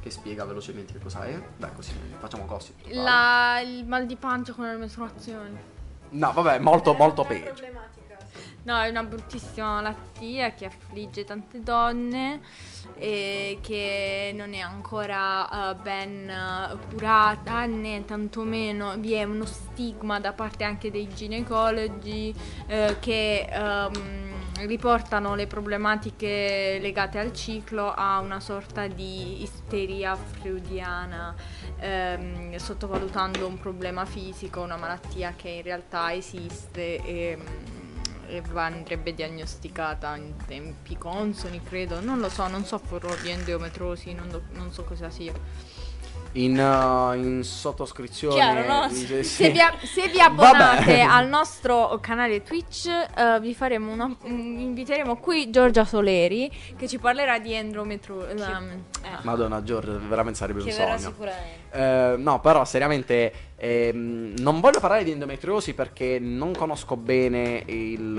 che 0.00 0.10
spiega 0.10 0.44
velocemente 0.44 0.92
che 0.92 1.00
cosa 1.00 1.24
è. 1.24 1.36
Dai, 1.56 1.70
così 1.74 1.90
facciamo 2.18 2.44
così. 2.44 2.72
La- 2.90 3.60
il 3.60 3.84
mal 3.86 4.06
di 4.06 4.14
pancia 4.14 4.52
con 4.52 4.66
le 4.66 4.76
mestruazioni. 4.76 5.58
No, 6.10 6.32
vabbè, 6.32 6.60
molto, 6.60 6.94
molto 6.94 7.24
peggio. 7.24 7.52
No, 8.68 8.78
è 8.82 8.90
una 8.90 9.02
bruttissima 9.02 9.76
malattia 9.76 10.52
che 10.52 10.66
affligge 10.66 11.24
tante 11.24 11.62
donne 11.62 12.42
e 12.98 13.60
che 13.62 14.34
non 14.36 14.52
è 14.52 14.58
ancora 14.58 15.70
eh, 15.70 15.74
ben 15.76 16.28
eh, 16.28 16.76
curata 16.90 17.64
né 17.64 18.04
tantomeno 18.04 18.94
vi 18.98 19.14
è 19.14 19.24
uno 19.24 19.46
stigma 19.46 20.20
da 20.20 20.34
parte 20.34 20.64
anche 20.64 20.90
dei 20.90 21.08
ginecologi 21.08 22.34
eh, 22.66 22.96
che 23.00 23.48
ehm, 23.50 24.66
riportano 24.66 25.34
le 25.34 25.46
problematiche 25.46 26.76
legate 26.78 27.18
al 27.18 27.32
ciclo 27.32 27.90
a 27.90 28.18
una 28.18 28.38
sorta 28.38 28.86
di 28.86 29.40
isteria 29.40 30.14
freudiana 30.14 31.34
ehm, 31.78 32.56
sottovalutando 32.56 33.46
un 33.46 33.58
problema 33.58 34.04
fisico, 34.04 34.60
una 34.60 34.76
malattia 34.76 35.32
che 35.34 35.48
in 35.48 35.62
realtà 35.62 36.12
esiste 36.12 37.02
e, 37.02 37.38
e 38.28 38.42
andrebbe 38.54 39.14
diagnosticata 39.14 40.14
in 40.16 40.34
tempi 40.46 40.96
consoni, 40.96 41.62
credo. 41.62 42.00
Non 42.00 42.18
lo 42.20 42.28
so, 42.28 42.46
non 42.46 42.64
soffro 42.64 43.00
di 43.22 43.30
endometrosi, 43.30 44.12
non, 44.12 44.28
do- 44.28 44.42
non 44.52 44.72
so 44.72 44.84
cosa 44.84 45.10
sia. 45.10 45.32
In, 46.38 46.58
uh, 46.58 47.14
in 47.14 47.42
sottoscrizione. 47.42 48.34
Chiaro, 48.34 48.66
no? 48.66 48.88
sì. 48.90 49.22
Se 49.24 49.50
vi, 49.50 49.60
a- 49.60 49.74
se 49.82 50.08
vi 50.08 50.20
abbonate 50.20 51.00
al 51.00 51.26
nostro 51.28 51.98
canale 52.00 52.42
Twitch, 52.42 52.86
eh, 52.86 53.40
vi 53.40 53.54
faremo 53.54 53.90
una, 53.92 54.06
mm, 54.06 54.58
inviteremo 54.60 55.16
qui 55.16 55.50
Giorgia 55.50 55.84
Soleri 55.84 56.50
che 56.76 56.86
ci 56.86 56.98
parlerà 56.98 57.38
di 57.38 57.52
endometro. 57.54 58.26
ehm, 58.28 58.84
Madonna 59.22 59.62
Giorgio, 59.62 59.98
veramente 60.06 60.38
sarebbe 60.38 60.62
Che 60.62 60.70
un 60.70 60.72
sogno. 60.74 60.98
sicuramente. 60.98 61.56
Eh, 61.70 62.14
no, 62.18 62.40
però 62.40 62.64
seriamente 62.64 63.32
ehm, 63.56 64.34
non 64.38 64.60
voglio 64.60 64.80
parlare 64.80 65.04
di 65.04 65.10
endometriosi 65.10 65.74
perché 65.74 66.18
non 66.20 66.52
conosco 66.54 66.96
bene 66.96 67.62
il. 67.66 68.14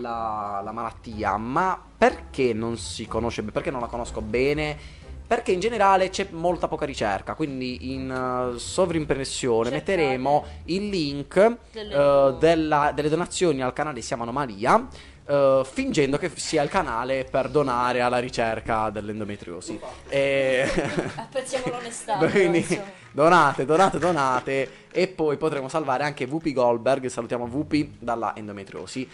La, 0.00 0.60
la 0.64 0.72
malattia, 0.72 1.36
ma 1.36 1.80
perché 1.96 2.52
non 2.52 2.76
si 2.76 3.06
conosce? 3.06 3.42
Perché 3.42 3.70
non 3.70 3.80
la 3.80 3.86
conosco 3.86 4.20
bene? 4.20 5.02
Perché 5.34 5.50
in 5.50 5.58
generale 5.58 6.10
c'è 6.10 6.28
molta 6.30 6.68
poca 6.68 6.86
ricerca, 6.86 7.34
quindi 7.34 7.92
in 7.92 8.08
uh, 8.08 8.56
sovrimpressione 8.56 9.68
Cercate. 9.70 9.96
metteremo 9.96 10.44
il 10.66 10.88
link 10.88 11.56
Delle- 11.72 11.92
eh, 11.94 12.34
della- 12.38 12.92
delle 12.94 13.08
donazioni 13.08 13.60
al 13.60 13.72
canale 13.72 14.00
Siamo 14.00 14.22
Anomalia. 14.22 14.86
eh, 15.26 15.62
fingendo 15.64 16.18
che 16.18 16.30
sia 16.34 16.62
il 16.62 16.68
canale 16.68 17.26
per 17.28 17.48
donare 17.48 18.00
alla 18.02 18.18
ricerca 18.18 18.90
dell'endometriosi. 18.90 19.80
E... 20.08 20.70
Apprezziamo 21.16 21.64
l'onestà. 21.70 22.16
Quindi 22.30 22.64
donate, 23.10 23.64
donate, 23.64 23.98
donate 23.98 24.70
e 24.92 25.08
poi 25.08 25.36
potremo 25.36 25.68
salvare 25.68 26.04
anche 26.04 26.26
Vupi 26.26 26.52
Goldberg, 26.52 27.06
salutiamo 27.06 27.46
Vupi 27.48 27.96
dalla 27.98 28.36
endometriosi. 28.36 29.08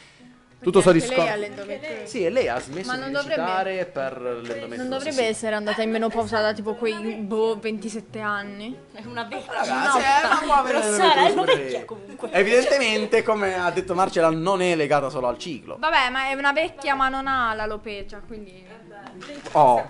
Tutto 0.63 0.81
sto 0.81 0.93
discorso. 0.93 1.23
lei 1.23 1.29
ha 1.31 1.37
l'endometriosi. 1.37 2.07
Sì, 2.07 2.25
e 2.25 2.31
lei 2.31 2.49
ha 2.49 2.61
smesso 2.61 2.93
di 2.93 2.99
dovrebbe- 3.11 3.23
recitare 3.23 3.85
per 3.87 4.21
l'endometriosi. 4.21 4.77
Non 4.77 4.89
dovrebbe 4.89 5.25
essere 5.25 5.55
andata 5.55 5.83
in 5.83 5.91
menopausa 5.91 6.41
da 6.41 6.53
tipo 6.53 6.75
quei 6.75 7.15
boh, 7.15 7.59
27 7.59 8.21
anni. 8.21 8.77
È 8.93 9.03
una 9.07 9.25
vecchia. 9.25 9.53
Ragazzi, 9.53 9.99
è 9.99 10.27
una 10.27 10.39
qua 10.45 10.63
Però 10.63 10.83
Sara 10.83 11.29
è 11.29 11.31
una 11.31 11.45
vecchia 11.45 11.85
comunque. 11.85 12.31
Evidentemente, 12.33 13.23
come 13.23 13.59
ha 13.59 13.71
detto 13.71 13.95
Marcela, 13.95 14.31
non 14.31 14.61
è 14.61 14.75
legata 14.75 15.09
solo 15.09 15.29
al 15.29 15.39
ciclo. 15.39 15.77
Vabbè, 15.79 16.11
ma 16.11 16.29
è 16.29 16.35
una 16.35 16.53
vecchia 16.53 16.95
ma 16.95 17.09
non 17.09 17.27
ha 17.27 17.55
l'alopecia, 17.55 18.21
quindi... 18.27 18.63
Oh. 19.53 19.89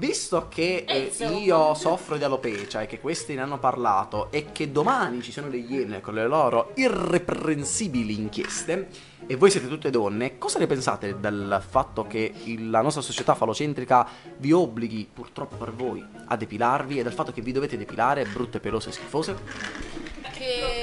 Visto 0.00 0.46
che 0.48 0.84
Eh, 0.88 1.12
eh, 1.14 1.26
io 1.34 1.74
soffro 1.74 2.16
di 2.16 2.24
alopecia 2.24 2.80
e 2.80 2.86
che 2.86 3.00
questi 3.00 3.34
ne 3.34 3.42
hanno 3.42 3.58
parlato 3.58 4.28
e 4.32 4.46
che 4.50 4.72
domani 4.72 5.20
ci 5.20 5.30
sono 5.30 5.48
le 5.50 5.58
iene 5.58 6.00
con 6.00 6.14
le 6.14 6.26
loro 6.26 6.72
irreprensibili 6.76 8.14
inchieste 8.14 8.88
e 9.26 9.36
voi 9.36 9.50
siete 9.50 9.68
tutte 9.68 9.90
donne, 9.90 10.38
cosa 10.38 10.58
ne 10.58 10.66
pensate 10.66 11.20
del 11.20 11.62
fatto 11.68 12.06
che 12.06 12.32
il- 12.44 12.70
la 12.70 12.80
nostra 12.80 13.02
società 13.02 13.34
falocentrica 13.34 14.08
vi 14.38 14.52
obblighi, 14.52 15.06
purtroppo 15.12 15.56
per 15.56 15.74
voi, 15.74 16.02
a 16.28 16.34
depilarvi 16.34 16.98
e 16.98 17.02
del 17.02 17.12
fatto 17.12 17.30
che 17.30 17.42
vi 17.42 17.52
dovete 17.52 17.76
depilare 17.76 18.24
brutte, 18.24 18.58
pelose 18.58 18.88
e 18.88 18.92
schifose? 18.92 19.36
Che 20.32 20.79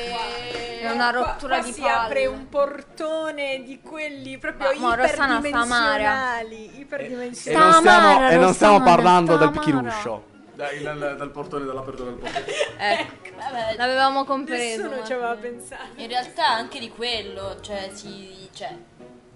è 0.87 0.91
una 0.91 1.09
rottura 1.11 1.57
qua 1.57 1.65
di 1.65 1.73
si 1.73 1.81
palle. 1.81 1.93
apre 1.93 2.25
un 2.25 2.49
portone 2.49 3.63
di 3.63 3.79
quelli 3.81 4.37
proprio 4.37 4.69
Ma, 4.79 4.93
amara. 4.93 5.05
iperdimensionali, 5.05 6.71
E 6.75 6.79
iperdimensionali. 6.79 7.63
non 7.65 7.73
stiamo, 7.81 8.07
amara, 8.07 8.29
e 8.29 8.35
non 8.37 8.53
stiamo 8.53 8.81
parlando 8.81 9.37
del 9.37 9.47
amara. 9.47 9.59
picchiruscio. 9.59 10.25
Dai, 10.57 10.81
Del, 10.81 11.15
del 11.19 11.29
portone 11.29 11.65
dell'apertura 11.65 12.09
del 12.09 12.19
portone. 12.19 12.45
Ecco, 12.77 13.35
Vabbè, 13.37 13.75
l'avevamo 13.77 14.25
compreso. 14.25 14.81
Nessuno 14.87 15.05
ci 15.05 15.13
aveva 15.13 15.35
pensato. 15.35 15.83
in 15.97 16.07
realtà 16.07 16.47
anche 16.47 16.79
di 16.79 16.89
quello, 16.89 17.59
cioè 17.61 17.89
si. 17.93 18.49
cioè. 18.53 18.75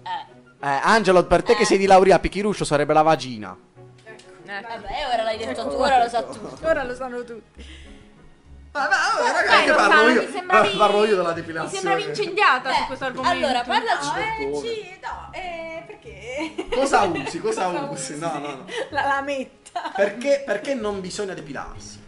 Eh. 0.02 0.40
Eh, 0.66 0.80
Angelo, 0.82 1.24
per 1.26 1.42
te 1.44 1.54
che 1.54 1.64
sei 1.64 1.78
di 1.78 1.86
laurea, 1.86 2.18
picchiruscio 2.18 2.64
sarebbe 2.64 2.92
la 2.92 3.02
vagina. 3.02 3.56
Eh. 4.04 4.16
Vabbè, 4.44 5.06
ora 5.12 5.22
l'hai 5.22 5.38
detto 5.38 5.68
tu, 5.68 5.76
ora 5.76 6.02
lo 6.02 6.08
sa 6.08 6.22
tutti. 6.24 6.64
Ora 6.64 6.82
lo 6.82 6.94
sanno 6.94 7.22
tutti. 7.22 7.64
Ragazzi, 8.72 9.68
Rossana, 9.68 9.88
parlo 9.88 10.08
io, 10.10 10.22
mi 10.22 10.32
sembravi- 10.32 10.76
parlo 10.78 11.04
io 11.04 11.16
della 11.16 11.28
Mi 11.28 11.34
depilazione. 11.34 11.74
sembravi 11.78 12.04
incendiata 12.04 12.72
su 12.72 12.82
Eh, 12.82 12.86
questo 12.86 13.04
argomento. 13.04 13.36
allora, 13.46 13.62
parlaci. 13.64 14.08
Eh, 14.18 14.54
sì, 14.56 14.98
no, 15.02 15.28
eh, 15.32 15.82
perché? 15.86 16.54
Cosa 16.74 17.02
usi? 17.02 17.38
Cosa 17.40 17.68
usi? 17.68 18.18
No, 18.18 18.32
no, 18.38 18.38
no. 18.38 18.64
La 18.90 19.02
lametta. 19.04 19.92
Perché, 19.94 20.42
perché 20.46 20.74
non 20.74 21.00
bisogna 21.02 21.34
depilarsi? 21.34 22.01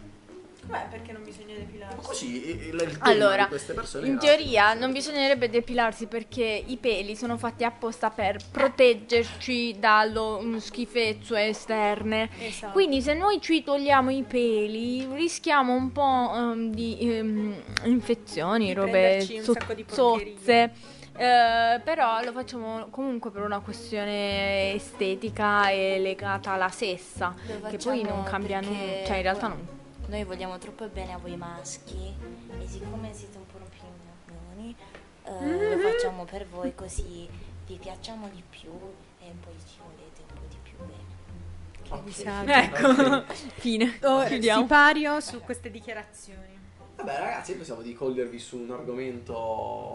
Beh, 0.67 0.87
perché 0.89 1.11
non 1.11 1.23
bisogna 1.23 1.53
depilarsi? 1.53 1.95
Ma 1.95 2.01
così 2.01 2.49
il, 2.49 2.73
il 2.73 2.97
Allora, 2.99 3.43
di 3.43 3.49
queste 3.49 3.73
persone 3.73 4.07
in 4.07 4.17
teoria 4.17 4.73
non 4.73 4.91
bisognerebbe 4.91 5.49
depilarsi 5.49 6.07
perché 6.07 6.63
i 6.65 6.77
peli 6.77 7.15
sono 7.15 7.37
fatti 7.37 7.63
apposta 7.63 8.09
per 8.09 8.37
proteggerci 8.51 9.77
dallo 9.77 10.41
mm, 10.41 10.57
schifezze 10.57 11.47
esterne. 11.47 12.29
Esatto. 12.39 12.73
Quindi 12.73 13.01
se 13.01 13.13
noi 13.13 13.39
ci 13.41 13.63
togliamo 13.63 14.09
i 14.09 14.23
peli 14.23 15.05
rischiamo 15.13 15.73
un 15.73 15.91
po' 15.91 16.31
ehm, 16.33 16.71
di 16.71 16.97
ehm, 16.99 17.55
infezioni, 17.83 18.67
Di 18.67 18.73
robe 18.73 18.89
prenderci 18.89 19.37
un 19.37 19.43
so- 19.43 19.53
sacco 19.53 19.73
di 19.73 19.85
sozze. 19.87 20.71
Eh, 21.17 21.79
però 21.81 22.21
lo 22.21 22.33
facciamo 22.33 22.87
comunque 22.89 23.31
per 23.31 23.43
una 23.43 23.59
questione 23.59 24.73
estetica 24.73 25.69
e 25.69 25.97
legata 25.99 26.51
alla 26.51 26.69
sessa, 26.69 27.33
che 27.69 27.77
poi 27.77 28.03
non 28.03 28.23
cambia 28.23 28.59
nulla, 28.59 29.05
cioè 29.05 29.15
in 29.15 29.21
realtà 29.21 29.47
non 29.47 29.74
Noi 30.07 30.23
vogliamo 30.23 30.57
troppo 30.59 30.87
bene 30.87 31.13
a 31.13 31.17
voi 31.17 31.35
maschi 31.35 32.13
e 32.59 32.67
siccome 32.67 33.11
siete 33.13 33.37
un 33.37 33.45
po' 33.47 33.57
più 33.69 33.81
mignoni, 34.27 34.75
eh, 35.23 35.75
lo 35.75 35.79
facciamo 35.79 36.25
per 36.25 36.45
voi 36.47 36.75
così 36.75 37.27
vi 37.65 37.77
piacciamo 37.77 38.29
di 38.29 38.43
più 38.47 38.69
e 39.19 39.33
poi 39.43 39.53
ci 39.67 39.77
volete 39.83 40.21
un 40.21 40.39
po' 40.39 40.45
di 40.47 40.57
più 40.61 40.77
bene. 40.77 41.13
Ecco, 42.45 43.33
fine. 43.59 43.97
Oh, 44.03 44.23
Chiudiamo. 44.25 44.61
sipario 44.61 45.19
su 45.19 45.41
queste 45.41 45.71
dichiarazioni. 45.71 46.53
Vabbè, 46.97 47.17
ragazzi, 47.19 47.51
io 47.51 47.57
pensavo 47.57 47.81
di 47.81 47.93
cogliervi 47.93 48.39
su 48.39 48.57
un 48.57 48.71
argomento 48.71 49.91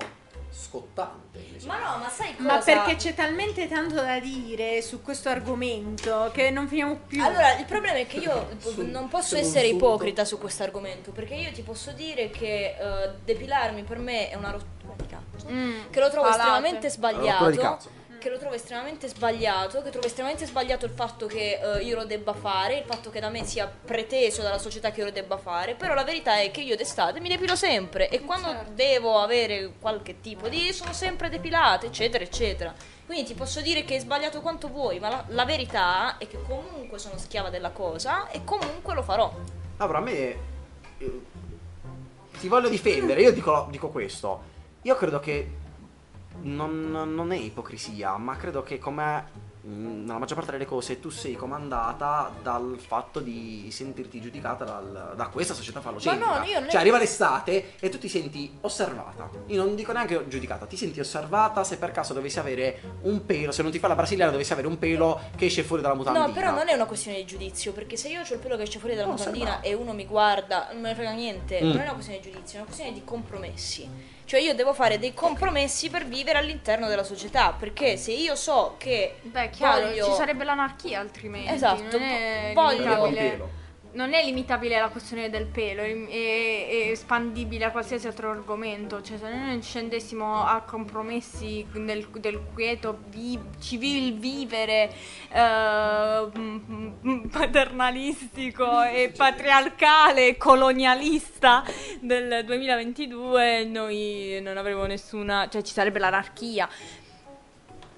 scottante. 0.50 1.38
invece. 1.38 1.66
Ma 1.66 1.78
no, 1.78 1.98
ma 1.98 2.08
sai 2.08 2.34
cosa? 2.36 2.48
Ma 2.48 2.58
perché 2.58 2.96
c'è 2.96 3.14
talmente 3.14 3.68
tanto 3.68 3.94
da 3.94 4.18
dire 4.20 4.82
su 4.82 5.02
questo 5.02 5.28
argomento 5.28 6.30
che 6.32 6.50
non 6.50 6.68
finiamo 6.68 7.00
più. 7.06 7.22
Allora, 7.24 7.56
il 7.56 7.64
problema 7.64 7.98
è 7.98 8.06
che 8.06 8.18
io 8.18 8.48
Su- 8.58 8.82
non 8.86 9.08
posso 9.08 9.36
essere 9.36 9.68
punto. 9.70 9.86
ipocrita 9.86 10.24
su 10.24 10.38
questo 10.38 10.62
argomento, 10.62 11.10
perché 11.12 11.34
io 11.34 11.52
ti 11.52 11.62
posso 11.62 11.92
dire 11.92 12.30
che 12.30 12.76
eh, 12.78 13.10
depilarmi 13.24 13.82
per 13.84 13.98
me 13.98 14.28
è 14.30 14.34
una 14.36 14.50
rottura 14.50 14.94
di 14.96 15.06
cazzo. 15.06 15.46
Mm, 15.50 15.90
Che 15.90 16.00
lo 16.00 16.10
trovo 16.10 16.28
palate. 16.28 16.38
estremamente 16.38 16.86
Una 16.98 17.08
rottura 17.10 17.50
di 17.50 17.56
sbagliato. 17.56 17.90
Che 18.20 18.28
lo 18.28 18.36
trovo 18.36 18.54
estremamente 18.54 19.08
sbagliato. 19.08 19.80
Che 19.80 19.88
trovo 19.88 20.06
estremamente 20.06 20.44
sbagliato 20.44 20.84
il 20.84 20.92
fatto 20.92 21.26
che 21.26 21.58
eh, 21.58 21.82
io 21.82 21.96
lo 21.96 22.04
debba 22.04 22.34
fare. 22.34 22.76
Il 22.76 22.84
fatto 22.84 23.08
che 23.08 23.18
da 23.18 23.30
me 23.30 23.44
sia 23.44 23.66
preteso 23.66 24.42
dalla 24.42 24.58
società 24.58 24.90
che 24.90 25.00
io 25.00 25.06
lo 25.06 25.10
debba 25.10 25.38
fare. 25.38 25.74
Però 25.74 25.94
la 25.94 26.04
verità 26.04 26.38
è 26.38 26.50
che 26.50 26.60
io 26.60 26.76
d'estate 26.76 27.18
mi 27.18 27.30
depilo 27.30 27.56
sempre. 27.56 28.10
E 28.10 28.20
quando 28.20 28.54
devo 28.74 29.18
avere 29.18 29.72
qualche 29.80 30.20
tipo 30.20 30.48
di. 30.48 30.70
sono 30.74 30.92
sempre 30.92 31.30
depilata, 31.30 31.86
eccetera, 31.86 32.22
eccetera. 32.22 32.74
Quindi 33.06 33.26
ti 33.26 33.34
posso 33.34 33.62
dire 33.62 33.84
che 33.84 33.96
è 33.96 33.98
sbagliato 34.00 34.42
quanto 34.42 34.68
vuoi. 34.68 35.00
Ma 35.00 35.08
la, 35.08 35.24
la 35.28 35.44
verità 35.46 36.18
è 36.18 36.28
che 36.28 36.42
comunque 36.46 36.98
sono 36.98 37.16
schiava 37.16 37.48
della 37.48 37.70
cosa. 37.70 38.28
E 38.28 38.44
comunque 38.44 38.92
lo 38.94 39.02
farò. 39.02 39.34
Allora, 39.78 39.98
a 39.98 40.02
me. 40.02 40.12
eh, 40.98 41.20
ti 42.38 42.48
voglio 42.48 42.68
difendere, 42.68 43.22
io 43.22 43.32
dico, 43.32 43.66
dico 43.70 43.88
questo. 43.88 44.42
Io 44.82 44.94
credo 44.94 45.20
che. 45.20 45.58
Non, 46.42 46.90
non 46.90 47.32
è 47.32 47.36
ipocrisia, 47.36 48.16
ma 48.16 48.36
credo 48.36 48.62
che 48.62 48.78
come. 48.78 49.48
mh, 49.62 49.68
Nella 50.06 50.16
maggior 50.18 50.36
parte 50.36 50.52
delle 50.52 50.64
cose 50.64 50.98
tu 51.00 51.10
sei 51.10 51.34
comandata 51.34 52.32
dal 52.42 52.78
fatto 52.80 53.20
di 53.20 53.68
sentirti 53.70 54.18
giudicata 54.18 54.64
dal- 54.64 55.12
da 55.14 55.26
questa 55.26 55.52
società 55.52 55.80
fallocentrica. 55.82 56.26
Ma 56.26 56.38
no, 56.38 56.44
io 56.46 56.60
non 56.60 56.68
è- 56.68 56.70
Cioè 56.70 56.80
arriva 56.80 56.96
l'estate 56.98 57.74
e 57.78 57.88
tu 57.90 57.98
ti 57.98 58.08
senti 58.08 58.56
osservata. 58.62 59.28
Io 59.48 59.62
non 59.62 59.74
dico 59.74 59.92
neanche 59.92 60.26
giudicata, 60.28 60.64
ti 60.64 60.76
senti 60.78 60.98
osservata 60.98 61.62
se 61.62 61.76
per 61.76 61.90
caso 61.92 62.14
dovessi 62.14 62.38
avere 62.38 62.80
un 63.02 63.26
pelo, 63.26 63.52
se 63.52 63.60
non 63.62 63.70
ti 63.70 63.78
fa 63.78 63.88
la 63.88 63.94
brasiliana 63.96 64.30
dovessi 64.32 64.52
avere 64.52 64.66
un 64.66 64.78
pelo 64.78 65.20
che 65.36 65.44
esce 65.44 65.62
fuori 65.62 65.82
dalla 65.82 65.94
mutandina. 65.94 66.26
No, 66.26 66.32
però 66.32 66.50
non 66.52 66.68
è 66.68 66.72
una 66.72 66.86
questione 66.86 67.18
di 67.18 67.26
giudizio, 67.26 67.72
perché 67.72 67.96
se 67.98 68.08
io 68.08 68.20
ho 68.20 68.22
il 68.32 68.38
pelo 68.38 68.56
che 68.56 68.62
esce 68.62 68.78
fuori 68.78 68.94
dalla 68.94 69.08
No, 69.08 69.12
mutandina 69.12 69.50
sembra. 69.50 69.68
e 69.68 69.74
uno 69.74 69.92
mi 69.92 70.06
guarda, 70.06 70.68
non 70.72 70.80
me 70.80 70.88
ne 70.88 70.94
frega 70.94 71.12
niente, 71.12 71.60
Mm. 71.62 71.68
non 71.68 71.78
è 71.80 71.82
una 71.82 71.92
questione 71.92 72.20
di 72.20 72.30
giudizio, 72.30 72.54
è 72.54 72.60
una 72.62 72.64
questione 72.64 72.92
di 72.94 73.04
compromessi. 73.04 73.88
Cioè 74.30 74.38
io 74.38 74.54
devo 74.54 74.72
fare 74.74 75.00
dei 75.00 75.12
compromessi 75.12 75.90
per 75.90 76.06
vivere 76.06 76.38
all'interno 76.38 76.86
della 76.86 77.02
società, 77.02 77.52
perché 77.52 77.96
se 77.96 78.12
io 78.12 78.36
so 78.36 78.76
che 78.78 79.16
Beh, 79.22 79.50
chiaro, 79.50 79.88
voglio- 79.88 80.04
ci 80.04 80.12
sarebbe 80.12 80.44
l'anarchia 80.44 81.00
altrimenti. 81.00 81.52
Esatto, 81.52 81.98
voglio- 82.54 83.50
Non 83.92 84.12
è 84.14 84.24
limitabile 84.24 84.76
alla 84.76 84.88
questione 84.88 85.30
del 85.30 85.46
pelo, 85.46 85.82
è, 85.82 86.06
è- 86.06 86.90
espandibile 86.90 87.64
a 87.64 87.70
qualsiasi 87.72 88.06
altro 88.06 88.30
argomento. 88.30 89.02
Cioè, 89.02 89.18
se 89.18 89.28
noi 89.28 89.60
scendessimo 89.62 90.44
a 90.44 90.60
compromessi 90.62 91.66
del, 91.72 92.06
del 92.20 92.40
quieto 92.54 93.00
vi- 93.08 93.38
civil 93.58 94.16
vivere 94.16 94.92
eh, 95.32 96.28
paternalistico 97.30 98.82
e 98.82 99.12
patriarcale 99.16 100.28
e 100.28 100.36
colonialista 100.36 101.64
del 102.00 102.44
2022, 102.44 103.64
noi 103.64 104.38
non 104.40 104.56
avremo 104.56 104.84
nessuna. 104.86 105.48
cioè, 105.48 105.62
ci 105.62 105.72
sarebbe 105.72 105.98
l'anarchia. 105.98 106.68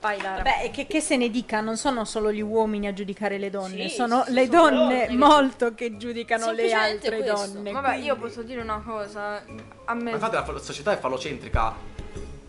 Vai 0.03 0.20
Lara. 0.20 0.42
Beh, 0.42 0.70
che, 0.72 0.86
che 0.88 1.00
se 1.00 1.16
ne 1.16 1.30
dica, 1.30 1.61
non 1.61 1.76
sono 1.76 2.05
solo 2.05 2.32
gli 2.32 2.40
uomini 2.40 2.88
a 2.88 2.92
giudicare 2.92 3.38
le 3.38 3.50
donne, 3.50 3.88
Sì, 3.88 3.94
sono 3.94 4.24
sì, 4.24 4.32
le 4.32 4.46
sono 4.46 4.61
donne 4.70 5.07
donne. 5.07 5.16
molto 5.16 5.74
che 5.74 5.96
giudicano 5.96 6.50
le 6.50 6.72
altre 6.72 7.18
questo. 7.22 7.46
donne. 7.53 7.70
Vabbè, 7.70 7.94
io 7.94 8.16
quindi- 8.16 8.20
posso 8.20 8.42
dire 8.42 8.61
una 8.62 8.82
cosa. 8.84 9.44
A 9.84 9.94
me 9.94 10.03
Ma 10.03 10.11
infatti 10.11 10.34
la 10.34 10.59
società 10.59 10.90
è 10.92 10.98
fallocentrica 10.98 11.74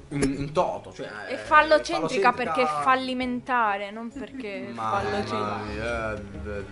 in, 0.09 0.21
in 0.23 0.51
toto. 0.51 0.91
Cioè, 0.93 1.05
è 1.27 1.35
fallocentrica 1.35 2.31
fallocentrica- 2.31 2.33
perché 2.33 2.61
è 2.63 2.81
fallimentare, 2.81 3.91
non 3.91 4.09
perché 4.11 4.69
è 4.69 4.71
fallocentrica. 4.73 6.15
eh, 6.15 6.65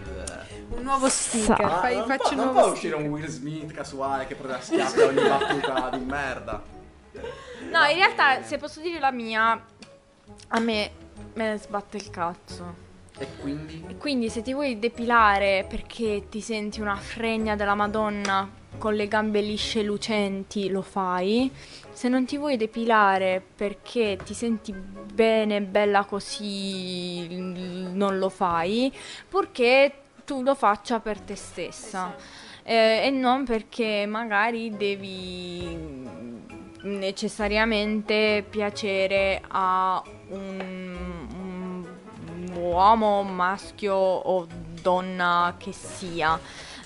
Un 0.77 0.81
nuovo 0.83 1.07
sticker, 1.09 1.61
Ah, 1.63 1.79
fai, 1.79 1.95
non 1.97 2.07
faccio 2.07 2.21
può, 2.23 2.29
un 2.31 2.35
non 2.37 2.45
nuovo 2.45 2.59
può 2.61 2.71
uscire 2.71 2.95
un 2.95 3.05
Will 3.05 3.27
Smith 3.27 3.71
casuale 3.71 4.25
che 4.25 4.33
prende 4.33 4.55
a 4.57 4.61
schiaffi 4.61 4.99
a 5.01 5.05
ogni 5.05 5.21
battuta 5.27 5.89
di 5.95 6.03
merda. 6.05 6.61
No, 7.69 7.83
in 7.85 7.95
realtà, 7.97 8.41
se 8.41 8.57
posso 8.57 8.79
dire 8.81 8.99
la 8.99 9.11
mia, 9.11 9.61
a 10.49 10.59
me 10.59 10.91
me 11.33 11.51
ne 11.51 11.57
sbatte 11.57 11.97
il 11.97 12.09
cazzo. 12.09 12.89
E 13.17 13.27
quindi? 13.39 13.83
E 13.87 13.97
quindi 13.97 14.29
se 14.29 14.41
ti 14.41 14.53
vuoi 14.53 14.79
depilare 14.79 15.65
perché 15.67 16.25
ti 16.29 16.41
senti 16.41 16.81
una 16.81 16.95
fregna 16.95 17.55
della 17.55 17.75
Madonna 17.75 18.59
con 18.77 18.95
le 18.95 19.07
gambe 19.07 19.41
lisce 19.41 19.81
e 19.81 19.83
lucenti, 19.83 20.69
lo 20.69 20.81
fai. 20.81 21.51
Se 21.91 22.07
non 22.07 22.25
ti 22.25 22.37
vuoi 22.37 22.57
depilare 22.57 23.43
perché 23.55 24.17
ti 24.23 24.33
senti 24.33 24.73
bene, 24.73 25.61
bella 25.61 26.03
così, 26.05 27.27
non 27.29 28.17
lo 28.17 28.29
fai, 28.29 28.91
purché 29.29 29.93
tu 30.25 30.41
lo 30.41 30.55
faccia 30.55 30.99
per 30.99 31.19
te 31.19 31.35
stessa. 31.35 32.15
Eh, 32.63 33.05
e 33.05 33.09
non 33.09 33.43
perché 33.43 34.05
magari 34.07 34.75
devi 34.75 36.40
necessariamente 36.83 38.45
piacere 38.49 39.41
a 39.47 40.01
un, 40.29 41.25
un 41.33 42.53
uomo, 42.55 43.23
maschio 43.23 43.93
o 43.95 44.47
donna 44.81 45.55
che 45.57 45.71
sia. 45.71 46.39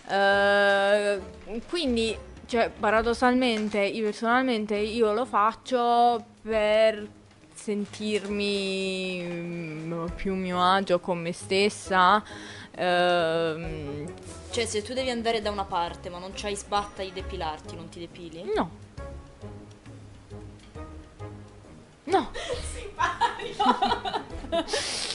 Eh, 0.08 1.20
quindi, 1.70 2.18
cioè, 2.46 2.70
paradossalmente, 2.70 3.80
io 3.80 4.04
personalmente 4.04 4.76
io 4.76 5.14
lo 5.14 5.26
faccio 5.26 6.24
per 6.42 7.08
sentirmi 7.54 9.22
mm, 9.24 10.06
più 10.16 10.36
mio 10.36 10.62
agio 10.62 11.00
con 11.00 11.20
me 11.20 11.32
stessa. 11.32 12.22
Ehm, 12.76 14.06
Cioè, 14.52 14.66
se 14.66 14.82
tu 14.82 14.94
devi 14.94 15.10
andare 15.10 15.42
da 15.42 15.50
una 15.50 15.64
parte 15.64 16.10
ma 16.10 16.20
non 16.20 16.32
c'hai 16.34 16.56
sbatta 16.56 17.02
di 17.02 17.12
depilarti, 17.14 17.76
non 17.76 17.90
ti 17.90 18.00
depili? 18.00 18.44
no. 18.54 18.84
No, 22.06 22.30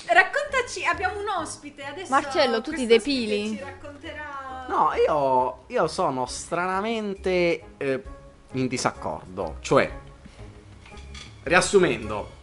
Raccontaci, 0.07 0.85
abbiamo 0.85 1.21
un 1.21 1.29
ospite 1.41 1.85
adesso. 1.85 2.11
Marcello, 2.11 2.61
tu 2.61 2.73
ti 2.73 2.87
depili? 2.87 3.57
Ci 3.57 3.61
racconterà. 3.61 4.67
No, 4.69 4.91
io, 4.95 5.65
io 5.69 5.87
sono 5.89 6.27
stranamente 6.27 7.63
eh, 7.77 8.03
in 8.53 8.67
disaccordo. 8.67 9.57
Cioè, 9.61 9.91
riassumendo, 11.45 12.39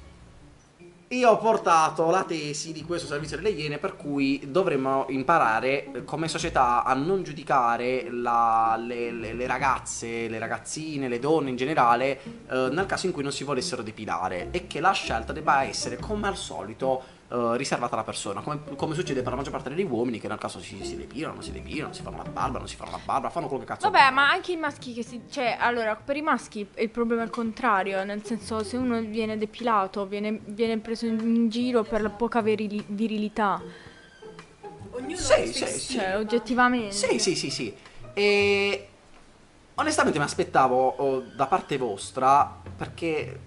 io 1.11 1.29
ho 1.29 1.37
portato 1.37 2.09
la 2.09 2.25
tesi 2.25 2.73
di 2.73 2.83
questo 2.83 3.07
servizio 3.07 3.37
delle 3.37 3.51
Iene 3.51 3.77
per 3.77 3.95
cui 3.95 4.41
dovremmo 4.51 5.05
imparare 5.07 6.03
come 6.03 6.27
società 6.27 6.83
a 6.83 6.93
non 6.95 7.23
giudicare 7.23 8.09
la- 8.11 8.75
le, 8.77 9.11
le- 9.11 9.33
le 9.33 9.47
ragazze, 9.47 10.27
le 10.27 10.37
ragazzine, 10.37 11.07
le 11.07 11.19
donne 11.19 11.49
in 11.49 11.55
generale 11.55 12.19
eh, 12.49 12.67
nel 12.71 12.85
caso 12.85 13.05
in 13.05 13.13
cui 13.13 13.23
non 13.23 13.31
si 13.31 13.45
volessero 13.45 13.83
depilare 13.83 14.49
e 14.51 14.67
che 14.67 14.81
la 14.81 14.91
scelta 14.91 15.31
debba 15.31 15.63
essere 15.63 15.95
come 15.95 16.27
al 16.27 16.35
solito 16.35 17.01
eh, 17.29 17.57
riservata 17.57 17.95
alla 17.95 18.05
persona, 18.05 18.39
come, 18.39 18.61
come 18.77 18.95
succede 18.95 19.21
per 19.21 19.31
la 19.31 19.37
maggior 19.37 19.51
parte 19.51 19.67
degli 19.69 19.83
uomini 19.83 20.17
che 20.17 20.29
nel 20.29 20.37
caso 20.37 20.59
si, 20.59 20.81
si 20.83 20.95
depilano, 20.95 21.33
non 21.33 21.43
si 21.43 21.51
depilano, 21.51 21.91
si 21.91 22.01
fanno 22.01 22.17
la 22.23 22.29
barba, 22.29 22.57
non 22.57 22.69
si 22.69 22.77
fanno 22.77 22.91
la 22.91 23.01
barba, 23.03 23.29
fanno 23.29 23.47
quello 23.47 23.63
che 23.63 23.69
cazzo 23.69 23.89
Vabbè, 23.89 24.11
ma 24.11 24.29
anche 24.29 24.53
i 24.53 24.55
maschi 24.55 24.93
che 24.93 25.03
si... 25.03 25.23
Cioè, 25.29 25.57
allora, 25.59 25.97
per 25.97 26.15
i 26.15 26.21
maschi 26.21 26.65
il 26.75 26.89
problema 26.89 27.23
è 27.23 27.25
il 27.25 27.31
contrario, 27.31 28.03
nel 28.05 28.23
senso 28.23 28.63
se 28.63 28.77
uno 28.77 29.01
viene 29.01 29.37
depilato, 29.37 30.05
viene, 30.05 30.39
viene 30.45 30.77
preso 30.77 31.05
in, 31.05 31.49
giro 31.49 31.83
per 31.83 32.01
la 32.01 32.09
poca 32.09 32.41
virili- 32.41 32.85
virilità. 32.87 33.61
Ognuno 34.91 35.17
Sì, 35.17 35.47
sì, 35.47 35.65
sì. 35.65 35.93
Cioè, 35.95 36.17
oggettivamente. 36.17 36.93
Sì, 36.93 37.19
sì, 37.19 37.35
sì, 37.35 37.49
sì. 37.49 37.75
E 38.13 38.87
onestamente 39.75 40.17
mi 40.17 40.25
aspettavo 40.25 40.87
oh, 40.97 41.23
da 41.35 41.45
parte 41.45 41.77
vostra 41.77 42.55
perché 42.75 43.39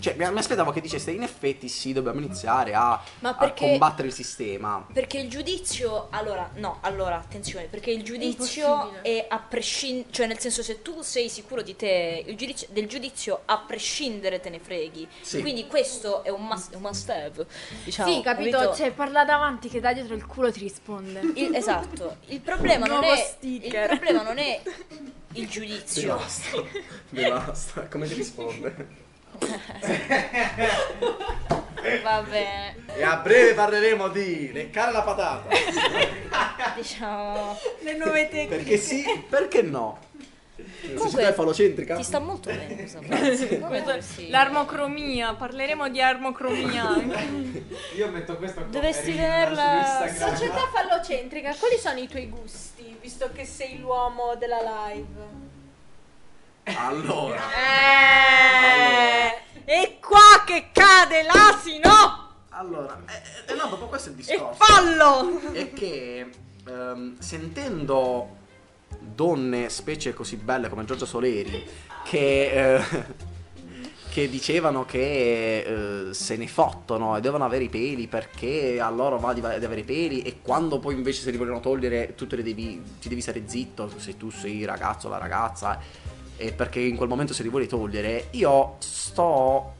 cioè 0.00 0.14
mi 0.14 0.30
mi 0.30 0.38
aspettavo 0.38 0.70
che 0.70 0.80
diceste 0.80 1.10
in 1.10 1.22
effetti 1.22 1.68
sì, 1.68 1.92
dobbiamo 1.92 2.18
iniziare 2.20 2.74
a, 2.74 3.00
Ma 3.20 3.30
a 3.30 3.34
perché- 3.34 3.68
combattere 3.68 4.08
il 4.08 4.14
sistema. 4.14 4.86
Perché 4.92 5.18
il 5.18 5.28
giudizio, 5.28 6.08
allora, 6.10 6.50
no, 6.56 6.78
allora, 6.82 7.16
attenzione, 7.16 7.66
perché 7.66 7.90
il 7.90 8.02
giudizio 8.02 8.66
Impossibile. 8.66 9.02
è 9.02 9.26
a 9.28 9.38
prescindere, 9.38 10.08
cioè 10.12 10.26
nel 10.26 10.38
senso 10.38 10.62
se 10.62 10.82
tu 10.82 11.02
sei 11.02 11.28
sicuro 11.28 11.62
di 11.62 11.76
te, 11.76 12.22
il 12.26 12.36
giudizio, 12.36 12.68
del 12.70 12.86
giudizio 12.86 13.40
a 13.44 13.58
prescindere 13.58 14.40
te 14.40 14.50
ne 14.50 14.58
freghi. 14.58 15.08
Sì. 15.20 15.40
Quindi 15.40 15.66
questo 15.66 16.22
è 16.24 16.30
un 16.30 16.44
must, 16.46 16.74
un 16.74 16.80
must 16.82 17.08
have, 17.10 17.46
diciamo. 17.84 18.12
Sì, 18.12 18.20
capito? 18.22 18.74
Cioè, 18.74 18.92
parla 18.92 19.24
davanti 19.24 19.68
che 19.68 19.80
da 19.80 19.92
dietro 19.92 20.14
il 20.14 20.26
culo 20.26 20.50
ti 20.52 20.60
risponde. 20.60 21.20
Il- 21.34 21.54
esatto, 21.54 22.16
il 22.26 22.40
problema 22.40 22.86
non 22.86 23.02
è 23.04 23.16
sticker. 23.16 23.90
il 23.92 23.98
problema 23.98 24.22
non 24.22 24.38
è 24.38 24.60
il 25.32 25.48
giudizio. 25.48 26.16
Basta, 26.16 26.62
basta. 27.10 27.86
Come 27.88 28.06
ti 28.06 28.14
risponde? 28.14 29.06
Va 32.02 32.22
bene, 32.22 32.76
E 32.96 33.02
a 33.02 33.16
breve 33.16 33.54
parleremo 33.54 34.08
di 34.08 34.52
leccare 34.52 34.92
la 34.92 35.02
patata. 35.02 35.48
diciamo 36.76 37.56
Le 37.80 37.96
nuove 37.96 38.28
tecniche. 38.28 38.56
Perché 38.56 38.76
sì, 38.76 39.04
perché 39.28 39.62
no? 39.62 39.98
La 40.56 40.64
Comunque, 40.94 41.10
società 41.10 41.28
è 41.28 41.32
falocentrica? 41.32 41.96
ti 41.96 42.02
sta 42.02 42.18
molto 42.18 42.50
bene 42.50 42.74
questa 42.74 43.00
frase. 43.00 44.02
Sì. 44.02 44.28
L'armocromia, 44.28 45.34
parleremo 45.34 45.88
di 45.88 46.02
armocromia 46.02 46.88
anche. 46.88 47.64
Io 47.96 48.08
metto 48.10 48.36
questo 48.36 48.60
come 48.60 48.72
Dovresti 48.72 49.10
Instagram. 49.10 50.14
Società 50.14 50.68
fallocentrica, 50.72 51.54
quali 51.58 51.78
sono 51.78 51.98
i 51.98 52.08
tuoi 52.08 52.28
gusti, 52.28 52.96
visto 53.00 53.30
che 53.32 53.44
sei 53.44 53.78
l'uomo 53.78 54.34
della 54.36 54.58
live? 54.88 55.46
Allora, 56.76 57.40
Eh, 59.64 59.72
e 59.72 59.98
qua 60.00 60.42
che 60.44 60.68
cade 60.72 61.22
l'asino 61.22 62.26
allora, 62.58 63.00
eh, 63.06 63.52
eh, 63.52 63.54
no, 63.54 63.68
proprio 63.68 63.86
questo 63.86 64.08
è 64.08 64.12
il 64.12 64.18
e 64.18 64.22
discorso. 64.22 64.64
fallo! 64.64 65.52
è 65.52 65.72
che 65.72 66.28
ehm, 66.66 67.16
sentendo 67.20 68.36
donne, 68.98 69.68
specie 69.68 70.12
così 70.12 70.34
belle 70.36 70.68
come 70.68 70.84
Giorgia 70.84 71.06
Soleri, 71.06 71.64
che, 72.04 72.76
eh, 72.78 72.82
che 74.10 74.28
dicevano 74.28 74.84
che 74.84 76.08
eh, 76.08 76.14
se 76.14 76.36
ne 76.36 76.48
fottono 76.48 77.16
e 77.16 77.20
devono 77.20 77.44
avere 77.44 77.62
i 77.62 77.68
peli 77.68 78.08
perché 78.08 78.80
a 78.80 78.90
loro 78.90 79.18
va 79.18 79.32
di, 79.32 79.40
di 79.40 79.46
avere 79.46 79.80
i 79.80 79.84
peli 79.84 80.22
e 80.22 80.40
quando 80.42 80.80
poi 80.80 80.94
invece 80.94 81.22
se 81.22 81.30
li 81.30 81.36
vogliono 81.36 81.60
togliere 81.60 82.16
tu 82.16 82.26
devi, 82.26 82.82
ti 83.00 83.08
devi 83.08 83.20
stare 83.20 83.44
zitto 83.46 83.88
se 83.98 84.16
tu 84.16 84.30
sei 84.30 84.58
il 84.58 84.66
ragazzo 84.66 85.06
o 85.06 85.10
la 85.10 85.18
ragazza 85.18 85.78
e 86.38 86.52
perché 86.52 86.80
in 86.80 86.96
quel 86.96 87.08
momento 87.08 87.34
se 87.34 87.42
li 87.42 87.48
vuoi 87.50 87.66
togliere 87.66 88.28
io 88.30 88.76
sto 88.78 89.74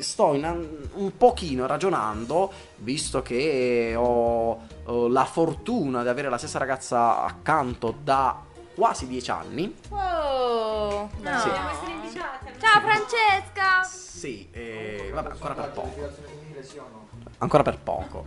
sto 0.00 0.34
in- 0.34 0.88
un 0.94 1.16
pochino 1.16 1.66
ragionando 1.66 2.50
visto 2.76 3.22
che 3.22 3.94
ho, 3.96 4.60
ho 4.84 5.08
la 5.08 5.24
fortuna 5.26 6.02
di 6.02 6.08
avere 6.08 6.28
la 6.28 6.38
stessa 6.38 6.58
ragazza 6.58 7.22
accanto 7.22 7.94
da 8.02 8.38
quasi 8.74 9.06
dieci 9.06 9.30
anni 9.30 9.74
Sì. 9.82 9.88
Dobbiamo 9.90 11.70
essere 11.70 11.92
invitate. 11.92 12.52
Ciao 12.58 12.80
Francesca! 12.80 13.82
sì 13.84 14.48
eh, 14.52 15.10
vabbè 15.12 15.30
ancora 15.30 15.54
per 15.54 15.70
poco 15.70 15.88
Depilazione 15.88 16.28
femminile, 16.28 16.62
sì 16.64 16.76
o 16.78 16.86
no? 16.90 17.08
ancora 17.38 17.62
per 17.62 17.78
poco 17.78 18.26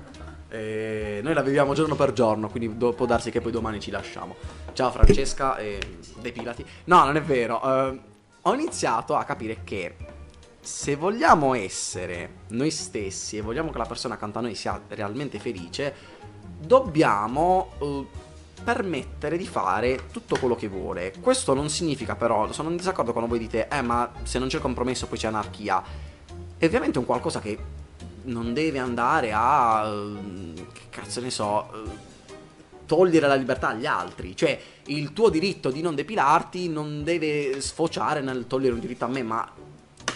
Eh, 0.53 1.19
noi 1.23 1.33
la 1.33 1.41
viviamo 1.41 1.73
giorno 1.73 1.95
per 1.95 2.13
giorno 2.13 2.47
quindi 2.47 2.77
do- 2.77 2.93
può 2.93 3.07
darsi 3.07 3.31
che 3.31 3.41
poi 3.41 3.51
domani 3.51 3.79
ci 3.79 3.89
lasciamo 3.89 4.35
ciao 4.73 4.91
Francesca 4.91 5.57
e 5.57 5.79
depilati 6.21 6.63
no 6.83 7.05
non 7.05 7.15
è 7.15 7.23
vero 7.23 7.59
eh, 7.63 7.99
ho 8.43 8.53
iniziato 8.53 9.15
a 9.15 9.23
capire 9.23 9.61
che 9.63 9.95
se 10.63 10.95
vogliamo 10.95 11.53
essere 11.55 12.43
noi 12.49 12.71
stessi 12.71 13.37
e 13.37 13.41
vogliamo 13.41 13.69
che 13.69 13.77
la 13.77 13.85
persona 13.85 14.13
accanto 14.13 14.39
a 14.39 14.41
noi 14.41 14.55
sia 14.55 14.81
realmente 14.89 15.37
felice, 15.37 15.93
dobbiamo 16.57 17.71
eh, 17.79 18.07
permettere 18.63 19.35
di 19.35 19.45
fare 19.45 20.07
tutto 20.11 20.37
quello 20.37 20.55
che 20.55 20.69
vuole. 20.69 21.13
Questo 21.19 21.53
non 21.53 21.69
significa 21.69 22.15
però, 22.15 22.49
sono 22.53 22.69
in 22.69 22.77
disaccordo 22.77 23.11
quando 23.11 23.29
voi 23.29 23.39
dite, 23.39 23.67
eh 23.67 23.81
ma 23.81 24.09
se 24.23 24.39
non 24.39 24.47
c'è 24.47 24.59
compromesso 24.59 25.07
poi 25.07 25.17
c'è 25.17 25.27
anarchia. 25.27 25.83
È 26.57 26.65
ovviamente 26.65 26.97
un 26.97 27.05
qualcosa 27.05 27.41
che 27.41 27.57
non 28.23 28.53
deve 28.53 28.79
andare 28.79 29.31
a... 29.33 30.11
che 30.73 30.81
cazzo 30.89 31.21
ne 31.21 31.29
so... 31.29 32.11
togliere 32.85 33.27
la 33.27 33.35
libertà 33.35 33.69
agli 33.69 33.85
altri. 33.85 34.35
Cioè, 34.35 34.59
il 34.87 35.13
tuo 35.13 35.29
diritto 35.29 35.71
di 35.71 35.81
non 35.81 35.95
depilarti 35.95 36.67
non 36.67 37.03
deve 37.03 37.61
sfociare 37.61 38.21
nel 38.21 38.45
togliere 38.47 38.73
un 38.73 38.79
diritto 38.79 39.05
a 39.05 39.07
me, 39.07 39.23
ma 39.23 39.51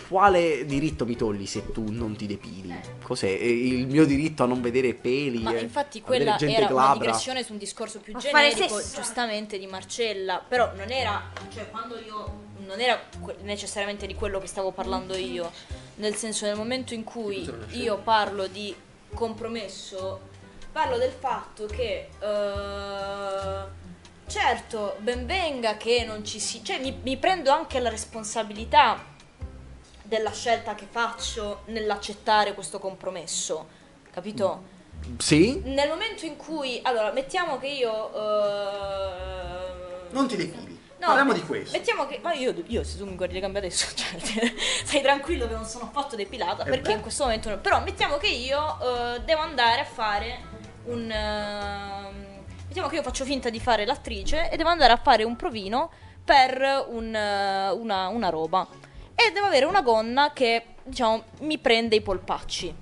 quale 0.07 0.65
diritto 0.65 1.05
mi 1.05 1.15
togli 1.15 1.45
se 1.45 1.71
tu 1.71 1.85
non 1.89 2.15
ti 2.15 2.27
depili? 2.27 2.73
Cos'è? 3.03 3.27
Il 3.29 3.87
mio 3.87 4.05
diritto 4.05 4.43
a 4.43 4.45
non 4.45 4.61
vedere 4.61 4.93
peli? 4.93 5.41
Ma 5.41 5.57
infatti 5.57 6.01
quella 6.01 6.35
gente 6.35 6.55
era 6.55 6.67
una 6.67 6.73
glabra? 6.73 7.05
digressione 7.05 7.43
su 7.43 7.51
un 7.53 7.57
discorso 7.57 7.99
più 7.99 8.15
A 8.15 8.19
fare 8.19 8.49
generico, 8.49 8.81
giustamente 8.93 9.57
di 9.57 9.67
Marcella, 9.67 10.43
però 10.45 10.71
non 10.75 10.91
era, 10.91 11.29
cioè 11.53 11.69
quando 11.69 11.97
io 11.97 12.45
non 12.65 12.79
era 12.79 13.01
necessariamente 13.41 14.07
di 14.07 14.13
quello 14.13 14.39
che 14.39 14.47
stavo 14.47 14.71
parlando 14.71 15.15
io, 15.15 15.51
nel 15.97 16.15
senso 16.15 16.45
nel 16.45 16.55
momento 16.55 16.93
in 16.93 17.03
cui 17.03 17.49
io 17.71 17.97
parlo 17.99 18.47
di 18.47 18.75
compromesso, 19.13 20.19
parlo 20.71 20.97
del 20.97 21.11
fatto 21.11 21.65
che 21.65 22.09
eh, 22.19 23.63
certo, 24.27 24.95
ben 24.99 25.25
venga 25.25 25.77
che 25.77 26.03
non 26.05 26.23
ci 26.25 26.39
si, 26.39 26.63
cioè 26.63 26.79
mi, 26.79 26.99
mi 27.03 27.17
prendo 27.17 27.51
anche 27.51 27.79
la 27.79 27.89
responsabilità 27.89 29.03
della 30.03 30.31
scelta 30.31 30.75
che 30.75 30.87
faccio 30.89 31.61
nell'accettare 31.65 32.53
questo 32.53 32.79
compromesso, 32.79 33.67
capito? 34.11 34.75
Sì? 35.17 35.61
Nel 35.63 35.89
momento 35.89 36.25
in 36.25 36.37
cui, 36.37 36.79
allora, 36.83 37.11
mettiamo 37.11 37.57
che 37.59 37.67
io... 37.67 38.13
eh, 38.13 40.11
Non 40.11 40.27
ti 40.27 40.35
depili. 40.35 40.76
No, 40.99 41.07
Parliamo 41.07 41.33
di 41.33 41.41
questo. 41.41 41.77
Mettiamo 41.77 42.05
che, 42.05 42.19
ma 42.21 42.33
io, 42.33 42.53
io 42.67 42.83
se 42.83 42.97
tu 42.97 43.05
mi 43.05 43.15
guardi 43.15 43.35
le 43.35 43.39
gambe 43.39 43.59
adesso, 43.59 43.87
cioè, 43.95 44.19
stai 44.83 45.01
tranquillo 45.01 45.47
che 45.47 45.53
non 45.53 45.65
sono 45.65 45.85
affatto 45.85 46.15
depilata, 46.15 46.63
Eh 46.63 46.69
perché 46.69 46.89
beh. 46.89 46.93
in 46.93 47.01
questo 47.01 47.23
momento... 47.23 47.49
no. 47.49 47.57
Però 47.59 47.81
mettiamo 47.81 48.17
che 48.17 48.27
io 48.27 49.15
eh, 49.15 49.21
devo 49.21 49.41
andare 49.41 49.81
a 49.81 49.85
fare 49.85 50.39
un... 50.85 51.09
ehm, 51.09 52.25
mettiamo 52.67 52.87
che 52.87 52.95
io 52.95 53.03
faccio 53.03 53.25
finta 53.25 53.49
di 53.49 53.59
fare 53.59 53.85
l'attrice 53.85 54.49
e 54.49 54.57
devo 54.57 54.69
andare 54.69 54.93
a 54.93 54.97
fare 54.97 55.23
un 55.23 55.35
provino 55.35 55.89
per 56.23 56.85
un, 56.89 57.13
eh, 57.15 57.69
una, 57.71 58.07
una 58.07 58.29
roba. 58.29 58.67
E 59.15 59.31
devo 59.31 59.45
avere 59.47 59.65
una 59.65 59.81
gonna 59.81 60.31
che, 60.33 60.63
diciamo, 60.83 61.23
mi 61.39 61.57
prende 61.57 61.95
i 61.95 62.01
polpacci. 62.01 62.75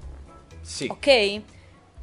Sì. 0.61 0.87
Ok? 0.91 1.41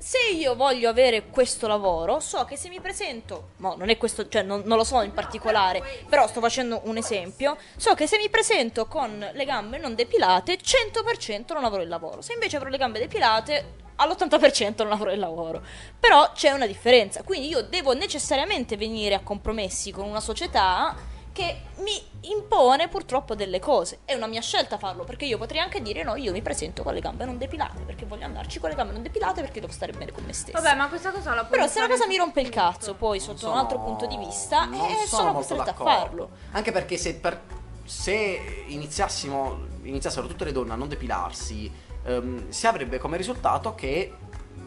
Se 0.05 0.19
io 0.35 0.57
voglio 0.57 0.89
avere 0.89 1.29
questo 1.29 1.69
lavoro, 1.69 2.19
so 2.19 2.45
che 2.45 2.57
se 2.57 2.69
mi 2.69 2.81
presento, 2.81 3.51
no, 3.59 3.77
non 3.79 3.89
è 3.89 3.97
questo, 3.97 4.29
cioè 4.29 4.43
non, 4.43 4.63
non 4.65 4.77
lo 4.77 4.83
so 4.83 5.01
in 5.01 5.13
particolare, 5.13 5.81
però 6.09 6.27
sto 6.27 6.41
facendo 6.41 6.81
un 6.87 6.97
esempio, 6.97 7.57
so 7.77 7.95
che 7.95 8.09
se 8.09 8.19
mi 8.19 8.29
presento 8.29 8.87
con 8.87 9.25
le 9.33 9.45
gambe 9.45 9.79
non 9.79 9.95
depilate, 9.95 10.59
100% 10.59 11.55
non 11.55 11.63
avrò 11.63 11.81
il 11.81 11.89
lavoro. 11.89 12.21
Se 12.21 12.33
invece 12.33 12.57
avrò 12.57 12.69
le 12.69 12.79
gambe 12.79 12.99
depilate, 12.99 13.75
all'80% 13.95 14.83
non 14.83 14.91
avrò 14.91 15.13
il 15.13 15.21
lavoro. 15.21 15.63
Però 16.01 16.33
c'è 16.33 16.51
una 16.51 16.67
differenza, 16.67 17.23
quindi 17.23 17.47
io 17.47 17.63
devo 17.63 17.95
necessariamente 17.95 18.77
venire 18.77 19.15
a 19.15 19.21
compromessi 19.21 19.93
con 19.93 20.09
una 20.09 20.21
società 20.21 20.97
che 21.33 21.63
mi 21.79 22.01
impone 22.33 22.89
purtroppo 22.89 23.35
delle 23.35 23.59
cose. 23.59 24.01
È 24.05 24.15
una 24.15 24.27
mia 24.27 24.41
scelta 24.41 24.79
farlo, 24.79 25.05
perché 25.05 25.25
io 25.25 25.39
potrei 25.39 25.61
anche 25.61 25.81
dire 25.83 26.03
no, 26.03 26.15
io 26.17 26.31
mi 26.33 26.43
presento 26.43 26.83
con 26.83 26.95
le 26.95 27.01
gambe 27.01 27.25
non 27.25 27.39
depilate, 27.39 27.83
perché 27.83 28.05
voglio 28.05 28.25
andarci 28.27 28.61
con 28.61 28.69
le 28.69 28.75
gambe 28.77 28.93
non 28.93 29.03
depilate 29.03 29.41
perché 29.41 29.61
devo 29.61 29.73
stare 29.73 29.93
bene 29.93 30.13
con 30.13 30.25
me 30.25 30.33
stessa. 30.33 30.61
Vabbè, 30.61 30.77
ma 30.77 30.89
questa 30.89 31.11
cosa 31.11 31.31
la 31.35 31.45
puoi 31.45 31.59
Però 31.59 31.67
se 31.67 31.81
fare 31.81 31.93
cosa 31.93 32.07
mi 32.07 32.17
rompe 32.17 32.41
il 32.41 32.49
tutto. 32.51 32.61
cazzo, 32.61 32.95
poi 32.95 33.19
sotto 33.21 33.51
un 33.51 33.57
altro 33.59 33.79
punto 33.81 34.07
di 34.07 34.17
vista, 34.17 34.65
non 34.67 34.75
eh, 34.81 34.95
sono 35.07 35.07
sono 35.07 35.23
molto 35.33 35.39
costretta 35.55 35.63
a 35.63 35.65
d'accordo. 35.65 35.91
farlo. 35.91 36.31
Anche 36.53 36.73
perché 36.73 36.97
se, 36.97 37.15
per- 37.15 37.41
se 37.85 38.65
iniziassimo, 38.69 39.59
iniziassero 39.83 40.27
tutte 40.27 40.45
le 40.45 40.53
donne 40.53 40.73
a 40.73 40.77
non 40.77 40.89
depilarsi, 40.89 41.71
ehm, 42.05 42.51
si 42.51 42.67
avrebbe 42.67 42.99
come 42.99 43.17
risultato 43.17 43.75
che 43.75 44.15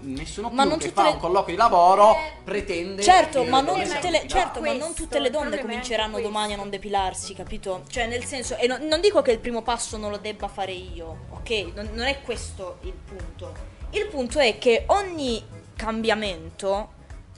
nessuno 0.02 0.50
Ma 0.50 0.62
più 0.62 0.70
non 0.72 0.80
che 0.80 0.90
fa 0.90 1.04
le- 1.04 1.10
un 1.10 1.18
colloquio 1.18 1.56
di 1.56 1.62
lavoro 1.62 2.16
pretende 2.44 3.02
Certo, 3.02 3.44
ma 3.44 3.62
non 3.62 3.78
le, 3.80 3.88
certo, 4.28 4.62
ma 4.62 4.74
non 4.74 4.94
tutte 4.94 5.20
le 5.20 5.30
donne 5.30 5.60
cominceranno 5.60 6.20
domani 6.20 6.54
a 6.54 6.56
non 6.58 6.70
depilarsi, 6.70 7.34
capito? 7.34 7.84
Cioè, 7.90 8.08
nel 8.08 8.24
senso, 8.24 8.56
e 8.58 8.68
non, 8.68 8.82
non 8.86 9.02
dico 9.02 9.22
che 9.22 9.32
il 9.32 9.40
primo 9.40 9.62
passo 9.62 9.98
non 9.98 10.12
lo 10.12 10.18
debba 10.18 10.48
fare 10.48 10.72
io, 10.72 11.26
ok? 11.32 11.50
Non, 11.74 11.90
non 11.94 12.06
è 12.06 12.22
questo 12.22 12.78
il 12.82 12.94
punto. 12.94 13.54
Il 13.92 14.08
punto 14.08 14.40
è 14.40 14.58
che 14.58 14.84
ogni 14.88 15.44
cambiamento 15.76 16.90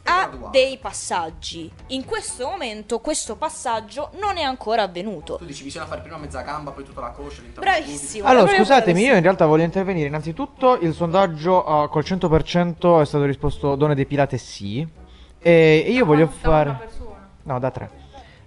ha 0.08 0.49
dei 0.49 0.78
passaggi. 0.78 1.70
In 1.88 2.05
questo 2.05 2.47
momento 2.47 2.99
questo 2.99 3.36
passaggio 3.36 4.12
non 4.20 4.38
è 4.38 4.41
ancora 4.41 4.84
avvenuto. 4.84 5.36
Tu 5.36 5.45
dici 5.45 5.64
bisogna 5.64 5.86
fare 5.86 6.01
prima 6.01 6.18
mezza 6.18 6.41
gamba, 6.41 6.72
poi 6.72 6.86
tutta 6.86 7.01
la 7.01 7.10
coscia, 7.10 7.41
Bravissimo. 7.53 8.28
Allora, 8.28 8.51
scusatemi, 8.55 9.01
io 9.01 9.16
in 9.16 9.22
realtà 9.22 9.45
voglio 9.45 9.64
intervenire. 9.64 10.08
Innanzitutto, 10.08 10.80
il 10.80 10.93
sondaggio 10.93 11.84
eh, 11.84 11.89
col 11.89 12.03
100% 12.03 13.01
è 13.01 13.05
stato 13.05 13.26
risposto 13.26 13.76
donne 13.76 13.95
depilate 13.95 14.38
sì. 14.38 14.88
E 15.39 15.86
io 15.88 16.05
voglio 16.05 16.26
Da 16.26 16.32
fare... 16.32 16.89
No, 17.43 17.60
da 17.60 17.72
tre. 17.72 17.89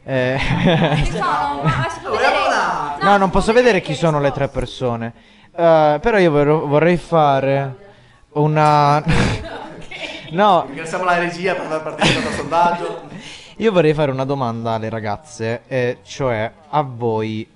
Eh, 0.02 0.38
vedere- 2.02 2.96
no, 3.02 3.16
non 3.16 3.30
posso 3.30 3.52
vedere 3.52 3.80
chi 3.80 3.94
sono 3.94 4.18
le 4.20 4.32
tre 4.32 4.48
persone. 4.48 5.12
Eh, 5.54 5.98
però 6.00 6.18
io 6.18 6.30
vorrei 6.66 6.96
fare 6.96 7.76
una... 8.32 9.02
no, 10.30 10.64
Ringraziamo 10.66 11.04
la 11.04 11.18
regia 11.18 11.54
per 11.54 11.66
aver 11.66 11.82
partecipato 11.82 12.28
al 12.28 12.34
sondaggio. 12.34 13.02
io 13.56 13.72
vorrei 13.72 13.94
fare 13.94 14.10
una 14.10 14.24
domanda 14.24 14.72
alle 14.72 14.88
ragazze, 14.88 15.62
eh, 15.68 15.98
cioè 16.02 16.50
a 16.68 16.82
voi, 16.82 17.46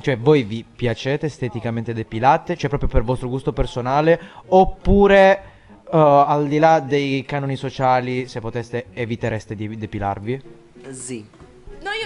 cioè 0.00 0.18
voi 0.18 0.42
vi 0.42 0.64
piacete 0.64 1.26
esteticamente 1.26 1.94
depilate, 1.94 2.56
cioè 2.56 2.68
proprio 2.68 2.88
per 2.88 3.02
vostro 3.02 3.28
gusto 3.28 3.52
personale, 3.52 4.20
oppure 4.48 5.42
eh, 5.90 6.24
al 6.26 6.48
di 6.48 6.58
là 6.58 6.80
dei 6.80 7.24
canoni 7.24 7.56
sociali, 7.56 8.26
se 8.26 8.40
poteste, 8.40 8.86
evitereste 8.92 9.54
di 9.54 9.76
depilarvi? 9.76 10.42
Sì. 10.90 11.41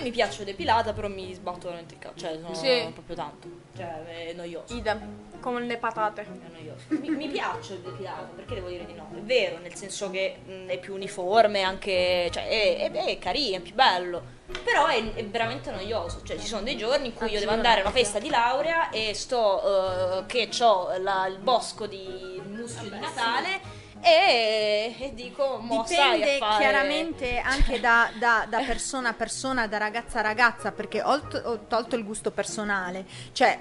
Mi 0.07 0.13
piaccio 0.13 0.45
depilata, 0.45 0.93
però 0.93 1.09
mi 1.09 1.35
sbatto 1.35 1.63
veramente 1.67 1.95
il 1.95 2.01
cazzo. 2.01 2.15
Cioè, 2.19 2.39
sono 2.41 2.55
Sì. 2.55 2.89
proprio 2.93 3.17
tanto. 3.17 3.49
Cioè, 3.77 4.29
è 4.29 4.33
noioso. 4.35 4.73
Idem, 4.77 5.41
come 5.41 5.61
le 5.63 5.77
patate. 5.79 6.21
È 6.23 6.27
noioso. 6.53 6.85
Mi, 6.91 7.09
mi 7.11 7.27
piace 7.29 7.73
il 7.75 7.81
depilato, 7.81 8.33
perché 8.37 8.55
devo 8.55 8.69
dire 8.69 8.87
di 8.87 8.93
no? 8.93 9.09
È 9.13 9.19
vero, 9.23 9.59
nel 9.59 9.75
senso 9.75 10.09
che 10.11 10.37
mh, 10.47 10.67
è 10.69 10.79
più 10.79 10.95
uniforme, 10.95 11.63
anche. 11.63 12.31
cioè, 12.33 12.47
è, 12.47 12.89
è- 12.89 13.05
è 13.05 13.19
carino, 13.19 13.57
è 13.57 13.61
più 13.61 13.75
bello. 13.75 14.35
Però 14.63 14.87
è, 14.87 15.13
è 15.15 15.25
veramente 15.27 15.73
noioso. 15.73 16.23
Cioè, 16.23 16.39
ci 16.39 16.47
sono 16.47 16.63
dei 16.63 16.77
giorni 16.77 17.07
in 17.07 17.15
cui 17.15 17.29
io 17.29 17.41
devo 17.41 17.51
andare 17.51 17.81
a 17.81 17.83
una 17.83 17.91
festa 17.93 18.21
di 18.21 18.29
laurea 18.29 18.91
e 18.91 19.13
sto. 19.13 20.21
eh, 20.21 20.27
che 20.27 20.49
ho 20.63 20.95
il 20.95 21.39
bosco 21.41 21.87
di 21.89 22.41
muschio 22.47 22.91
di 22.91 22.99
Natale. 23.01 23.61
E, 24.09 24.95
e 25.01 25.15
dico, 25.15 25.59
mo 25.61 25.83
Dipende 25.83 26.39
fare... 26.39 26.59
chiaramente 26.59 27.39
anche 27.39 27.81
da, 27.81 28.09
da- 28.17 28.47
da 28.49 28.61
persona 28.63 29.09
a 29.09 29.13
persona, 29.15 29.67
da 29.67 29.79
ragazza 29.79 30.21
a 30.21 30.23
ragazza, 30.23 30.71
perché 30.71 31.03
ho, 31.03 31.21
to- 31.27 31.43
ho 31.45 31.59
tolto 31.67 31.97
il 31.97 32.05
gusto 32.05 32.31
personale. 32.31 33.05
Cioè, 33.33 33.59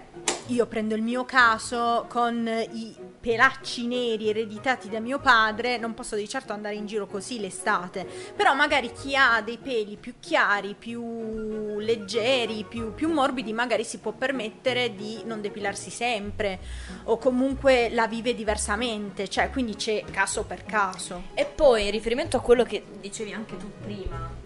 io 0.47 0.67
prendo 0.67 0.93
il 0.93 1.01
mio 1.01 1.25
caso 1.25 2.05
con 2.07 2.47
i 2.71 2.95
pelacci 3.19 3.87
neri 3.87 4.29
ereditati 4.29 4.89
da 4.89 4.99
mio 4.99 5.17
padre, 5.19 5.77
non 5.77 5.95
posso 5.95 6.15
di 6.15 6.29
certo 6.29 6.53
andare 6.53 6.75
in 6.75 6.85
giro 6.85 7.07
così 7.07 7.39
l'estate. 7.39 8.05
Però 8.35 8.53
magari 8.53 8.91
chi 8.91 9.15
ha 9.15 9.41
dei 9.41 9.57
peli 9.57 9.97
più 9.97 10.15
chiari, 10.19 10.75
più 10.77 11.79
leggeri, 11.79 12.63
più, 12.67 12.93
più 12.93 13.11
morbidi, 13.11 13.53
magari 13.53 13.83
si 13.83 13.97
può 13.97 14.11
permettere 14.11 14.93
di 14.93 15.23
non 15.25 15.41
depilarsi 15.41 15.89
sempre 15.89 16.59
o 17.05 17.17
comunque 17.17 17.89
la 17.89 18.07
vive 18.07 18.35
diversamente, 18.35 19.27
cioè 19.27 19.49
quindi 19.49 19.75
c'è 19.75 20.03
caso 20.11 20.43
per 20.43 20.63
caso. 20.63 21.23
E 21.33 21.45
poi 21.45 21.85
in 21.85 21.91
riferimento 21.91 22.37
a 22.37 22.41
quello 22.41 22.63
che 22.63 22.83
dicevi 22.99 23.33
anche 23.33 23.57
tu 23.57 23.71
prima, 23.81 24.44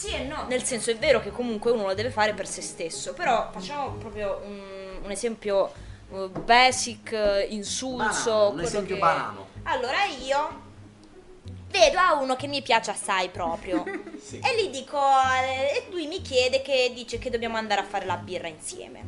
sì 0.00 0.14
e 0.14 0.24
no, 0.24 0.46
nel 0.48 0.62
senso 0.62 0.90
è 0.90 0.96
vero 0.96 1.20
che 1.20 1.30
comunque 1.30 1.70
uno 1.72 1.86
lo 1.86 1.94
deve 1.94 2.10
fare 2.10 2.32
per 2.32 2.46
se 2.46 2.62
stesso, 2.62 3.12
però 3.12 3.50
facciamo 3.52 3.92
proprio 3.96 4.40
un, 4.46 4.60
un 5.02 5.10
esempio 5.10 5.70
uh, 6.08 6.28
basic, 6.28 7.10
uh, 7.12 7.52
insulso. 7.52 8.30
Banano, 8.30 8.50
un 8.52 8.60
esempio 8.60 8.94
che- 8.94 9.00
banano. 9.00 9.46
Allora 9.64 10.04
io 10.04 10.68
vedo 11.68 11.98
a 11.98 12.14
uno 12.14 12.34
che 12.34 12.46
mi 12.46 12.62
piace 12.62 12.90
assai 12.90 13.28
proprio 13.28 13.84
Sì. 14.24 14.38
e 14.38 14.56
gli 14.62 14.70
dico, 14.70 14.98
eh, 14.98 15.76
e 15.76 15.86
lui 15.90 16.06
mi 16.06 16.22
chiede 16.22 16.62
che 16.62 16.92
dice 16.94 17.18
che 17.18 17.28
dobbiamo 17.28 17.58
andare 17.58 17.82
a 17.82 17.84
fare 17.84 18.06
la 18.06 18.16
birra 18.16 18.48
insieme. 18.48 19.02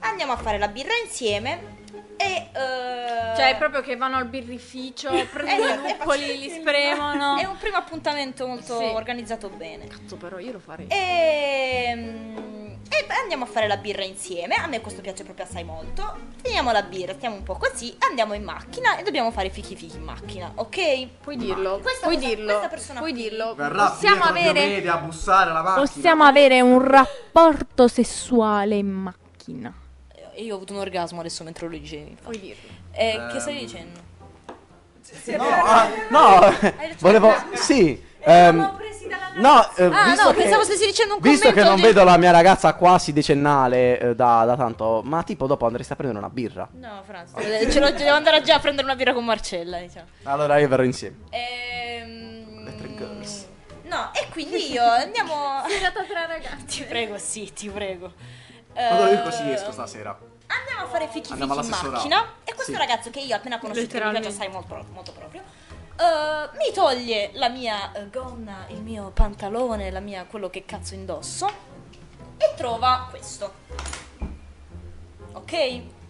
Andiamo 0.00 0.32
a 0.32 0.36
fare 0.36 0.58
la 0.58 0.68
birra 0.68 0.92
insieme 1.04 1.76
e... 2.18 2.48
eh, 2.52 3.36
Cioè, 3.36 3.50
è 3.50 3.56
proprio 3.56 3.80
che 3.80 3.96
vanno 3.96 4.16
al 4.16 4.26
birrificio, 4.26 5.10
prendono 5.32 5.86
Eh, 5.86 5.90
i 5.90 5.96
luppoli, 5.98 6.38
li 6.38 6.50
spremono. 6.50 7.36
È 7.38 7.44
un 7.44 7.56
primo 7.56 7.76
appuntamento 7.76 8.46
molto 8.46 8.78
Sì. 8.78 8.84
organizzato 8.84 9.48
bene. 9.48 9.86
Cazzo, 9.86 10.16
però 10.16 10.38
io 10.38 10.52
lo 10.52 10.58
farei. 10.58 10.86
E, 10.88 12.34
e 12.90 13.06
andiamo 13.22 13.44
a 13.44 13.46
fare 13.46 13.66
la 13.68 13.76
birra 13.76 14.04
insieme. 14.04 14.54
A 14.56 14.66
me 14.66 14.80
questo 14.80 15.00
piace 15.00 15.22
proprio 15.24 15.44
assai 15.46 15.62
molto. 15.64 16.16
Finiamo 16.42 16.72
la 16.72 16.82
birra, 16.82 17.12
stiamo 17.14 17.36
un 17.36 17.42
po' 17.42 17.56
così. 17.56 17.94
Andiamo 18.08 18.34
in 18.34 18.42
macchina 18.42 18.96
e 18.96 19.02
dobbiamo 19.02 19.30
fare 19.30 19.50
fichi 19.50 19.76
fichi 19.76 19.96
in 19.96 20.02
macchina, 20.02 20.50
ok? 20.54 21.06
Puoi 21.20 21.36
dirlo, 21.36 21.78
Questa 21.80 22.06
puoi 22.06 22.16
cosa- 22.16 22.26
dirlo, 22.28 22.46
questa 22.46 22.68
persona 22.68 22.98
puoi 23.00 23.12
dirlo. 23.12 23.54
Verrà 23.54 23.90
Possiamo 23.90 24.24
avere, 24.24 24.88
a 24.88 24.96
bussare 24.98 25.50
alla 25.50 25.62
macchina. 25.62 25.86
possiamo 25.86 26.24
avere 26.24 26.60
un 26.60 26.82
rapporto 26.82 27.86
sessuale 27.88 28.76
in 28.76 28.88
macchina. 28.88 29.72
E 30.38 30.42
io 30.44 30.52
ho 30.52 30.56
avuto 30.56 30.72
un 30.72 30.78
orgasmo 30.78 31.18
adesso 31.18 31.42
mentre 31.42 31.66
lo 31.66 31.76
dicevi. 31.76 32.16
Puoi 32.22 32.38
dirlo. 32.38 32.68
Eh, 32.92 33.08
Ehm, 33.16 33.32
che 33.32 33.40
stai 33.40 33.58
dicendo? 33.58 33.98
No, 35.36 35.42
ah, 35.44 35.88
no, 36.10 36.54
volevo... 37.00 37.34
Sì, 37.54 38.00
Eravamo 38.20 38.78
ehm, 38.78 39.40
No, 39.40 39.68
eh, 39.74 39.84
Ah, 39.84 40.04
visto 40.10 40.22
no, 40.22 40.30
che, 40.30 40.42
pensavo 40.42 40.62
stessi 40.62 40.86
dicendo 40.86 41.14
un 41.14 41.20
Visto 41.20 41.50
che 41.52 41.64
non 41.64 41.74
di- 41.74 41.82
vedo 41.82 42.04
la 42.04 42.16
mia 42.18 42.30
ragazza 42.30 42.74
quasi 42.74 43.12
decennale 43.12 43.98
eh, 43.98 44.14
da, 44.14 44.44
da 44.44 44.54
tanto, 44.54 45.00
ma 45.04 45.24
tipo 45.24 45.48
dopo 45.48 45.66
andresti 45.66 45.92
a 45.94 45.96
prendere 45.96 46.20
una 46.24 46.32
birra. 46.32 46.68
No, 46.72 47.02
Franz, 47.04 47.32
eh, 47.36 47.68
ce 47.68 47.80
lo 47.80 47.90
devo 47.90 48.14
andare 48.14 48.40
già 48.42 48.54
a 48.56 48.58
prendere 48.60 48.86
una 48.86 48.94
birra 48.94 49.12
con 49.14 49.24
Marcella, 49.24 49.78
diciamo. 49.80 50.06
Allora 50.24 50.58
io 50.58 50.68
verrò 50.68 50.84
insieme. 50.84 51.16
Ehm... 51.30 52.62
Le 52.64 52.76
tre 52.76 52.94
girls. 52.94 53.46
No, 53.86 54.10
e 54.12 54.28
quindi 54.30 54.70
io 54.70 54.84
andiamo... 54.84 55.64
Serata 55.66 56.04
tra 56.04 56.26
ragazzi. 56.26 56.64
ti 56.66 56.82
prego, 56.84 57.18
sì, 57.18 57.52
ti 57.52 57.68
prego. 57.68 58.12
Allora 58.74 59.10
io 59.10 59.18
Eh, 59.18 59.22
così 59.22 59.50
esco 59.50 59.72
stasera. 59.72 60.27
Andiamo 60.50 60.82
a 60.82 60.86
fare 60.88 61.08
fichi 61.08 61.30
fichi 61.32 61.42
in 61.42 61.48
macchina. 61.48 62.24
E 62.44 62.54
questo 62.54 62.72
Sì. 62.72 62.78
ragazzo 62.78 63.10
che 63.10 63.20
io 63.20 63.36
appena 63.36 63.58
conosciuto, 63.58 63.94
mi 64.04 64.10
piace 64.10 64.28
assai 64.28 64.48
molto, 64.48 64.84
molto 64.92 65.12
proprio. 65.12 65.42
eh, 66.00 66.48
mi 66.56 66.72
toglie 66.72 67.30
la 67.34 67.48
mia 67.48 67.92
eh, 67.92 68.08
gonna, 68.08 68.64
il 68.68 68.80
mio 68.82 69.10
pantalone, 69.10 69.90
la 69.90 70.00
mia 70.00 70.24
quello 70.24 70.48
che 70.48 70.64
cazzo 70.64 70.94
indosso 70.94 71.46
e 72.38 72.52
trova 72.56 73.08
questo. 73.10 73.52
Ok? 75.32 75.52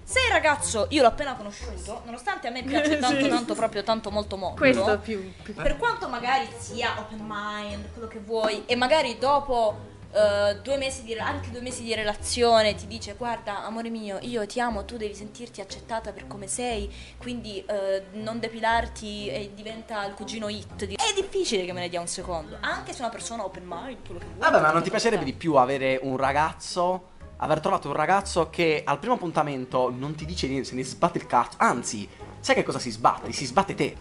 Se 0.04 0.20
il 0.20 0.30
ragazzo 0.30 0.86
io 0.90 1.02
l'ho 1.02 1.08
appena 1.08 1.34
conosciuto, 1.34 2.02
nonostante 2.04 2.46
a 2.48 2.50
me 2.50 2.62
piace 2.62 2.96
tanto, 3.00 3.22
Sì. 3.24 3.28
tanto, 3.28 3.54
proprio 3.54 3.82
tanto, 3.82 4.10
molto, 4.10 4.36
molto. 4.36 4.56
Questo 4.56 4.98
più, 5.00 5.32
più 5.42 5.52
Per 5.54 5.76
quanto 5.76 6.08
magari 6.08 6.48
sia 6.58 6.94
open 6.98 7.24
mind, 7.26 7.92
quello 7.92 8.08
che 8.08 8.18
vuoi, 8.20 8.64
e 8.66 8.74
magari 8.76 9.18
dopo 9.18 9.96
eh, 10.12 10.58
due 10.62 10.76
mesi 10.76 11.04
di 11.04 11.14
anche 11.18 11.50
due 11.50 11.60
mesi 11.60 11.82
di 11.82 11.94
relazione 11.94 12.74
ti 12.74 12.86
dice 12.86 13.14
guarda 13.14 13.64
amore 13.64 13.88
mio, 13.90 14.18
io 14.22 14.46
ti 14.46 14.60
amo, 14.60 14.84
tu 14.84 14.96
devi 14.96 15.14
sentirti 15.14 15.60
accettata 15.60 16.12
per 16.12 16.26
come 16.26 16.46
sei, 16.46 16.92
quindi 17.18 17.62
eh, 17.64 18.04
non 18.12 18.38
depilarti 18.40 19.28
e 19.28 19.50
diventa 19.54 20.04
il 20.06 20.14
cugino 20.14 20.48
hit. 20.48 20.84
di- 20.86 20.94
È 20.94 21.12
difficile 21.14 21.64
che 21.64 21.72
me 21.72 21.80
ne 21.80 21.88
dia 21.88 22.00
un 22.00 22.06
secondo, 22.08 22.56
anche 22.60 22.92
se 22.92 23.02
una 23.02 23.10
persona 23.10 23.44
open 23.44 23.64
mind, 23.66 23.98
quello 24.04 24.20
che 24.20 24.26
vuoi. 24.26 24.38
Vabbè, 24.50 24.60
ma 24.60 24.72
non 24.72 24.82
ti 24.82 24.90
piacerebbe 24.90 25.24
di 25.24 25.32
più 25.34 25.54
avere 25.54 25.98
un 26.02 26.16
ragazzo, 26.16 27.16
aver 27.38 27.60
trovato 27.60 27.88
un 27.88 27.94
ragazzo 27.94 28.48
che 28.50 28.82
al 28.84 28.98
primo 28.98 29.14
appuntamento 29.14 29.90
non 29.94 30.14
ti 30.14 30.24
dice 30.24 30.48
niente, 30.48 30.68
se 30.68 30.74
ne 30.74 30.84
sbatte 30.84 31.18
il 31.18 31.26
cazzo. 31.26 31.56
Anzi, 31.60 32.08
sai 32.40 32.54
che 32.54 32.62
cosa 32.62 32.78
si 32.78 32.90
sbatte? 32.90 33.30
Si 33.32 33.44
sbatte 33.44 33.74
te. 33.74 33.96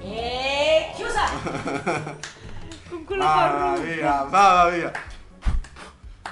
E 0.00 0.90
chiusa! 0.94 1.24
con 2.90 3.04
quello 3.04 3.22
Mamma 3.22 3.78
mia, 3.78 4.24
mamma 4.24 4.70
mia. 4.70 4.92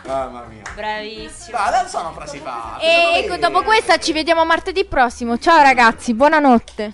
Mamma 0.06 0.44
mia. 0.44 0.62
Bravissimo. 0.74 1.58
No, 1.58 1.70
non 1.70 1.86
sono 1.86 2.12
frasi 2.12 2.38
fatte. 2.38 2.84
E 2.84 3.18
ecco, 3.24 3.36
dopo 3.36 3.62
questa 3.62 3.98
ci 3.98 4.12
vediamo 4.12 4.44
martedì 4.44 4.84
prossimo. 4.84 5.38
Ciao 5.38 5.62
ragazzi, 5.62 6.14
buonanotte. 6.14 6.92